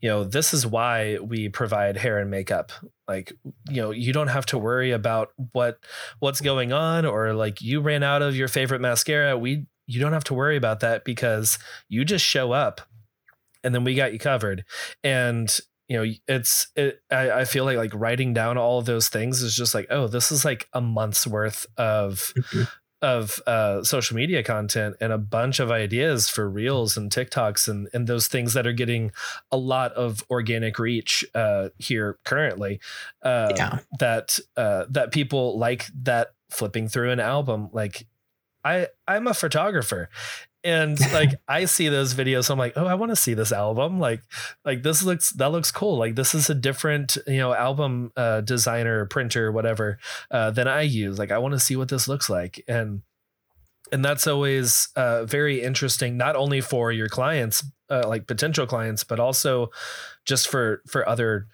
you 0.00 0.08
know 0.08 0.24
this 0.24 0.54
is 0.54 0.66
why 0.66 1.18
we 1.18 1.48
provide 1.48 1.96
hair 1.96 2.18
and 2.18 2.30
makeup. 2.30 2.72
Like 3.06 3.32
you 3.68 3.82
know 3.82 3.90
you 3.90 4.12
don't 4.12 4.28
have 4.28 4.46
to 4.46 4.58
worry 4.58 4.92
about 4.92 5.32
what 5.52 5.78
what's 6.20 6.40
going 6.40 6.72
on 6.72 7.04
or 7.04 7.32
like 7.34 7.60
you 7.60 7.80
ran 7.80 8.02
out 8.02 8.22
of 8.22 8.36
your 8.36 8.48
favorite 8.48 8.80
mascara. 8.80 9.36
We 9.36 9.66
you 9.86 10.00
don't 10.00 10.12
have 10.12 10.24
to 10.24 10.34
worry 10.34 10.56
about 10.56 10.80
that 10.80 11.04
because 11.04 11.58
you 11.88 12.04
just 12.04 12.24
show 12.24 12.52
up 12.52 12.82
and 13.68 13.74
then 13.74 13.84
we 13.84 13.94
got 13.94 14.14
you 14.14 14.18
covered. 14.18 14.64
And 15.04 15.60
you 15.88 15.98
know, 15.98 16.10
it's 16.26 16.68
it, 16.74 17.02
I, 17.10 17.30
I 17.30 17.44
feel 17.44 17.66
like 17.66 17.76
like 17.76 17.92
writing 17.92 18.32
down 18.32 18.56
all 18.56 18.78
of 18.78 18.86
those 18.86 19.10
things 19.10 19.42
is 19.42 19.54
just 19.54 19.74
like, 19.74 19.86
oh, 19.90 20.08
this 20.08 20.32
is 20.32 20.42
like 20.42 20.68
a 20.72 20.80
month's 20.80 21.26
worth 21.26 21.66
of 21.76 22.32
mm-hmm. 22.34 22.62
of 23.02 23.42
uh, 23.46 23.82
social 23.82 24.16
media 24.16 24.42
content 24.42 24.96
and 25.02 25.12
a 25.12 25.18
bunch 25.18 25.60
of 25.60 25.70
ideas 25.70 26.30
for 26.30 26.48
reels 26.48 26.96
and 26.96 27.10
TikToks 27.10 27.68
and 27.68 27.90
and 27.92 28.06
those 28.06 28.26
things 28.26 28.54
that 28.54 28.66
are 28.66 28.72
getting 28.72 29.12
a 29.52 29.58
lot 29.58 29.92
of 29.92 30.24
organic 30.30 30.78
reach 30.78 31.26
uh, 31.34 31.68
here 31.76 32.18
currently. 32.24 32.80
Uh, 33.22 33.52
yeah. 33.54 33.80
That 33.98 34.38
uh, 34.56 34.86
that 34.88 35.12
people 35.12 35.58
like 35.58 35.88
that 36.04 36.28
flipping 36.48 36.88
through 36.88 37.10
an 37.10 37.20
album 37.20 37.68
like 37.74 38.06
I 38.64 38.88
I'm 39.06 39.26
a 39.26 39.34
photographer 39.34 40.08
and 40.68 41.00
like 41.12 41.40
I 41.48 41.64
see 41.64 41.88
those 41.88 42.14
videos, 42.14 42.44
so 42.44 42.52
I'm 42.52 42.58
like, 42.58 42.74
oh, 42.76 42.86
I 42.86 42.94
want 42.94 43.10
to 43.10 43.16
see 43.16 43.34
this 43.34 43.52
album. 43.52 43.98
Like, 43.98 44.22
like 44.64 44.82
this 44.82 45.02
looks 45.02 45.30
that 45.32 45.50
looks 45.50 45.70
cool. 45.70 45.98
Like 45.98 46.14
this 46.14 46.34
is 46.34 46.50
a 46.50 46.54
different, 46.54 47.16
you 47.26 47.38
know, 47.38 47.54
album 47.54 48.12
uh, 48.16 48.42
designer, 48.42 49.06
printer, 49.06 49.50
whatever 49.50 49.98
uh, 50.30 50.50
than 50.50 50.68
I 50.68 50.82
use. 50.82 51.18
Like, 51.18 51.32
I 51.32 51.38
want 51.38 51.54
to 51.54 51.60
see 51.60 51.76
what 51.76 51.88
this 51.88 52.06
looks 52.06 52.28
like, 52.28 52.62
and 52.68 53.02
and 53.90 54.04
that's 54.04 54.26
always 54.26 54.88
uh, 54.96 55.24
very 55.24 55.62
interesting, 55.62 56.16
not 56.16 56.36
only 56.36 56.60
for 56.60 56.92
your 56.92 57.08
clients, 57.08 57.64
uh, 57.88 58.06
like 58.06 58.26
potential 58.26 58.66
clients, 58.66 59.04
but 59.04 59.18
also 59.18 59.70
just 60.26 60.48
for 60.48 60.82
for 60.86 61.08
other 61.08 61.46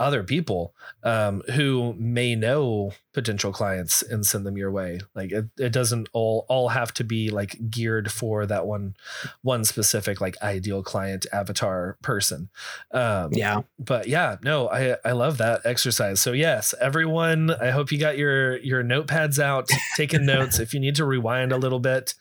other 0.00 0.24
people 0.24 0.74
um, 1.04 1.42
who 1.54 1.94
may 1.98 2.34
know 2.34 2.92
potential 3.12 3.52
clients 3.52 4.02
and 4.02 4.24
send 4.24 4.46
them 4.46 4.56
your 4.56 4.70
way. 4.70 5.00
Like 5.14 5.30
it, 5.30 5.46
it 5.58 5.72
doesn't 5.72 6.08
all 6.12 6.46
all 6.48 6.70
have 6.70 6.92
to 6.94 7.04
be 7.04 7.30
like 7.30 7.70
geared 7.70 8.10
for 8.10 8.46
that 8.46 8.66
one 8.66 8.96
one 9.42 9.64
specific 9.64 10.20
like 10.20 10.40
ideal 10.42 10.82
client 10.82 11.26
avatar 11.32 11.98
person. 12.02 12.48
Um, 12.92 13.32
yeah. 13.32 13.62
But 13.78 14.08
yeah, 14.08 14.36
no, 14.42 14.68
I 14.68 14.96
I 15.04 15.12
love 15.12 15.38
that 15.38 15.60
exercise. 15.64 16.20
So 16.20 16.32
yes, 16.32 16.74
everyone, 16.80 17.50
I 17.50 17.70
hope 17.70 17.92
you 17.92 17.98
got 17.98 18.16
your 18.16 18.56
your 18.58 18.82
notepads 18.82 19.38
out, 19.38 19.68
taking 19.96 20.24
notes. 20.24 20.58
if 20.58 20.72
you 20.72 20.80
need 20.80 20.96
to 20.96 21.04
rewind 21.04 21.52
a 21.52 21.58
little 21.58 21.80
bit, 21.80 22.14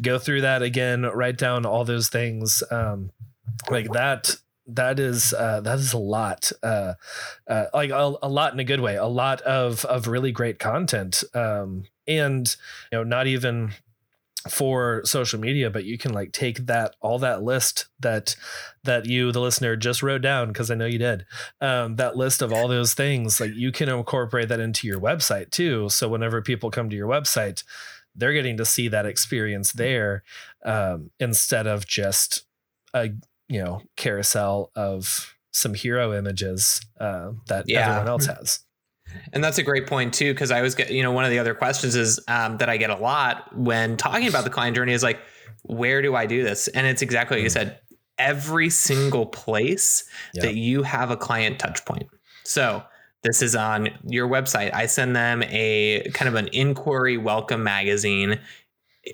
go 0.00 0.18
through 0.18 0.42
that 0.42 0.62
again, 0.62 1.02
write 1.02 1.36
down 1.36 1.66
all 1.66 1.84
those 1.84 2.08
things. 2.08 2.62
Um, 2.70 3.10
like 3.70 3.90
that 3.92 4.36
that 4.66 4.98
is 4.98 5.34
uh, 5.34 5.60
that 5.60 5.78
is 5.78 5.92
a 5.92 5.98
lot 5.98 6.50
uh, 6.62 6.94
uh, 7.48 7.66
like 7.74 7.90
a, 7.90 8.14
a, 8.22 8.28
lot 8.28 8.52
in 8.52 8.60
a 8.60 8.64
good 8.64 8.80
way 8.80 8.96
a 8.96 9.06
lot 9.06 9.40
of 9.42 9.84
of 9.84 10.06
really 10.06 10.32
great 10.32 10.58
content 10.58 11.22
um, 11.34 11.84
and 12.06 12.56
you 12.90 12.98
know 12.98 13.04
not 13.04 13.26
even 13.26 13.72
for 14.48 15.00
social 15.04 15.40
media 15.40 15.70
but 15.70 15.84
you 15.84 15.96
can 15.96 16.12
like 16.12 16.30
take 16.32 16.66
that 16.66 16.94
all 17.00 17.18
that 17.18 17.42
list 17.42 17.86
that 18.00 18.36
that 18.84 19.06
you 19.06 19.32
the 19.32 19.40
listener 19.40 19.74
just 19.74 20.02
wrote 20.02 20.20
down 20.20 20.48
because 20.48 20.70
i 20.70 20.74
know 20.74 20.84
you 20.84 20.98
did 20.98 21.24
um, 21.62 21.96
that 21.96 22.16
list 22.16 22.42
of 22.42 22.52
all 22.52 22.68
those 22.68 22.92
things 22.92 23.40
like 23.40 23.54
you 23.54 23.72
can 23.72 23.88
incorporate 23.88 24.48
that 24.48 24.60
into 24.60 24.86
your 24.86 25.00
website 25.00 25.50
too 25.50 25.88
so 25.88 26.08
whenever 26.08 26.42
people 26.42 26.70
come 26.70 26.90
to 26.90 26.96
your 26.96 27.08
website 27.08 27.64
they're 28.14 28.34
getting 28.34 28.58
to 28.58 28.66
see 28.66 28.86
that 28.86 29.06
experience 29.06 29.72
there 29.72 30.22
um, 30.64 31.10
instead 31.18 31.66
of 31.66 31.86
just 31.86 32.44
a 32.92 33.08
you 33.48 33.62
know 33.62 33.82
carousel 33.96 34.70
of 34.74 35.34
some 35.52 35.74
hero 35.74 36.12
images 36.16 36.80
uh, 37.00 37.30
that 37.46 37.64
yeah. 37.68 37.86
everyone 37.86 38.08
else 38.08 38.26
has. 38.26 38.60
And 39.32 39.44
that's 39.44 39.58
a 39.58 39.62
great 39.62 39.86
point 39.86 40.12
too, 40.12 40.32
because 40.32 40.50
I 40.50 40.62
was 40.62 40.74
get 40.74 40.90
you 40.90 41.02
know 41.02 41.12
one 41.12 41.24
of 41.24 41.30
the 41.30 41.38
other 41.38 41.54
questions 41.54 41.94
is 41.94 42.20
um, 42.28 42.58
that 42.58 42.68
I 42.68 42.76
get 42.76 42.90
a 42.90 42.96
lot 42.96 43.56
when 43.56 43.96
talking 43.96 44.26
about 44.26 44.44
the 44.44 44.50
client 44.50 44.74
journey 44.76 44.92
is 44.92 45.02
like, 45.02 45.20
where 45.62 46.02
do 46.02 46.16
I 46.16 46.26
do 46.26 46.42
this? 46.42 46.68
And 46.68 46.86
it's 46.86 47.02
exactly 47.02 47.36
like 47.36 47.44
you 47.44 47.50
mm. 47.50 47.52
said, 47.52 47.80
every 48.18 48.70
single 48.70 49.26
place 49.26 50.04
yep. 50.34 50.44
that 50.44 50.54
you 50.56 50.82
have 50.82 51.10
a 51.10 51.16
client 51.16 51.58
touch 51.58 51.84
point. 51.84 52.08
So 52.44 52.82
this 53.22 53.40
is 53.40 53.56
on 53.56 53.88
your 54.04 54.28
website. 54.28 54.74
I 54.74 54.86
send 54.86 55.16
them 55.16 55.42
a 55.44 56.08
kind 56.12 56.28
of 56.28 56.34
an 56.34 56.48
inquiry 56.52 57.16
welcome 57.16 57.62
magazine 57.62 58.40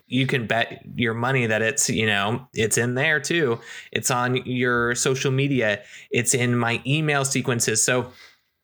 you 0.07 0.26
can 0.26 0.47
bet 0.47 0.82
your 0.95 1.14
money 1.14 1.47
that 1.47 1.62
it's 1.62 1.88
you 1.88 2.07
know 2.07 2.47
it's 2.55 2.78
in 2.78 2.95
there 2.95 3.20
too. 3.20 3.59
It's 3.93 4.11
on 4.11 4.36
your 4.47 4.95
social 4.95 5.30
media. 5.30 5.82
It's 6.11 6.34
in 6.34 6.57
my 6.57 6.82
email 6.86 7.24
sequences. 7.24 7.82
So 7.84 8.12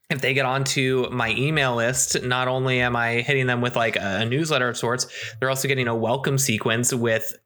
if 0.08 0.20
they 0.20 0.34
get 0.34 0.46
onto 0.46 1.08
my 1.10 1.30
email 1.30 1.74
list 1.74 2.22
not 2.22 2.46
only 2.46 2.80
am 2.80 2.94
i 2.94 3.22
hitting 3.22 3.48
them 3.48 3.60
with 3.60 3.74
like 3.74 3.96
a 3.96 4.24
newsletter 4.24 4.68
of 4.68 4.76
sorts 4.76 5.08
they're 5.40 5.50
also 5.50 5.66
getting 5.66 5.88
a 5.88 5.96
welcome 5.96 6.38
sequence 6.38 6.94
with 6.94 7.36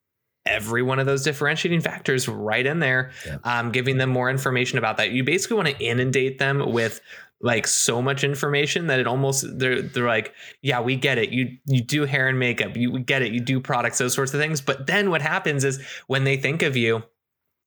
every 0.47 0.83
one 0.83 0.99
of 0.99 1.07
those 1.07 1.23
differentiating 1.23 1.81
factors 1.81 2.29
right 2.29 2.65
in 2.67 2.79
there. 2.81 3.13
Yeah. 3.27 3.39
um, 3.45 3.73
giving 3.73 3.99
them 3.99 4.11
more 4.11 4.31
information 4.31 4.79
about 4.79 4.97
that. 4.97 5.11
You 5.11 5.25
basically 5.25 5.57
want 5.57 5.69
to 5.69 5.79
inundate 5.79 6.39
them 6.39 6.73
with 6.73 7.01
like 7.41 7.67
so 7.67 8.03
much 8.03 8.23
information 8.23 8.89
that 8.89 8.99
it 8.99 9.07
almost 9.07 9.47
they're 9.59 9.83
they're 9.83 10.07
like 10.07 10.35
yeah 10.63 10.81
we 10.81 10.97
get 10.97 11.19
it. 11.19 11.31
You 11.31 11.57
you 11.67 11.83
do 11.83 12.05
hair 12.05 12.29
and 12.29 12.39
makeup. 12.39 12.77
You 12.77 12.99
get 12.99 13.23
it. 13.23 13.33
You 13.33 13.41
do 13.41 13.61
products 13.61 13.99
those 13.99 14.15
sorts 14.15 14.35
of 14.35 14.41
things. 14.41 14.61
But 14.61 14.87
then 14.87 15.11
what 15.11 15.23
happens 15.23 15.65
is 15.65 15.81
when 16.07 16.25
they 16.25 16.37
think 16.37 16.63
of 16.63 16.77
you 16.77 17.03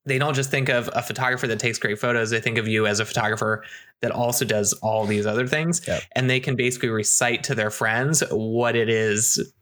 they 0.06 0.18
don't 0.20 0.34
just 0.34 0.52
think 0.52 0.68
of 0.68 0.90
a 0.94 1.02
photographer 1.02 1.48
that 1.48 1.60
takes 1.60 1.78
great 1.78 1.98
photos. 1.98 2.30
They 2.30 2.42
think 2.42 2.58
of 2.58 2.68
you 2.68 2.86
as 2.86 3.00
a 3.00 3.06
photographer 3.06 3.64
that 4.02 4.12
also 4.12 4.44
does 4.44 4.74
all 4.74 5.06
these 5.06 5.26
other 5.26 5.48
things. 5.48 5.82
Yep. 5.88 6.04
and 6.12 6.30
they 6.30 6.42
can 6.42 6.56
basically 6.58 6.90
recite 6.90 7.44
to 7.46 7.56
their 7.56 7.70
friends 7.70 8.22
what 8.30 8.76
it 8.76 8.90
is 8.90 9.54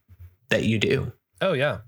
that 0.50 0.64
you 0.64 0.78
do 0.78 1.12
Oh 1.44 1.54
yeah, 1.54 1.80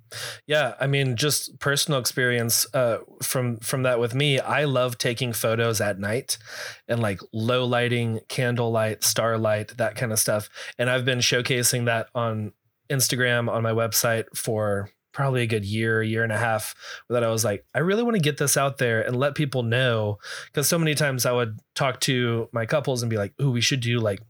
yeah. 0.47 0.73
I 0.79 0.87
mean, 0.87 1.15
just 1.15 1.59
personal 1.59 1.99
experience 1.99 2.65
uh, 2.73 2.97
from 3.21 3.57
from 3.57 3.83
that 3.83 3.99
with 3.99 4.15
me. 4.15 4.39
I 4.39 4.63
love 4.63 4.97
taking 4.97 5.31
photos 5.31 5.79
at 5.79 5.99
night, 5.99 6.39
and 6.87 6.99
like 6.99 7.19
low 7.31 7.63
lighting, 7.63 8.21
candlelight, 8.29 9.03
starlight, 9.03 9.77
that 9.77 9.95
kind 9.95 10.11
of 10.11 10.17
stuff. 10.17 10.49
And 10.79 10.89
I've 10.89 11.05
been 11.05 11.19
showcasing 11.19 11.85
that 11.85 12.07
on 12.15 12.53
Instagram 12.89 13.47
on 13.47 13.61
my 13.61 13.71
website 13.71 14.25
for 14.35 14.89
probably 15.13 15.43
a 15.43 15.47
good 15.47 15.63
year, 15.63 16.01
year 16.01 16.23
and 16.23 16.31
a 16.33 16.37
half. 16.37 16.73
That 17.09 17.23
I 17.23 17.29
was 17.29 17.45
like, 17.45 17.63
I 17.75 17.79
really 17.79 18.01
want 18.01 18.15
to 18.15 18.21
get 18.21 18.37
this 18.37 18.57
out 18.57 18.79
there 18.79 19.01
and 19.05 19.15
let 19.15 19.35
people 19.35 19.61
know 19.61 20.17
because 20.47 20.67
so 20.67 20.79
many 20.79 20.95
times 20.95 21.27
I 21.27 21.31
would 21.31 21.59
talk 21.75 21.99
to 22.01 22.49
my 22.51 22.65
couples 22.65 23.03
and 23.03 23.09
be 23.09 23.17
like, 23.17 23.33
"Ooh, 23.39 23.51
we 23.51 23.61
should 23.61 23.81
do 23.81 23.99
like 23.99 24.21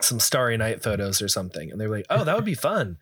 some 0.00 0.20
starry 0.20 0.56
night 0.56 0.82
photos 0.82 1.20
or 1.20 1.28
something. 1.28 1.70
And 1.70 1.80
they're 1.80 1.88
like, 1.88 2.06
oh, 2.08 2.24
that 2.24 2.36
would 2.36 2.44
be 2.44 2.54
fun. 2.54 2.98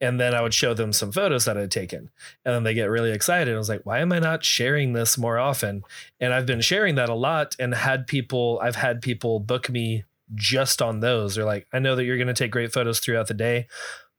And 0.00 0.20
then 0.20 0.34
I 0.34 0.42
would 0.42 0.54
show 0.54 0.74
them 0.74 0.92
some 0.92 1.10
photos 1.10 1.44
that 1.44 1.56
I'd 1.56 1.70
taken. 1.70 2.10
And 2.44 2.54
then 2.54 2.62
they 2.62 2.74
get 2.74 2.90
really 2.90 3.10
excited. 3.10 3.52
I 3.52 3.58
was 3.58 3.68
like, 3.68 3.84
why 3.84 3.98
am 3.98 4.12
I 4.12 4.18
not 4.18 4.44
sharing 4.44 4.92
this 4.92 5.18
more 5.18 5.38
often? 5.38 5.82
And 6.20 6.32
I've 6.32 6.46
been 6.46 6.60
sharing 6.60 6.94
that 6.96 7.08
a 7.08 7.14
lot 7.14 7.56
and 7.58 7.74
had 7.74 8.06
people, 8.06 8.60
I've 8.62 8.76
had 8.76 9.02
people 9.02 9.40
book 9.40 9.68
me 9.68 10.04
just 10.34 10.80
on 10.80 11.00
those. 11.00 11.34
They're 11.34 11.44
like, 11.44 11.66
I 11.72 11.78
know 11.78 11.96
that 11.96 12.04
you're 12.04 12.18
going 12.18 12.26
to 12.28 12.34
take 12.34 12.52
great 12.52 12.72
photos 12.72 13.00
throughout 13.00 13.26
the 13.26 13.34
day, 13.34 13.66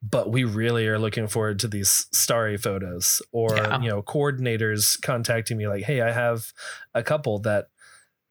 but 0.02 0.32
we 0.32 0.44
really 0.44 0.88
are 0.88 1.00
looking 1.00 1.28
forward 1.28 1.60
to 1.60 1.68
these 1.68 2.08
starry 2.12 2.58
photos. 2.58 3.22
Or, 3.32 3.56
yeah. 3.56 3.80
you 3.80 3.88
know, 3.88 4.02
coordinators 4.02 5.02
contacting 5.02 5.58
me 5.58 5.68
like, 5.68 5.84
hey, 5.84 6.02
I 6.02 6.12
have 6.12 6.52
a 6.94 7.04
couple 7.04 7.40
that, 7.40 7.70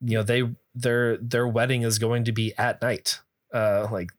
you 0.03 0.19
know, 0.19 0.23
they, 0.23 0.43
their, 0.75 1.17
their 1.17 1.49
wedding 1.49 1.83
is 1.83 1.99
going 1.99 2.25
to 2.25 2.33
be 2.33 2.53
at 2.59 2.83
night 2.83 3.21
uh, 3.57 3.89
like 3.91 4.11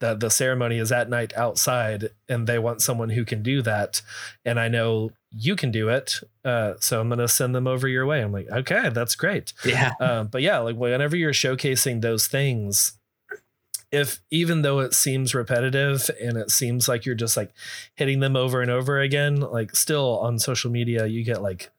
the 0.00 0.14
the 0.14 0.30
ceremony 0.30 0.78
is 0.78 0.92
at 0.92 1.08
night 1.08 1.32
outside 1.36 2.10
and 2.28 2.46
they 2.46 2.58
want 2.58 2.82
someone 2.82 3.10
who 3.10 3.24
can 3.24 3.42
do 3.42 3.62
that. 3.62 4.02
And 4.44 4.60
i 4.60 4.68
know 4.68 5.10
you 5.38 5.56
can 5.56 5.70
do 5.70 5.88
it 5.88 6.20
uh, 6.44 6.74
so 6.80 7.00
i'm 7.00 7.08
going 7.08 7.18
to 7.18 7.28
send 7.28 7.54
them 7.54 7.66
over 7.66 7.88
your 7.88 8.06
way. 8.06 8.22
I'm 8.22 8.32
like 8.32 8.48
okay 8.50 8.90
that's 8.90 9.14
great. 9.14 9.52
Yeah. 9.64 9.92
Uh, 10.00 10.24
but 10.24 10.42
yeah 10.42 10.58
like 10.58 10.76
whenever 10.76 11.16
you're 11.16 11.32
showcasing 11.32 12.00
those 12.00 12.26
things 12.26 12.98
if 13.92 14.20
even 14.30 14.62
though 14.62 14.80
it 14.80 14.92
seems 14.94 15.34
repetitive 15.34 16.10
and 16.20 16.36
it 16.36 16.50
seems 16.50 16.88
like 16.88 17.06
you're 17.06 17.14
just 17.14 17.36
like 17.36 17.52
hitting 17.94 18.20
them 18.20 18.36
over 18.36 18.60
and 18.60 18.70
over 18.70 19.00
again 19.00 19.40
like 19.40 19.74
still 19.76 20.18
on 20.18 20.38
social 20.38 20.70
media 20.70 21.06
you 21.06 21.24
get 21.24 21.40
like 21.40 21.70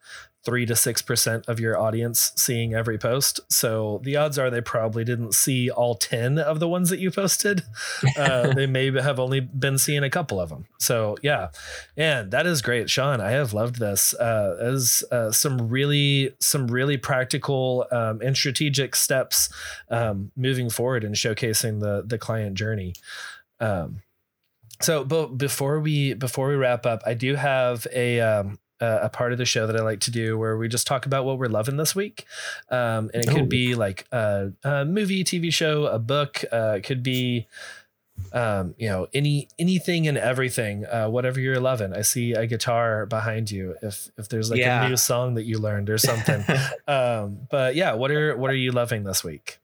three 0.48 0.66
to 0.66 0.78
six 0.78 1.02
percent 1.02 1.44
of 1.50 1.60
your 1.60 1.78
audience 1.78 2.32
seeing 2.38 2.74
every 2.74 2.98
post. 2.98 3.42
So 3.50 4.00
the 4.06 4.16
odds 4.16 4.40
are 4.40 4.50
they 4.50 4.62
probably 4.62 5.04
didn't 5.04 5.34
see 5.34 5.70
all 5.70 5.94
ten 5.94 6.40
of 6.40 6.62
the 6.62 6.70
ones 6.70 6.90
that 6.90 7.00
you 7.00 7.12
posted. 7.12 7.64
Uh, 8.18 8.54
they 8.54 8.66
may 8.66 8.92
have 8.92 9.20
only 9.20 9.40
been 9.40 9.78
seeing 9.78 10.04
a 10.04 10.10
couple 10.10 10.40
of 10.40 10.50
them. 10.50 10.66
So 10.80 11.18
yeah, 11.22 11.50
and 11.96 12.32
that 12.32 12.48
is 12.48 12.62
great, 12.62 12.90
Sean. 12.90 13.20
I 13.20 13.32
have 13.32 13.54
loved 13.54 13.80
this 13.80 14.14
uh, 14.16 14.58
as 14.60 15.04
uh, 15.12 15.32
some 15.32 15.68
really 15.68 16.34
some 16.40 16.68
really 16.68 16.98
practical 16.98 17.86
um, 17.92 18.22
and 18.22 18.36
strategic 18.36 18.96
steps 18.96 19.50
um, 19.90 20.32
moving 20.36 20.70
forward 20.70 21.04
and 21.04 21.16
showcasing 21.16 21.80
the 21.82 22.04
the 22.06 22.18
client 22.18 22.56
journey. 22.56 22.94
Um, 23.60 24.04
so, 24.82 25.04
but 25.04 25.38
before 25.38 25.80
we 25.80 26.14
before 26.14 26.48
we 26.48 26.56
wrap 26.56 26.86
up, 26.86 27.02
I 27.06 27.14
do 27.14 27.36
have 27.36 27.86
a 27.94 28.22
um, 28.22 28.60
uh, 28.80 29.00
a 29.04 29.10
part 29.10 29.32
of 29.32 29.38
the 29.38 29.46
show 29.46 29.68
that 29.68 29.76
I 29.76 29.82
like 29.82 30.00
to 30.02 30.12
do 30.12 30.38
where 30.38 30.58
we 30.58 30.68
just 30.68 30.88
talk 30.88 31.06
about 31.06 31.26
what 31.26 31.38
we're 31.40 31.48
loving 31.48 31.78
this 31.78 31.96
week. 31.96 32.26
Um, 32.70 33.10
and 33.14 33.24
it 33.24 33.28
could 33.28 33.50
be 33.50 33.76
like 33.76 34.06
a, 34.12 34.52
a, 34.64 34.86
movie, 34.86 35.24
TV 35.24 35.52
show, 35.52 35.86
a 35.86 36.00
book. 36.00 36.44
Uh, 36.52 36.76
it 36.78 36.84
could 36.84 37.02
be, 37.02 37.48
um, 38.34 38.76
you 38.78 38.88
know, 38.88 39.08
any 39.14 39.48
anything 39.58 40.08
and 40.08 40.18
everything, 40.18 40.86
uh, 40.86 41.08
whatever 41.08 41.40
you're 41.40 41.60
loving. 41.60 41.94
I 41.94 42.02
see 42.02 42.34
a 42.34 42.46
guitar 42.46 43.06
behind 43.06 43.50
you. 43.50 43.76
If 43.82 44.10
if 44.18 44.30
there's 44.30 44.50
like 44.50 44.60
yeah. 44.60 44.86
a 44.86 44.90
new 44.90 44.98
song 44.98 45.36
that 45.36 45.44
you 45.44 45.60
learned 45.60 45.90
or 45.90 45.98
something. 45.98 46.44
um, 46.88 47.40
but 47.50 47.76
yeah, 47.76 47.94
what 47.94 48.12
are 48.12 48.36
what 48.38 48.52
are 48.52 48.56
you 48.56 48.72
loving 48.72 49.04
this 49.04 49.24
week? 49.24 49.60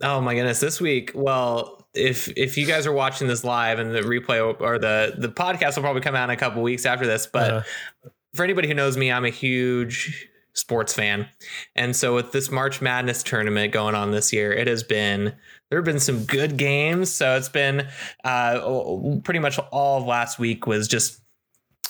Oh 0.00 0.20
my 0.20 0.34
goodness, 0.34 0.58
this 0.58 0.80
week. 0.80 1.12
Well, 1.14 1.84
if 1.94 2.28
if 2.36 2.56
you 2.56 2.66
guys 2.66 2.86
are 2.86 2.92
watching 2.92 3.28
this 3.28 3.44
live 3.44 3.78
and 3.78 3.94
the 3.94 4.00
replay 4.00 4.60
or 4.60 4.78
the 4.78 5.14
the 5.16 5.28
podcast 5.28 5.76
will 5.76 5.82
probably 5.82 6.02
come 6.02 6.16
out 6.16 6.24
in 6.24 6.30
a 6.30 6.36
couple 6.36 6.62
weeks 6.62 6.86
after 6.86 7.06
this, 7.06 7.26
but 7.26 7.50
uh-huh 7.50 8.10
for 8.34 8.44
anybody 8.44 8.68
who 8.68 8.74
knows 8.74 8.96
me, 8.96 9.12
I'm 9.12 9.24
a 9.24 9.30
huge 9.30 10.28
sports 10.54 10.92
fan. 10.92 11.28
And 11.74 11.94
so 11.96 12.14
with 12.14 12.32
this 12.32 12.50
March 12.50 12.80
Madness 12.80 13.22
tournament 13.22 13.72
going 13.72 13.94
on 13.94 14.10
this 14.10 14.32
year, 14.32 14.52
it 14.52 14.66
has 14.66 14.82
been 14.82 15.34
there 15.70 15.78
have 15.78 15.84
been 15.84 16.00
some 16.00 16.24
good 16.24 16.56
games. 16.56 17.10
So 17.10 17.36
it's 17.36 17.48
been 17.48 17.88
uh, 18.24 19.18
pretty 19.24 19.40
much 19.40 19.58
all 19.70 20.00
of 20.00 20.06
last 20.06 20.38
week 20.38 20.66
was 20.66 20.88
just 20.88 21.20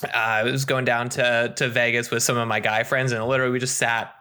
uh, 0.05 0.09
I 0.15 0.43
was 0.45 0.65
going 0.65 0.85
down 0.85 1.09
to 1.11 1.53
to 1.57 1.69
Vegas 1.69 2.11
with 2.11 2.23
some 2.23 2.37
of 2.37 2.47
my 2.49 2.61
guy 2.61 2.83
friends, 2.83 3.13
and 3.13 3.25
literally 3.25 3.53
we 3.53 3.59
just 3.59 3.77
sat 3.77 4.15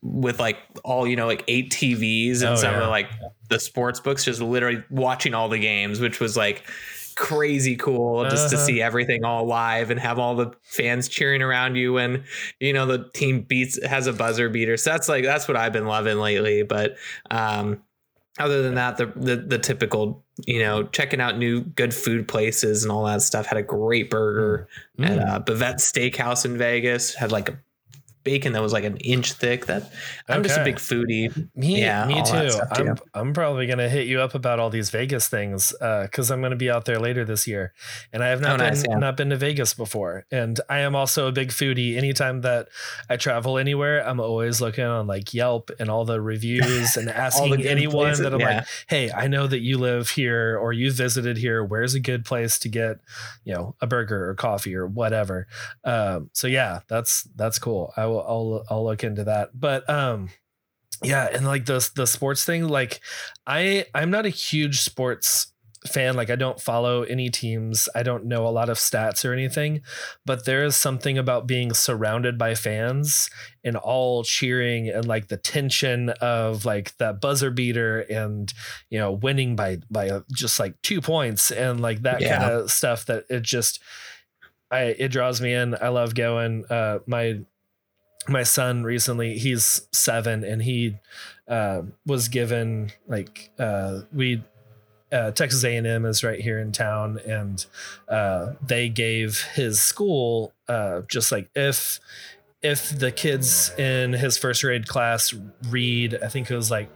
with 0.00 0.40
like 0.40 0.58
all 0.82 1.06
you 1.06 1.16
know 1.16 1.26
like 1.26 1.44
eight 1.48 1.70
TVs 1.70 2.42
and 2.42 2.50
oh, 2.50 2.56
some 2.56 2.72
yeah. 2.72 2.84
of 2.84 2.90
like 2.90 3.10
the 3.48 3.60
sports 3.60 4.00
books, 4.00 4.24
just 4.24 4.40
literally 4.40 4.82
watching 4.90 5.34
all 5.34 5.48
the 5.48 5.58
games, 5.58 6.00
which 6.00 6.20
was 6.20 6.36
like 6.36 6.64
crazy 7.14 7.76
cool 7.76 8.24
just 8.24 8.46
uh-huh. 8.46 8.56
to 8.56 8.58
see 8.58 8.82
everything 8.82 9.24
all 9.24 9.46
live 9.46 9.90
and 9.90 10.00
have 10.00 10.18
all 10.18 10.34
the 10.34 10.52
fans 10.62 11.08
cheering 11.08 11.42
around 11.42 11.76
you 11.76 11.92
when 11.94 12.24
you 12.60 12.72
know 12.72 12.86
the 12.86 13.08
team 13.14 13.42
beats 13.42 13.82
has 13.84 14.06
a 14.06 14.12
buzzer 14.12 14.48
beater. 14.48 14.76
So 14.76 14.90
that's 14.90 15.08
like 15.08 15.24
that's 15.24 15.48
what 15.48 15.56
I've 15.56 15.72
been 15.72 15.86
loving 15.86 16.18
lately. 16.18 16.62
But 16.62 16.96
um 17.30 17.82
other 18.38 18.62
than 18.62 18.74
that, 18.74 18.96
the, 18.96 19.06
the 19.14 19.36
the 19.36 19.58
typical, 19.58 20.24
you 20.44 20.58
know, 20.58 20.82
checking 20.84 21.20
out 21.20 21.38
new 21.38 21.60
good 21.60 21.94
food 21.94 22.26
places 22.26 22.82
and 22.82 22.90
all 22.90 23.04
that 23.04 23.22
stuff. 23.22 23.46
Had 23.46 23.58
a 23.58 23.62
great 23.62 24.10
burger 24.10 24.68
Mm. 24.98 25.08
at 25.08 25.18
uh, 25.18 25.40
Bavette 25.40 25.80
Steakhouse 25.80 26.44
in 26.44 26.56
Vegas. 26.56 27.14
Had 27.14 27.32
like 27.32 27.48
a 27.48 27.58
bacon 28.24 28.52
that 28.54 28.62
was 28.62 28.72
like 28.72 28.84
an 28.84 28.96
inch 28.98 29.32
thick. 29.34 29.66
That 29.66 29.90
I'm 30.28 30.42
just 30.42 30.58
a 30.58 30.64
big 30.64 30.76
foodie. 30.76 31.48
Me, 31.54 31.80
Yeah, 31.80 32.06
me 32.06 32.16
too. 32.24 32.50
stuff, 32.50 32.68
I'm, 32.72 32.96
too. 32.96 33.02
I'm 33.14 33.32
probably 33.34 33.66
gonna 33.66 33.88
hit 33.88 34.06
you 34.06 34.20
up 34.20 34.34
about 34.34 34.58
all 34.58 34.70
these 34.70 34.90
Vegas 34.90 35.28
things 35.28 35.72
because 35.78 36.30
I'm 36.30 36.40
gonna 36.42 36.56
be 36.56 36.70
out 36.70 36.84
there 36.86 36.98
later 36.98 37.24
this 37.24 37.46
year, 37.46 37.72
and 38.12 38.22
I 38.24 38.28
have 38.28 38.40
not 38.40 38.54
Oh, 38.54 38.58
been 38.58 38.66
nice, 38.68 38.84
yeah. 38.88 38.96
not 38.98 39.16
been 39.16 39.30
to 39.30 39.36
Vegas 39.36 39.74
before. 39.74 40.24
And 40.30 40.60
I 40.68 40.78
am 40.80 40.94
also 40.96 41.26
a 41.28 41.32
big 41.32 41.48
foodie. 41.50 41.96
Anytime 41.96 42.40
that 42.42 42.68
I 43.10 43.16
travel 43.16 43.58
anywhere, 43.58 44.06
I'm 44.06 44.20
always 44.20 44.60
looking 44.60 44.84
on 44.84 45.06
like 45.06 45.34
Yelp 45.34 45.70
and 45.78 45.90
all 45.90 46.04
the 46.04 46.20
reviews 46.20 46.96
and 46.96 47.08
asking 47.24 47.66
anyone 47.66 48.06
places, 48.06 48.22
that 48.24 48.32
I'm 48.34 48.40
yeah. 48.40 48.56
like, 48.56 48.66
"Hey, 48.88 49.10
I 49.12 49.26
know 49.28 49.46
that 49.46 49.60
you 49.60 49.78
live 49.78 50.10
here 50.10 50.56
or 50.58 50.72
you 50.72 50.90
visited 50.90 51.36
here. 51.36 51.62
Where's 51.64 51.94
a 51.94 52.00
good 52.00 52.24
place 52.24 52.58
to 52.60 52.68
get, 52.68 52.98
you 53.44 53.52
know, 53.54 53.74
a 53.80 53.86
burger 53.86 54.28
or 54.30 54.34
coffee 54.34 54.74
or 54.74 54.86
whatever?" 54.86 55.46
Um, 55.84 56.30
so 56.32 56.46
yeah, 56.46 56.80
that's 56.88 57.24
that's 57.36 57.58
cool. 57.58 57.92
I 57.96 58.06
will 58.06 58.13
I'll 58.20 58.64
I'll 58.70 58.84
look 58.84 59.04
into 59.04 59.24
that. 59.24 59.50
But 59.54 59.88
um 59.88 60.30
yeah 61.02 61.28
and 61.32 61.44
like 61.44 61.66
the 61.66 61.90
the 61.96 62.06
sports 62.06 62.44
thing 62.44 62.68
like 62.68 63.00
i 63.46 63.84
i'm 63.94 64.10
not 64.10 64.24
a 64.26 64.30
huge 64.30 64.80
sports 64.80 65.52
fan 65.88 66.14
like 66.14 66.30
i 66.30 66.36
don't 66.36 66.60
follow 66.60 67.02
any 67.02 67.28
teams 67.28 67.88
i 67.96 68.02
don't 68.02 68.24
know 68.24 68.46
a 68.46 68.48
lot 68.48 68.68
of 68.70 68.78
stats 68.78 69.28
or 69.28 69.32
anything 69.32 69.82
but 70.24 70.46
there 70.46 70.64
is 70.64 70.76
something 70.76 71.18
about 71.18 71.46
being 71.48 71.74
surrounded 71.74 72.38
by 72.38 72.54
fans 72.54 73.28
and 73.64 73.76
all 73.76 74.22
cheering 74.22 74.88
and 74.88 75.06
like 75.06 75.26
the 75.28 75.36
tension 75.36 76.10
of 76.20 76.64
like 76.64 76.96
that 76.98 77.20
buzzer 77.20 77.50
beater 77.50 78.00
and 78.02 78.54
you 78.88 78.98
know 78.98 79.12
winning 79.12 79.56
by 79.56 79.76
by 79.90 80.08
uh, 80.08 80.20
just 80.32 80.58
like 80.60 80.80
two 80.82 81.00
points 81.00 81.50
and 81.50 81.80
like 81.80 82.02
that 82.02 82.20
Yeah. 82.22 82.38
kind 82.38 82.50
of 82.50 82.70
stuff 82.70 83.04
that 83.06 83.24
it 83.28 83.42
just 83.42 83.82
i 84.70 84.82
it 84.98 85.08
draws 85.08 85.40
me 85.40 85.52
in 85.52 85.74
i 85.82 85.88
love 85.88 86.14
going 86.14 86.64
uh 86.70 87.00
my 87.06 87.40
my 88.28 88.42
son 88.42 88.82
recently 88.84 89.38
he's 89.38 89.86
seven 89.92 90.44
and 90.44 90.62
he 90.62 90.96
uh, 91.48 91.82
was 92.06 92.28
given 92.28 92.90
like 93.06 93.50
uh, 93.58 94.00
we 94.12 94.42
uh, 95.12 95.30
texas 95.30 95.64
a&m 95.64 96.06
is 96.06 96.24
right 96.24 96.40
here 96.40 96.58
in 96.58 96.72
town 96.72 97.18
and 97.26 97.66
uh, 98.08 98.52
they 98.66 98.88
gave 98.88 99.42
his 99.54 99.80
school 99.80 100.52
uh, 100.68 101.02
just 101.08 101.30
like 101.30 101.50
if 101.54 102.00
if 102.62 102.98
the 102.98 103.12
kids 103.12 103.70
in 103.78 104.14
his 104.14 104.38
first 104.38 104.62
grade 104.62 104.88
class 104.88 105.34
read 105.68 106.18
i 106.22 106.28
think 106.28 106.50
it 106.50 106.56
was 106.56 106.70
like 106.70 106.88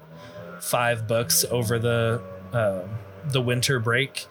five 0.60 1.06
books 1.06 1.44
over 1.50 1.78
the 1.78 2.22
uh, 2.52 2.82
the 3.30 3.40
winter 3.40 3.78
break 3.78 4.26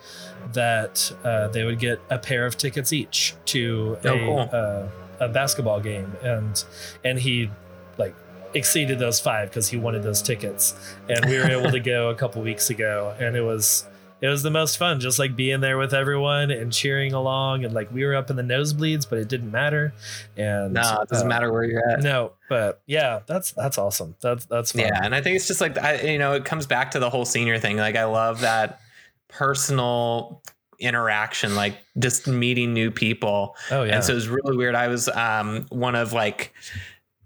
that 0.53 1.11
uh, 1.23 1.47
they 1.49 1.63
would 1.63 1.79
get 1.79 1.99
a 2.09 2.17
pair 2.17 2.45
of 2.45 2.57
tickets 2.57 2.91
each 2.91 3.35
to 3.45 3.97
Oh, 4.03 4.13
a, 4.13 4.19
cool. 4.19 4.39
A 5.19 5.27
basketball 5.27 5.79
game 5.79 6.15
and 6.23 6.63
and 7.03 7.19
he 7.19 7.49
like 7.97 8.15
exceeded 8.53 8.99
those 8.99 9.19
five 9.19 9.49
because 9.49 9.67
he 9.69 9.77
wanted 9.77 10.03
those 10.03 10.21
tickets 10.21 10.73
and 11.09 11.25
we 11.25 11.37
were 11.37 11.49
able 11.49 11.71
to 11.71 11.79
go 11.79 12.09
a 12.09 12.15
couple 12.15 12.41
weeks 12.41 12.69
ago 12.69 13.15
and 13.19 13.35
it 13.35 13.41
was 13.41 13.85
it 14.19 14.27
was 14.29 14.41
the 14.41 14.49
most 14.49 14.77
fun 14.77 14.99
just 14.99 15.19
like 15.19 15.35
being 15.35 15.59
there 15.59 15.77
with 15.77 15.93
everyone 15.93 16.49
and 16.49 16.71
cheering 16.73 17.13
along 17.13 17.65
and 17.65 17.73
like 17.73 17.91
we 17.91 18.03
were 18.05 18.15
up 18.15 18.29
in 18.29 18.35
the 18.35 18.41
nosebleeds 18.41 19.07
but 19.07 19.19
it 19.19 19.27
didn't 19.27 19.51
matter 19.51 19.93
and 20.37 20.73
No, 20.73 20.99
it 21.01 21.09
doesn't 21.09 21.27
uh, 21.27 21.29
matter 21.29 21.51
where 21.51 21.65
you're 21.65 21.87
at. 21.89 22.01
no 22.01 22.31
but 22.49 22.81
yeah 22.87 23.19
that's 23.27 23.51
that's 23.51 23.77
awesome 23.77 24.15
that's 24.21 24.45
that's 24.45 24.71
fun. 24.71 24.81
Yeah, 24.81 25.01
and 25.03 25.13
I 25.13 25.21
think 25.21 25.35
it's 25.35 25.47
just 25.47 25.61
like 25.61 25.77
I, 25.77 25.99
you 26.01 26.17
know, 26.17 26.33
it 26.33 26.45
comes 26.45 26.65
back 26.65 26.91
to 26.91 26.99
the 26.99 27.09
whole 27.09 27.25
senior 27.25 27.59
thing. 27.59 27.77
Like 27.77 27.95
I 27.95 28.05
love 28.05 28.41
that 28.41 28.79
personal 29.27 30.41
interaction, 30.79 31.55
like 31.55 31.77
just 31.99 32.27
meeting 32.27 32.73
new 32.73 32.91
people. 32.91 33.55
oh 33.71 33.83
yeah 33.83 33.95
And 33.95 34.03
so 34.03 34.11
it 34.11 34.15
was 34.15 34.27
really 34.27 34.55
weird. 34.55 34.75
I 34.75 34.87
was 34.87 35.09
um, 35.09 35.65
one 35.69 35.95
of 35.95 36.13
like 36.13 36.53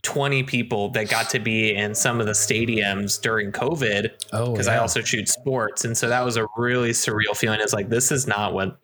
20 0.04 0.44
people 0.44 0.90
that 0.90 1.10
got 1.10 1.30
to 1.30 1.40
be 1.40 1.76
in 1.76 1.94
some 1.94 2.20
of 2.20 2.26
the 2.26 2.32
stadiums 2.32 3.22
during 3.22 3.52
COVID 3.52 4.10
oh 4.34 4.52
because 4.52 4.68
yeah. 4.68 4.74
I 4.74 4.78
also 4.78 5.02
shoot 5.02 5.30
sports. 5.30 5.86
And 5.86 5.96
so 5.98 6.10
that 6.10 6.26
was 6.26 6.38
a 6.38 6.48
really 6.58 6.90
surreal 6.92 7.36
feeling. 7.36 7.60
It's 7.62 7.74
like, 7.74 7.90
this 7.90 8.12
is 8.12 8.26
not 8.26 8.54
what 8.54 8.84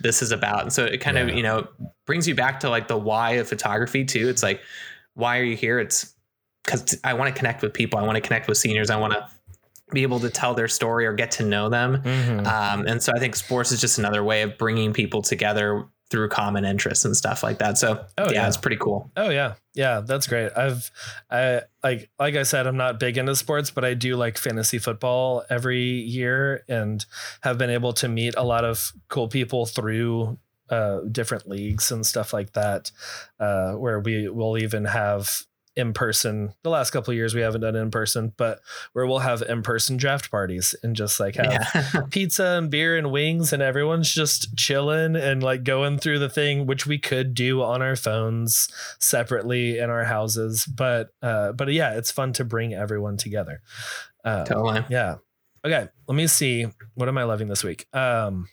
this 0.00 0.22
is 0.22 0.30
about. 0.32 0.62
And 0.62 0.72
so 0.72 0.84
it 0.84 1.00
kind 1.00 1.18
of, 1.18 1.30
you 1.30 1.42
know, 1.42 1.68
brings 2.06 2.26
you 2.26 2.34
back 2.34 2.60
to 2.60 2.70
like 2.70 2.88
the 2.88 2.96
why 2.96 3.32
of 3.32 3.48
photography 3.48 4.04
too. 4.04 4.28
It's 4.28 4.42
like, 4.42 4.60
why 5.14 5.38
are 5.38 5.44
you 5.44 5.56
here? 5.56 5.78
It's 5.78 6.14
because 6.64 6.98
I 7.04 7.14
want 7.14 7.34
to 7.34 7.38
connect 7.38 7.62
with 7.62 7.74
people. 7.74 7.98
I 7.98 8.02
want 8.02 8.16
to 8.16 8.22
connect 8.22 8.48
with 8.48 8.56
seniors. 8.56 8.88
I 8.88 8.96
want 8.96 9.12
to 9.12 9.28
be 9.92 10.02
able 10.02 10.20
to 10.20 10.30
tell 10.30 10.54
their 10.54 10.68
story 10.68 11.06
or 11.06 11.12
get 11.12 11.30
to 11.32 11.44
know 11.44 11.68
them. 11.68 12.02
Mhm. 12.02 12.46
Um, 12.46 12.86
and 12.86 13.02
so 13.02 13.12
I 13.14 13.18
think 13.18 13.36
sports 13.36 13.70
is 13.72 13.80
just 13.80 13.98
another 13.98 14.24
way 14.24 14.42
of 14.42 14.56
bringing 14.58 14.92
people 14.92 15.20
together 15.22 15.84
through 16.10 16.28
common 16.28 16.64
interests 16.64 17.04
and 17.04 17.16
stuff 17.16 17.42
like 17.42 17.58
that. 17.58 17.76
So 17.78 18.04
Oh, 18.18 18.24
yeah, 18.26 18.32
yeah. 18.32 18.46
it's 18.48 18.56
pretty 18.56 18.76
cool. 18.76 19.10
Oh 19.16 19.30
yeah. 19.30 19.54
Yeah, 19.74 20.00
that's 20.00 20.26
great. 20.26 20.52
I've 20.56 20.90
I 21.30 21.62
like 21.82 22.10
like 22.18 22.36
I 22.36 22.44
said, 22.44 22.66
I'm 22.66 22.76
not 22.76 23.00
big 23.00 23.18
into 23.18 23.34
sports, 23.36 23.70
but 23.70 23.84
I 23.84 23.94
do 23.94 24.16
like 24.16 24.38
fantasy 24.38 24.78
football 24.78 25.44
every 25.50 25.80
year 25.82 26.62
and 26.68 27.04
have 27.42 27.58
been 27.58 27.70
able 27.70 27.92
to 27.94 28.08
meet 28.08 28.34
a 28.36 28.44
lot 28.44 28.64
of 28.64 28.92
cool 29.08 29.28
people 29.28 29.66
through 29.66 30.38
uh 30.70 31.00
different 31.10 31.48
leagues 31.48 31.90
and 31.92 32.06
stuff 32.06 32.32
like 32.32 32.52
that. 32.52 32.90
Uh 33.40 33.72
where 33.72 33.98
we 34.00 34.28
will 34.28 34.56
even 34.56 34.84
have 34.86 35.42
in 35.76 35.92
person. 35.92 36.54
The 36.62 36.70
last 36.70 36.90
couple 36.90 37.10
of 37.10 37.16
years 37.16 37.34
we 37.34 37.40
haven't 37.40 37.62
done 37.62 37.74
in 37.74 37.90
person 37.90 38.32
but 38.36 38.60
where 38.92 39.06
we'll 39.06 39.18
have 39.18 39.42
in 39.42 39.62
person 39.62 39.96
draft 39.96 40.30
parties 40.30 40.74
and 40.82 40.94
just 40.94 41.18
like 41.18 41.34
have 41.34 41.52
Yeah. 41.74 42.00
pizza 42.10 42.44
and 42.58 42.70
beer 42.70 42.96
and 42.96 43.10
wings 43.10 43.52
and 43.52 43.60
everyone's 43.62 44.12
just 44.14 44.56
chilling 44.56 45.16
and 45.16 45.42
like 45.42 45.64
going 45.64 45.98
through 45.98 46.20
the 46.20 46.28
thing 46.28 46.66
which 46.66 46.86
we 46.86 46.98
could 46.98 47.34
do 47.34 47.62
on 47.62 47.82
our 47.82 47.96
phones 47.96 48.68
separately 49.00 49.78
in 49.78 49.90
our 49.90 50.04
houses. 50.04 50.64
But 50.66 51.08
uh 51.22 51.52
but 51.52 51.72
yeah 51.72 51.96
it's 51.98 52.10
fun 52.12 52.32
to 52.34 52.44
bring 52.44 52.72
everyone 52.74 53.16
together. 53.16 53.60
Uh, 54.24 54.44
totally. 54.44 54.84
yeah. 54.88 55.16
Okay 55.64 55.88
let 56.06 56.14
me 56.14 56.26
see. 56.26 56.66
What 56.94 57.08
am 57.08 57.18
i 57.18 57.24
loving 57.24 57.48
this 57.48 57.64
week? 57.64 57.86
Um 57.92 58.48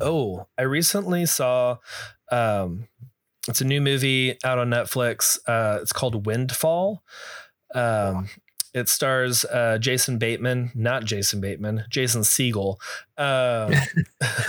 oh 0.00 0.46
i 0.58 0.62
recently 0.62 1.26
saw 1.26 1.76
um 2.30 2.88
it's 3.48 3.60
a 3.60 3.64
new 3.64 3.80
movie 3.80 4.38
out 4.44 4.58
on 4.58 4.70
netflix. 4.70 5.38
Uh 5.46 5.78
it's 5.82 5.92
called 5.92 6.26
windfall. 6.26 7.02
Um 7.74 8.28
it 8.74 8.88
stars 8.88 9.44
uh 9.44 9.76
jason 9.78 10.16
bateman 10.16 10.70
not 10.74 11.04
jason 11.04 11.40
bateman 11.40 11.84
Jason 11.90 12.22
Segel. 12.22 12.76
Um 13.18 13.72
A 13.74 13.78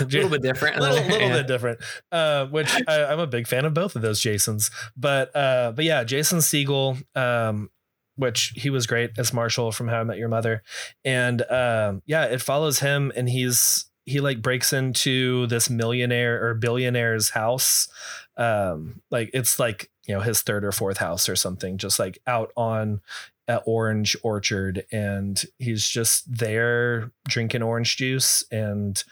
little 0.04 0.30
bit 0.30 0.42
different. 0.42 0.76
a 0.76 0.80
little, 0.80 0.96
little 1.08 1.20
Yeah. 1.28 1.36
bit 1.38 1.46
different. 1.46 1.80
Uh 2.12 2.46
which 2.46 2.72
I, 2.88 3.04
i'm 3.04 3.18
a 3.20 3.26
big 3.26 3.46
fan 3.46 3.64
of 3.64 3.74
both 3.74 3.96
of 3.96 4.02
those 4.02 4.20
jasons. 4.20 4.70
But 4.96 5.34
uh 5.36 5.72
but 5.76 5.84
yeah 5.84 6.04
Jason 6.04 6.38
Segel 6.38 7.02
um 7.16 7.70
which 8.16 8.52
he 8.54 8.70
was 8.70 8.86
great 8.86 9.10
as 9.18 9.32
marshall 9.32 9.72
from 9.72 9.88
how 9.88 10.00
i 10.00 10.04
met 10.04 10.18
your 10.18 10.28
mother. 10.28 10.62
And 11.04 11.42
um 11.50 12.02
yeah 12.06 12.24
it 12.26 12.40
follows 12.40 12.78
him 12.78 13.12
and 13.16 13.28
he's 13.28 13.86
he 14.06 14.20
like 14.20 14.42
breaks 14.42 14.72
into 14.72 15.46
this 15.46 15.70
millionaire 15.70 16.44
or 16.44 16.54
billionaire's 16.54 17.30
house 17.30 17.88
um 18.36 19.00
like 19.10 19.30
it's 19.32 19.58
like 19.58 19.90
you 20.06 20.14
know 20.14 20.20
his 20.20 20.42
third 20.42 20.64
or 20.64 20.72
fourth 20.72 20.98
house 20.98 21.28
or 21.28 21.36
something 21.36 21.78
just 21.78 21.98
like 21.98 22.18
out 22.26 22.52
on 22.56 23.00
a 23.46 23.56
orange 23.66 24.16
orchard 24.22 24.84
and 24.90 25.44
he's 25.58 25.86
just 25.86 26.24
there 26.30 27.10
drinking 27.28 27.62
orange 27.62 27.96
juice 27.96 28.44
and 28.50 29.04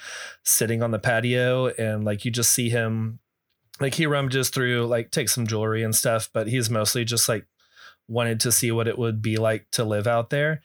sitting 0.42 0.82
on 0.82 0.90
the 0.90 0.98
patio 0.98 1.68
and 1.68 2.04
like 2.04 2.24
you 2.24 2.30
just 2.30 2.52
see 2.52 2.70
him 2.70 3.18
like 3.80 3.94
he 3.94 4.06
rummages 4.06 4.48
through 4.48 4.86
like 4.86 5.10
takes 5.10 5.34
some 5.34 5.46
jewelry 5.46 5.82
and 5.82 5.94
stuff 5.94 6.30
but 6.32 6.46
he's 6.46 6.70
mostly 6.70 7.04
just 7.04 7.28
like 7.28 7.46
wanted 8.08 8.40
to 8.40 8.52
see 8.52 8.70
what 8.70 8.88
it 8.88 8.98
would 8.98 9.22
be 9.22 9.36
like 9.36 9.66
to 9.72 9.84
live 9.84 10.06
out 10.06 10.30
there. 10.30 10.60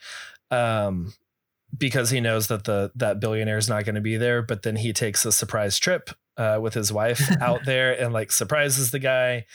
Um 0.52 1.14
because 1.76 2.10
he 2.10 2.20
knows 2.22 2.48
that 2.48 2.66
the 2.66 2.92
that 2.96 3.20
billionaire 3.20 3.58
is 3.58 3.70
not 3.70 3.86
going 3.86 3.96
to 3.96 4.02
be 4.02 4.18
there 4.18 4.42
but 4.42 4.64
then 4.64 4.78
he 4.78 4.94
takes 4.94 5.26
a 5.26 5.32
surprise 5.32 5.78
trip 5.78 6.12
uh, 6.38 6.60
with 6.62 6.74
his 6.74 6.94
wife 6.94 7.30
out 7.42 7.66
there 7.66 8.00
and 8.00 8.14
like 8.14 8.32
surprises 8.32 8.92
the 8.92 9.00
guy. 9.00 9.46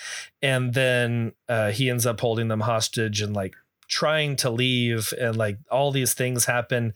And 0.42 0.74
then 0.74 1.32
uh, 1.48 1.70
he 1.70 1.88
ends 1.88 2.06
up 2.06 2.20
holding 2.20 2.48
them 2.48 2.60
hostage 2.60 3.22
and 3.22 3.34
like 3.34 3.54
trying 3.88 4.36
to 4.36 4.50
leave 4.50 5.12
and 5.20 5.36
like 5.36 5.58
all 5.70 5.90
these 5.90 6.14
things 6.14 6.46
happen. 6.46 6.94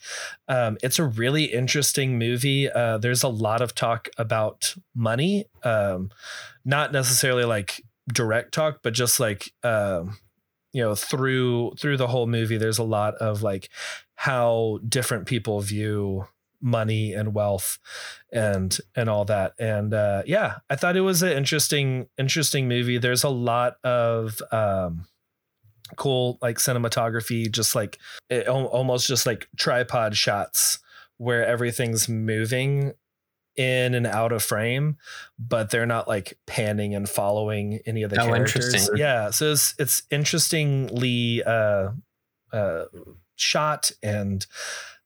Um, 0.48 0.76
it's 0.82 0.98
a 0.98 1.04
really 1.04 1.44
interesting 1.44 2.18
movie. 2.18 2.70
Uh, 2.70 2.98
there's 2.98 3.22
a 3.22 3.28
lot 3.28 3.60
of 3.60 3.74
talk 3.74 4.08
about 4.18 4.74
money. 4.94 5.46
Um, 5.62 6.10
not 6.64 6.92
necessarily 6.92 7.44
like 7.44 7.80
direct 8.12 8.54
talk 8.54 8.80
but 8.84 8.94
just 8.94 9.18
like 9.18 9.52
um, 9.64 10.16
you 10.72 10.80
know 10.80 10.94
through 10.94 11.72
through 11.76 11.96
the 11.96 12.06
whole 12.06 12.28
movie 12.28 12.56
there's 12.56 12.78
a 12.78 12.84
lot 12.84 13.14
of 13.14 13.42
like 13.42 13.68
how 14.16 14.80
different 14.88 15.26
people 15.26 15.60
view 15.60 16.26
money 16.60 17.12
and 17.12 17.34
wealth 17.34 17.78
and 18.32 18.78
and 18.94 19.08
all 19.08 19.24
that. 19.26 19.52
And 19.58 19.94
uh 19.94 20.22
yeah 20.26 20.56
i 20.68 20.74
thought 20.76 20.96
it 20.96 21.02
was 21.02 21.22
an 21.22 21.32
interesting 21.32 22.08
interesting 22.18 22.66
movie. 22.68 22.98
There's 22.98 23.24
a 23.24 23.28
lot 23.28 23.76
of 23.84 24.42
um 24.50 25.06
cool 25.96 26.38
like 26.42 26.58
cinematography, 26.58 27.50
just 27.50 27.74
like 27.74 27.98
it, 28.28 28.48
almost 28.48 29.06
just 29.06 29.26
like 29.26 29.48
tripod 29.56 30.16
shots 30.16 30.80
where 31.18 31.46
everything's 31.46 32.08
moving 32.08 32.92
in 33.56 33.94
and 33.94 34.06
out 34.06 34.32
of 34.32 34.42
frame, 34.42 34.96
but 35.38 35.70
they're 35.70 35.86
not 35.86 36.08
like 36.08 36.38
panning 36.46 36.94
and 36.94 37.08
following 37.08 37.80
any 37.86 38.02
of 38.02 38.10
the 38.10 38.20
oh, 38.20 38.26
characters. 38.26 38.90
Yeah, 38.96 39.30
so 39.30 39.52
it's 39.52 39.74
it's 39.78 40.02
interestingly 40.10 41.42
uh, 41.44 41.90
uh, 42.52 42.84
shot, 43.36 43.90
and 44.02 44.46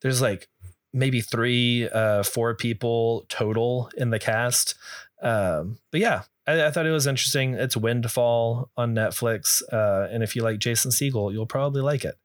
there's 0.02 0.20
like 0.20 0.48
maybe 0.92 1.20
three, 1.20 1.88
uh, 1.88 2.22
four 2.22 2.54
people 2.54 3.26
total 3.28 3.90
in 3.96 4.10
the 4.10 4.18
cast. 4.18 4.74
Um, 5.22 5.78
but 5.90 6.00
yeah, 6.00 6.22
I, 6.46 6.66
I, 6.66 6.70
thought 6.70 6.86
it 6.86 6.90
was 6.90 7.06
interesting. 7.06 7.54
It's 7.54 7.76
Windfall 7.76 8.70
on 8.76 8.94
Netflix, 8.94 9.62
uh, 9.72 10.08
and 10.10 10.22
if 10.22 10.34
you 10.34 10.42
like 10.42 10.58
Jason 10.58 10.90
Segel, 10.90 11.32
you'll 11.32 11.46
probably 11.46 11.82
like 11.82 12.04
it. 12.04 12.16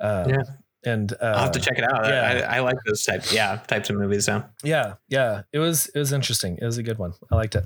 Um, 0.00 0.30
yeah 0.30 0.42
and 0.84 1.12
uh, 1.12 1.16
I'll 1.20 1.42
have 1.44 1.52
to 1.52 1.60
check 1.60 1.78
it 1.78 1.84
out. 1.84 2.04
Yeah. 2.04 2.46
I, 2.48 2.56
I, 2.56 2.60
like 2.60 2.76
those 2.86 3.02
types, 3.02 3.32
yeah, 3.32 3.60
types 3.66 3.90
of 3.90 3.96
movies. 3.96 4.26
So 4.26 4.44
yeah, 4.62 4.94
yeah, 5.08 5.42
it 5.52 5.58
was 5.58 5.86
it 5.94 5.98
was 5.98 6.12
interesting. 6.12 6.58
It 6.60 6.64
was 6.64 6.78
a 6.78 6.82
good 6.82 6.98
one. 6.98 7.14
I 7.30 7.36
liked 7.36 7.54
it. 7.56 7.64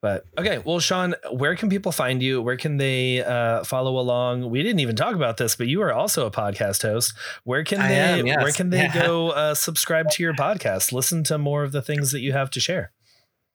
But 0.00 0.24
okay, 0.38 0.58
well, 0.58 0.80
Sean, 0.80 1.14
where 1.32 1.56
can 1.56 1.68
people 1.68 1.90
find 1.92 2.22
you? 2.22 2.40
Where 2.42 2.56
can 2.56 2.76
they 2.76 3.24
uh, 3.24 3.64
follow 3.64 3.98
along? 3.98 4.50
We 4.50 4.62
didn't 4.62 4.80
even 4.80 4.96
talk 4.96 5.14
about 5.14 5.36
this, 5.36 5.56
but 5.56 5.66
you 5.66 5.82
are 5.82 5.92
also 5.92 6.26
a 6.26 6.30
podcast 6.30 6.82
host. 6.82 7.14
Where 7.44 7.64
can 7.64 7.80
they? 7.80 7.94
Am, 7.94 8.26
yes. 8.26 8.42
Where 8.42 8.52
can 8.52 8.70
they 8.70 8.82
yeah. 8.82 9.06
go? 9.06 9.30
Uh, 9.30 9.54
subscribe 9.54 10.10
to 10.10 10.22
your 10.22 10.34
podcast. 10.34 10.92
Listen 10.92 11.24
to 11.24 11.38
more 11.38 11.64
of 11.64 11.72
the 11.72 11.82
things 11.82 12.12
that 12.12 12.20
you 12.20 12.32
have 12.32 12.50
to 12.50 12.60
share. 12.60 12.92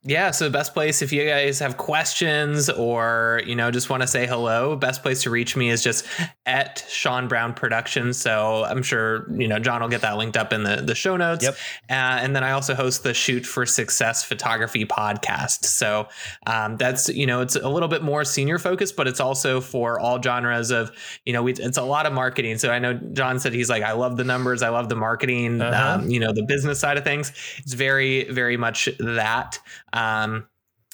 Yeah, 0.04 0.32
so 0.32 0.46
the 0.46 0.52
best 0.52 0.74
place 0.74 1.02
if 1.02 1.12
you 1.12 1.26
guys 1.26 1.60
have 1.60 1.76
questions 1.76 2.70
or 2.70 3.42
you 3.46 3.54
know 3.54 3.70
just 3.70 3.90
want 3.90 4.02
to 4.02 4.08
say 4.08 4.26
hello, 4.26 4.78
best 4.78 5.02
place 5.04 5.24
to 5.24 5.30
reach 5.30 5.58
me 5.58 5.70
is 5.70 5.84
just 5.84 6.06
at 6.46 6.86
Sean 6.88 7.28
Brown 7.28 7.54
Productions. 7.54 8.16
So 8.16 8.64
I'm 8.64 8.82
sure 8.82 9.30
you 9.38 9.46
know 9.50 9.60
John 9.60 9.82
will 9.82 9.90
get 9.90 10.00
that 10.00 10.16
linked 10.16 10.38
up 10.38 10.54
in 10.54 10.64
the 10.64 10.78
the 10.78 10.96
show 10.96 11.18
notes. 11.18 11.44
Yep. 11.44 11.54
Uh, 11.90 11.94
and 12.22 12.34
then 12.34 12.46
I 12.46 12.52
also 12.52 12.76
host 12.76 13.04
the 13.04 13.14
Shoot 13.14 13.46
for 13.46 13.66
Success 13.66 14.24
Photography 14.24 14.86
podcast. 14.86 15.66
So 15.66 16.08
um, 16.48 16.78
that's 16.78 17.10
you 17.10 17.26
know 17.26 17.42
it's 17.42 17.58
a 17.58 17.68
little 17.68 17.90
bit 17.90 18.02
more 18.02 18.24
senior 18.24 18.58
focused, 18.58 18.96
but 18.96 19.06
it's 19.06 19.20
also 19.20 19.60
for 19.60 20.00
all 20.00 20.22
genres 20.22 20.72
of 20.72 20.94
you 21.26 21.34
know 21.34 21.44
we, 21.44 21.52
it's 21.52 21.78
a 21.78 21.84
lot 21.84 22.06
of 22.06 22.14
marketing. 22.14 22.58
So 22.58 22.72
I 22.72 22.80
know 22.80 22.94
John 22.94 23.38
said 23.38 23.52
he's 23.52 23.70
like 23.70 23.84
I 23.84 23.92
love 23.92 24.16
the 24.16 24.24
numbers, 24.24 24.64
I 24.64 24.70
love 24.70 24.88
the 24.88 24.96
marketing, 24.96 25.60
uh-huh. 25.60 26.00
um, 26.00 26.10
you 26.10 26.22
know 26.22 26.32
the 26.32 26.44
business 26.44 26.80
side 26.80 26.98
of 26.98 27.04
things. 27.04 27.34
It's 27.58 27.74
very 27.74 28.32
very 28.32 28.56
much 28.56 28.88
that. 29.00 29.60
Um, 29.94 30.48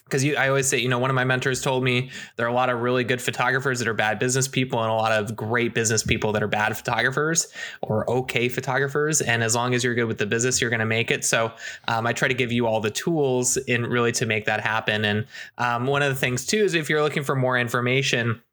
because 0.05 0.23
I 0.23 0.49
always 0.49 0.67
say, 0.67 0.77
you 0.77 0.87
know, 0.87 0.99
one 0.99 1.09
of 1.09 1.15
my 1.15 1.23
mentors 1.23 1.63
told 1.63 1.83
me 1.83 2.11
there 2.37 2.45
are 2.45 2.49
a 2.49 2.53
lot 2.53 2.69
of 2.69 2.81
really 2.81 3.03
good 3.03 3.19
photographers 3.19 3.79
that 3.79 3.87
are 3.87 3.93
bad 3.95 4.19
business 4.19 4.47
people, 4.47 4.79
and 4.79 4.91
a 4.91 4.93
lot 4.93 5.11
of 5.11 5.35
great 5.35 5.73
business 5.73 6.03
people 6.03 6.31
that 6.33 6.43
are 6.43 6.47
bad 6.47 6.77
photographers 6.77 7.47
or 7.81 8.07
okay 8.07 8.47
photographers. 8.47 9.21
And 9.21 9.43
as 9.43 9.55
long 9.55 9.73
as 9.73 9.83
you're 9.83 9.95
good 9.95 10.05
with 10.05 10.19
the 10.19 10.27
business, 10.27 10.61
you're 10.61 10.69
going 10.69 10.79
to 10.79 10.85
make 10.85 11.09
it. 11.09 11.25
So 11.25 11.51
um, 11.87 12.05
I 12.05 12.13
try 12.13 12.27
to 12.27 12.35
give 12.35 12.51
you 12.51 12.67
all 12.67 12.81
the 12.81 12.91
tools 12.91 13.57
in 13.57 13.83
really 13.87 14.11
to 14.13 14.27
make 14.27 14.45
that 14.45 14.61
happen. 14.61 15.05
And 15.05 15.25
um, 15.57 15.87
one 15.87 16.03
of 16.03 16.09
the 16.09 16.19
things 16.19 16.45
too 16.45 16.63
is 16.63 16.75
if 16.75 16.87
you're 16.87 17.01
looking 17.01 17.23
for 17.23 17.35
more 17.35 17.57
information 17.57 18.43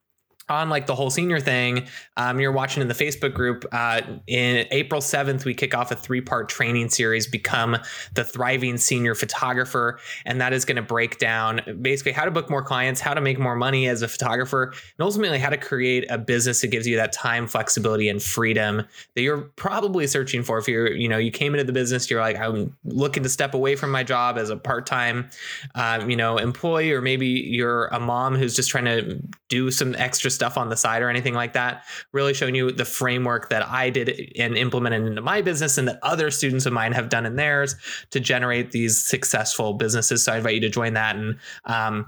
on 0.53 0.69
like 0.69 0.87
the 0.87 0.95
whole 0.95 1.11
senior 1.11 1.41
thing, 1.41 1.87
um, 2.17 2.39
you're 2.39 2.53
watching 2.53 2.83
in 2.83 2.89
the 2.89 2.95
Facebook 2.95 3.35
group. 3.35 3.65
Uh, 3.73 4.03
in 4.27 4.67
April 4.71 5.01
7th, 5.01 5.45
we 5.45 5.55
kick 5.55 5.75
off 5.75 5.91
a 5.91 5.97
three 5.97 6.21
part 6.21 6.49
training 6.49 6.91
series, 6.91 7.27
Become 7.27 7.79
the 8.15 8.25
Thriving 8.25 8.77
Senior 8.77 9.15
Photographer. 9.15 9.99
And 10.27 10.41
that 10.41 10.53
is 10.53 10.65
going 10.65 10.77
to 10.77 10.83
break 10.83 11.19
down 11.19 11.61
basically 11.81 12.13
how 12.13 12.25
to 12.25 12.31
book 12.31 12.51
more 12.51 12.63
clients, 12.63 13.01
how 13.01 13.15
to 13.15 13.21
make 13.21 13.39
more 13.39 13.57
money 13.57 13.89
as 13.89 14.03
a 14.03 14.09
photographer, 14.09 14.65
and 14.65 15.01
ultimately 15.01 15.39
how 15.39 15.49
to 15.49 15.57
create 15.57 16.05
a 16.11 16.19
business 16.19 16.61
that 16.61 16.69
gives 16.69 16.87
you 16.87 16.97
that 16.97 17.13
time, 17.13 17.47
flexibility, 17.47 18.09
and 18.09 18.23
freedom 18.23 18.87
that 19.15 19.23
you're 19.23 19.43
probably 19.57 20.07
searching 20.07 20.43
for. 20.43 20.59
If 20.59 20.69
you're, 20.69 20.93
you 20.93 21.09
know, 21.09 21.19
you 21.19 21.31
came 21.31 21.55
into 21.55 21.65
the 21.65 21.73
business, 21.73 22.11
you're 22.11 22.21
like, 22.21 22.37
I'm 22.37 22.77
looking 22.85 23.23
to 23.23 23.29
step 23.29 23.55
away 23.55 23.77
from 23.77 23.91
my 23.91 24.03
job 24.03 24.37
as 24.37 24.51
a 24.51 24.57
part 24.57 24.87
time, 24.87 25.31
um, 25.75 26.11
you 26.11 26.17
know, 26.17 26.37
employee, 26.37 26.93
or 26.93 27.01
maybe 27.01 27.27
you're 27.27 27.87
a 27.87 27.99
mom 27.99 28.35
who's 28.35 28.55
just 28.55 28.71
trying 28.71 28.85
to 28.85 29.21
do 29.49 29.71
some 29.71 29.95
extra 29.97 30.31
stuff 30.31 30.42
on 30.57 30.69
the 30.69 30.77
side 30.77 31.03
or 31.03 31.09
anything 31.09 31.35
like 31.35 31.53
that. 31.55 31.85
Really 32.13 32.35
showing 32.35 32.55
you 32.55 32.71
the 32.73 32.85
framework 32.85 33.51
that 33.51 33.67
I 33.69 33.91
did 33.91 34.33
and 34.37 34.57
implemented 34.57 35.07
into 35.07 35.23
my 35.23 35.43
business 35.43 35.79
and 35.79 35.89
that 35.89 35.99
other 36.03 36.31
students 36.31 36.67
of 36.67 36.73
mine 36.73 36.93
have 36.93 37.09
done 37.09 37.27
in 37.27 37.37
theirs 37.37 37.77
to 38.11 38.21
generate 38.21 38.73
these 38.73 39.03
successful 39.03 39.75
businesses. 39.75 40.25
So 40.25 40.33
I 40.33 40.39
invite 40.39 40.55
you 40.55 40.61
to 40.61 40.71
join 40.71 40.95
that. 40.95 41.17
And 41.17 41.39
um, 41.65 42.07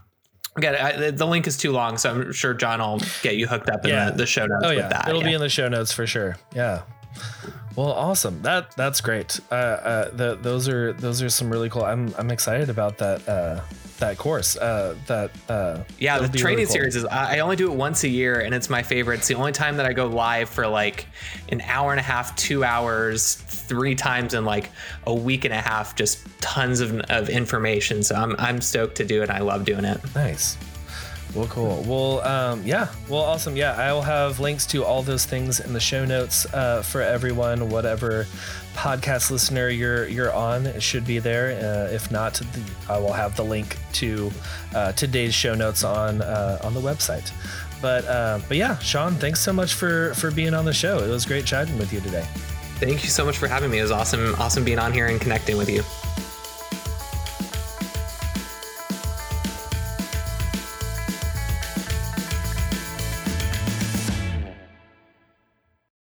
Again, 0.57 0.77
I, 0.77 1.11
the 1.11 1.27
link 1.27 1.49
is 1.49 1.57
too 1.57 1.73
long, 1.73 1.99
so 1.99 2.11
I'm 2.11 2.33
sure 2.33 2.55
John 2.55 2.79
will 2.79 3.01
get 3.23 3.35
you 3.35 3.49
hooked 3.49 3.69
up 3.69 3.85
in 3.85 3.91
yeah. 3.91 4.11
the, 4.11 4.19
the, 4.19 4.27
show 4.27 4.47
notes. 4.47 4.63
Oh 4.65 4.71
yeah, 4.71 5.09
it'll 5.09 5.21
yeah. 5.21 5.27
be 5.27 5.35
in 5.35 5.41
the 5.41 5.49
show 5.49 5.69
notes 5.69 5.91
for 5.91 6.07
sure. 6.07 6.37
Yeah. 6.55 6.83
Well, 7.77 7.93
awesome. 7.93 8.43
That 8.43 8.77
that's 8.77 9.01
great. 9.01 9.41
Uh, 9.51 9.55
uh, 9.55 10.11
the, 10.11 10.35
those 10.37 10.69
are 10.69 10.93
those 10.93 11.23
are 11.23 11.29
some 11.29 11.51
really 11.51 11.69
cool. 11.69 11.85
I'm 11.85 12.15
I'm 12.17 12.31
excited 12.31 12.71
about 12.71 12.99
that. 12.99 13.29
Uh, 13.29 13.61
that 13.99 14.19
course. 14.19 14.57
Uh, 14.57 14.97
that 15.07 15.31
uh, 15.49 15.83
yeah, 15.99 16.19
the 16.19 16.29
training 16.29 16.59
really 16.59 16.67
cool. 16.67 16.73
series 16.73 16.97
is. 16.97 17.05
I 17.05 17.41
only 17.41 17.57
do 17.57 17.71
it 17.71 17.77
once 17.77 18.05
a 18.05 18.09
year, 18.09 18.41
and 18.41 18.55
it's 18.55 18.71
my 18.71 18.83
favorite. 18.83 19.19
It's 19.19 19.29
the 19.29 19.35
only 19.35 19.53
time 19.53 19.77
that 19.79 19.87
I 19.87 19.93
go 19.93 20.07
live 20.07 20.49
for 20.49 20.67
like 20.67 21.07
an 21.49 21.61
hour 21.63 21.91
and 21.91 22.01
a 22.01 22.03
half, 22.03 22.35
two 22.37 22.65
hours, 22.65 23.35
three 23.35 23.95
times 23.95 24.35
in 24.35 24.45
like 24.45 24.71
a 25.07 25.15
week 25.15 25.45
and 25.45 25.55
a 25.55 25.61
half. 25.61 25.97
Just 25.97 26.27
tons 26.41 26.81
of, 26.81 26.99
of 27.11 27.29
information. 27.29 28.03
So 28.03 28.15
I'm 28.15 28.37
I'm 28.39 28.61
stoked 28.61 28.97
to 28.97 29.05
do 29.05 29.23
it. 29.23 29.31
I 29.31 29.41
love 29.41 29.65
doing 29.65 29.85
it. 29.85 30.01
Nice. 30.15 30.57
Well, 31.35 31.47
cool. 31.49 31.83
Well, 31.83 32.21
um, 32.21 32.63
yeah. 32.65 32.89
Well, 33.09 33.23
awesome. 33.23 33.57
Yeah, 33.57 33.75
I 33.75 33.93
will 33.93 34.03
have 34.03 34.39
links 34.39 34.67
to 34.67 34.85
all 34.85 35.03
those 35.03 35.25
things 35.25 35.59
in 35.59 35.73
the 35.73 35.81
show 35.81 36.05
notes 36.05 36.47
uh, 36.55 36.83
for 36.83 37.03
everyone. 37.03 37.71
Whatever 37.71 38.27
podcast 38.75 39.33
listener 39.33 39.69
you're 39.69 40.07
you're 40.07 40.33
on, 40.33 40.67
it 40.67 40.83
should 40.83 41.05
be 41.05 41.19
there. 41.19 41.59
Uh, 41.59 41.93
if 41.93 42.13
not, 42.13 42.35
the, 42.35 42.63
I 42.89 42.99
will 42.99 43.13
have 43.13 43.35
the 43.37 43.45
link 43.45 43.79
to 43.95 44.31
uh, 44.75 44.93
today's 44.93 45.35
show 45.35 45.55
notes 45.55 45.83
on 45.83 46.23
uh, 46.23 46.59
on 46.63 46.73
the 46.73 46.81
website. 46.81 47.33
But 47.83 48.05
uh, 48.07 48.39
but 48.47 48.57
yeah, 48.57 48.79
Sean, 48.79 49.15
thanks 49.15 49.41
so 49.41 49.53
much 49.53 49.75
for 49.75 50.15
for 50.15 50.31
being 50.31 50.55
on 50.55 50.65
the 50.65 50.73
show. 50.73 50.99
It 50.99 51.09
was 51.09 51.27
great 51.27 51.47
chatting 51.47 51.77
with 51.79 51.93
you 51.93 52.01
today. 52.01 52.27
Thank 52.77 53.03
you 53.03 53.11
so 53.11 53.25
much 53.25 53.39
for 53.39 53.49
having 53.49 53.71
me. 53.71 53.79
It 53.79 53.83
was 53.83 53.91
awesome, 53.91 54.35
awesome 54.37 54.65
being 54.65 54.79
on 54.79 54.93
here 54.93 55.07
and 55.07 55.21
connecting 55.21 55.57
with 55.57 55.69
you. 55.69 55.83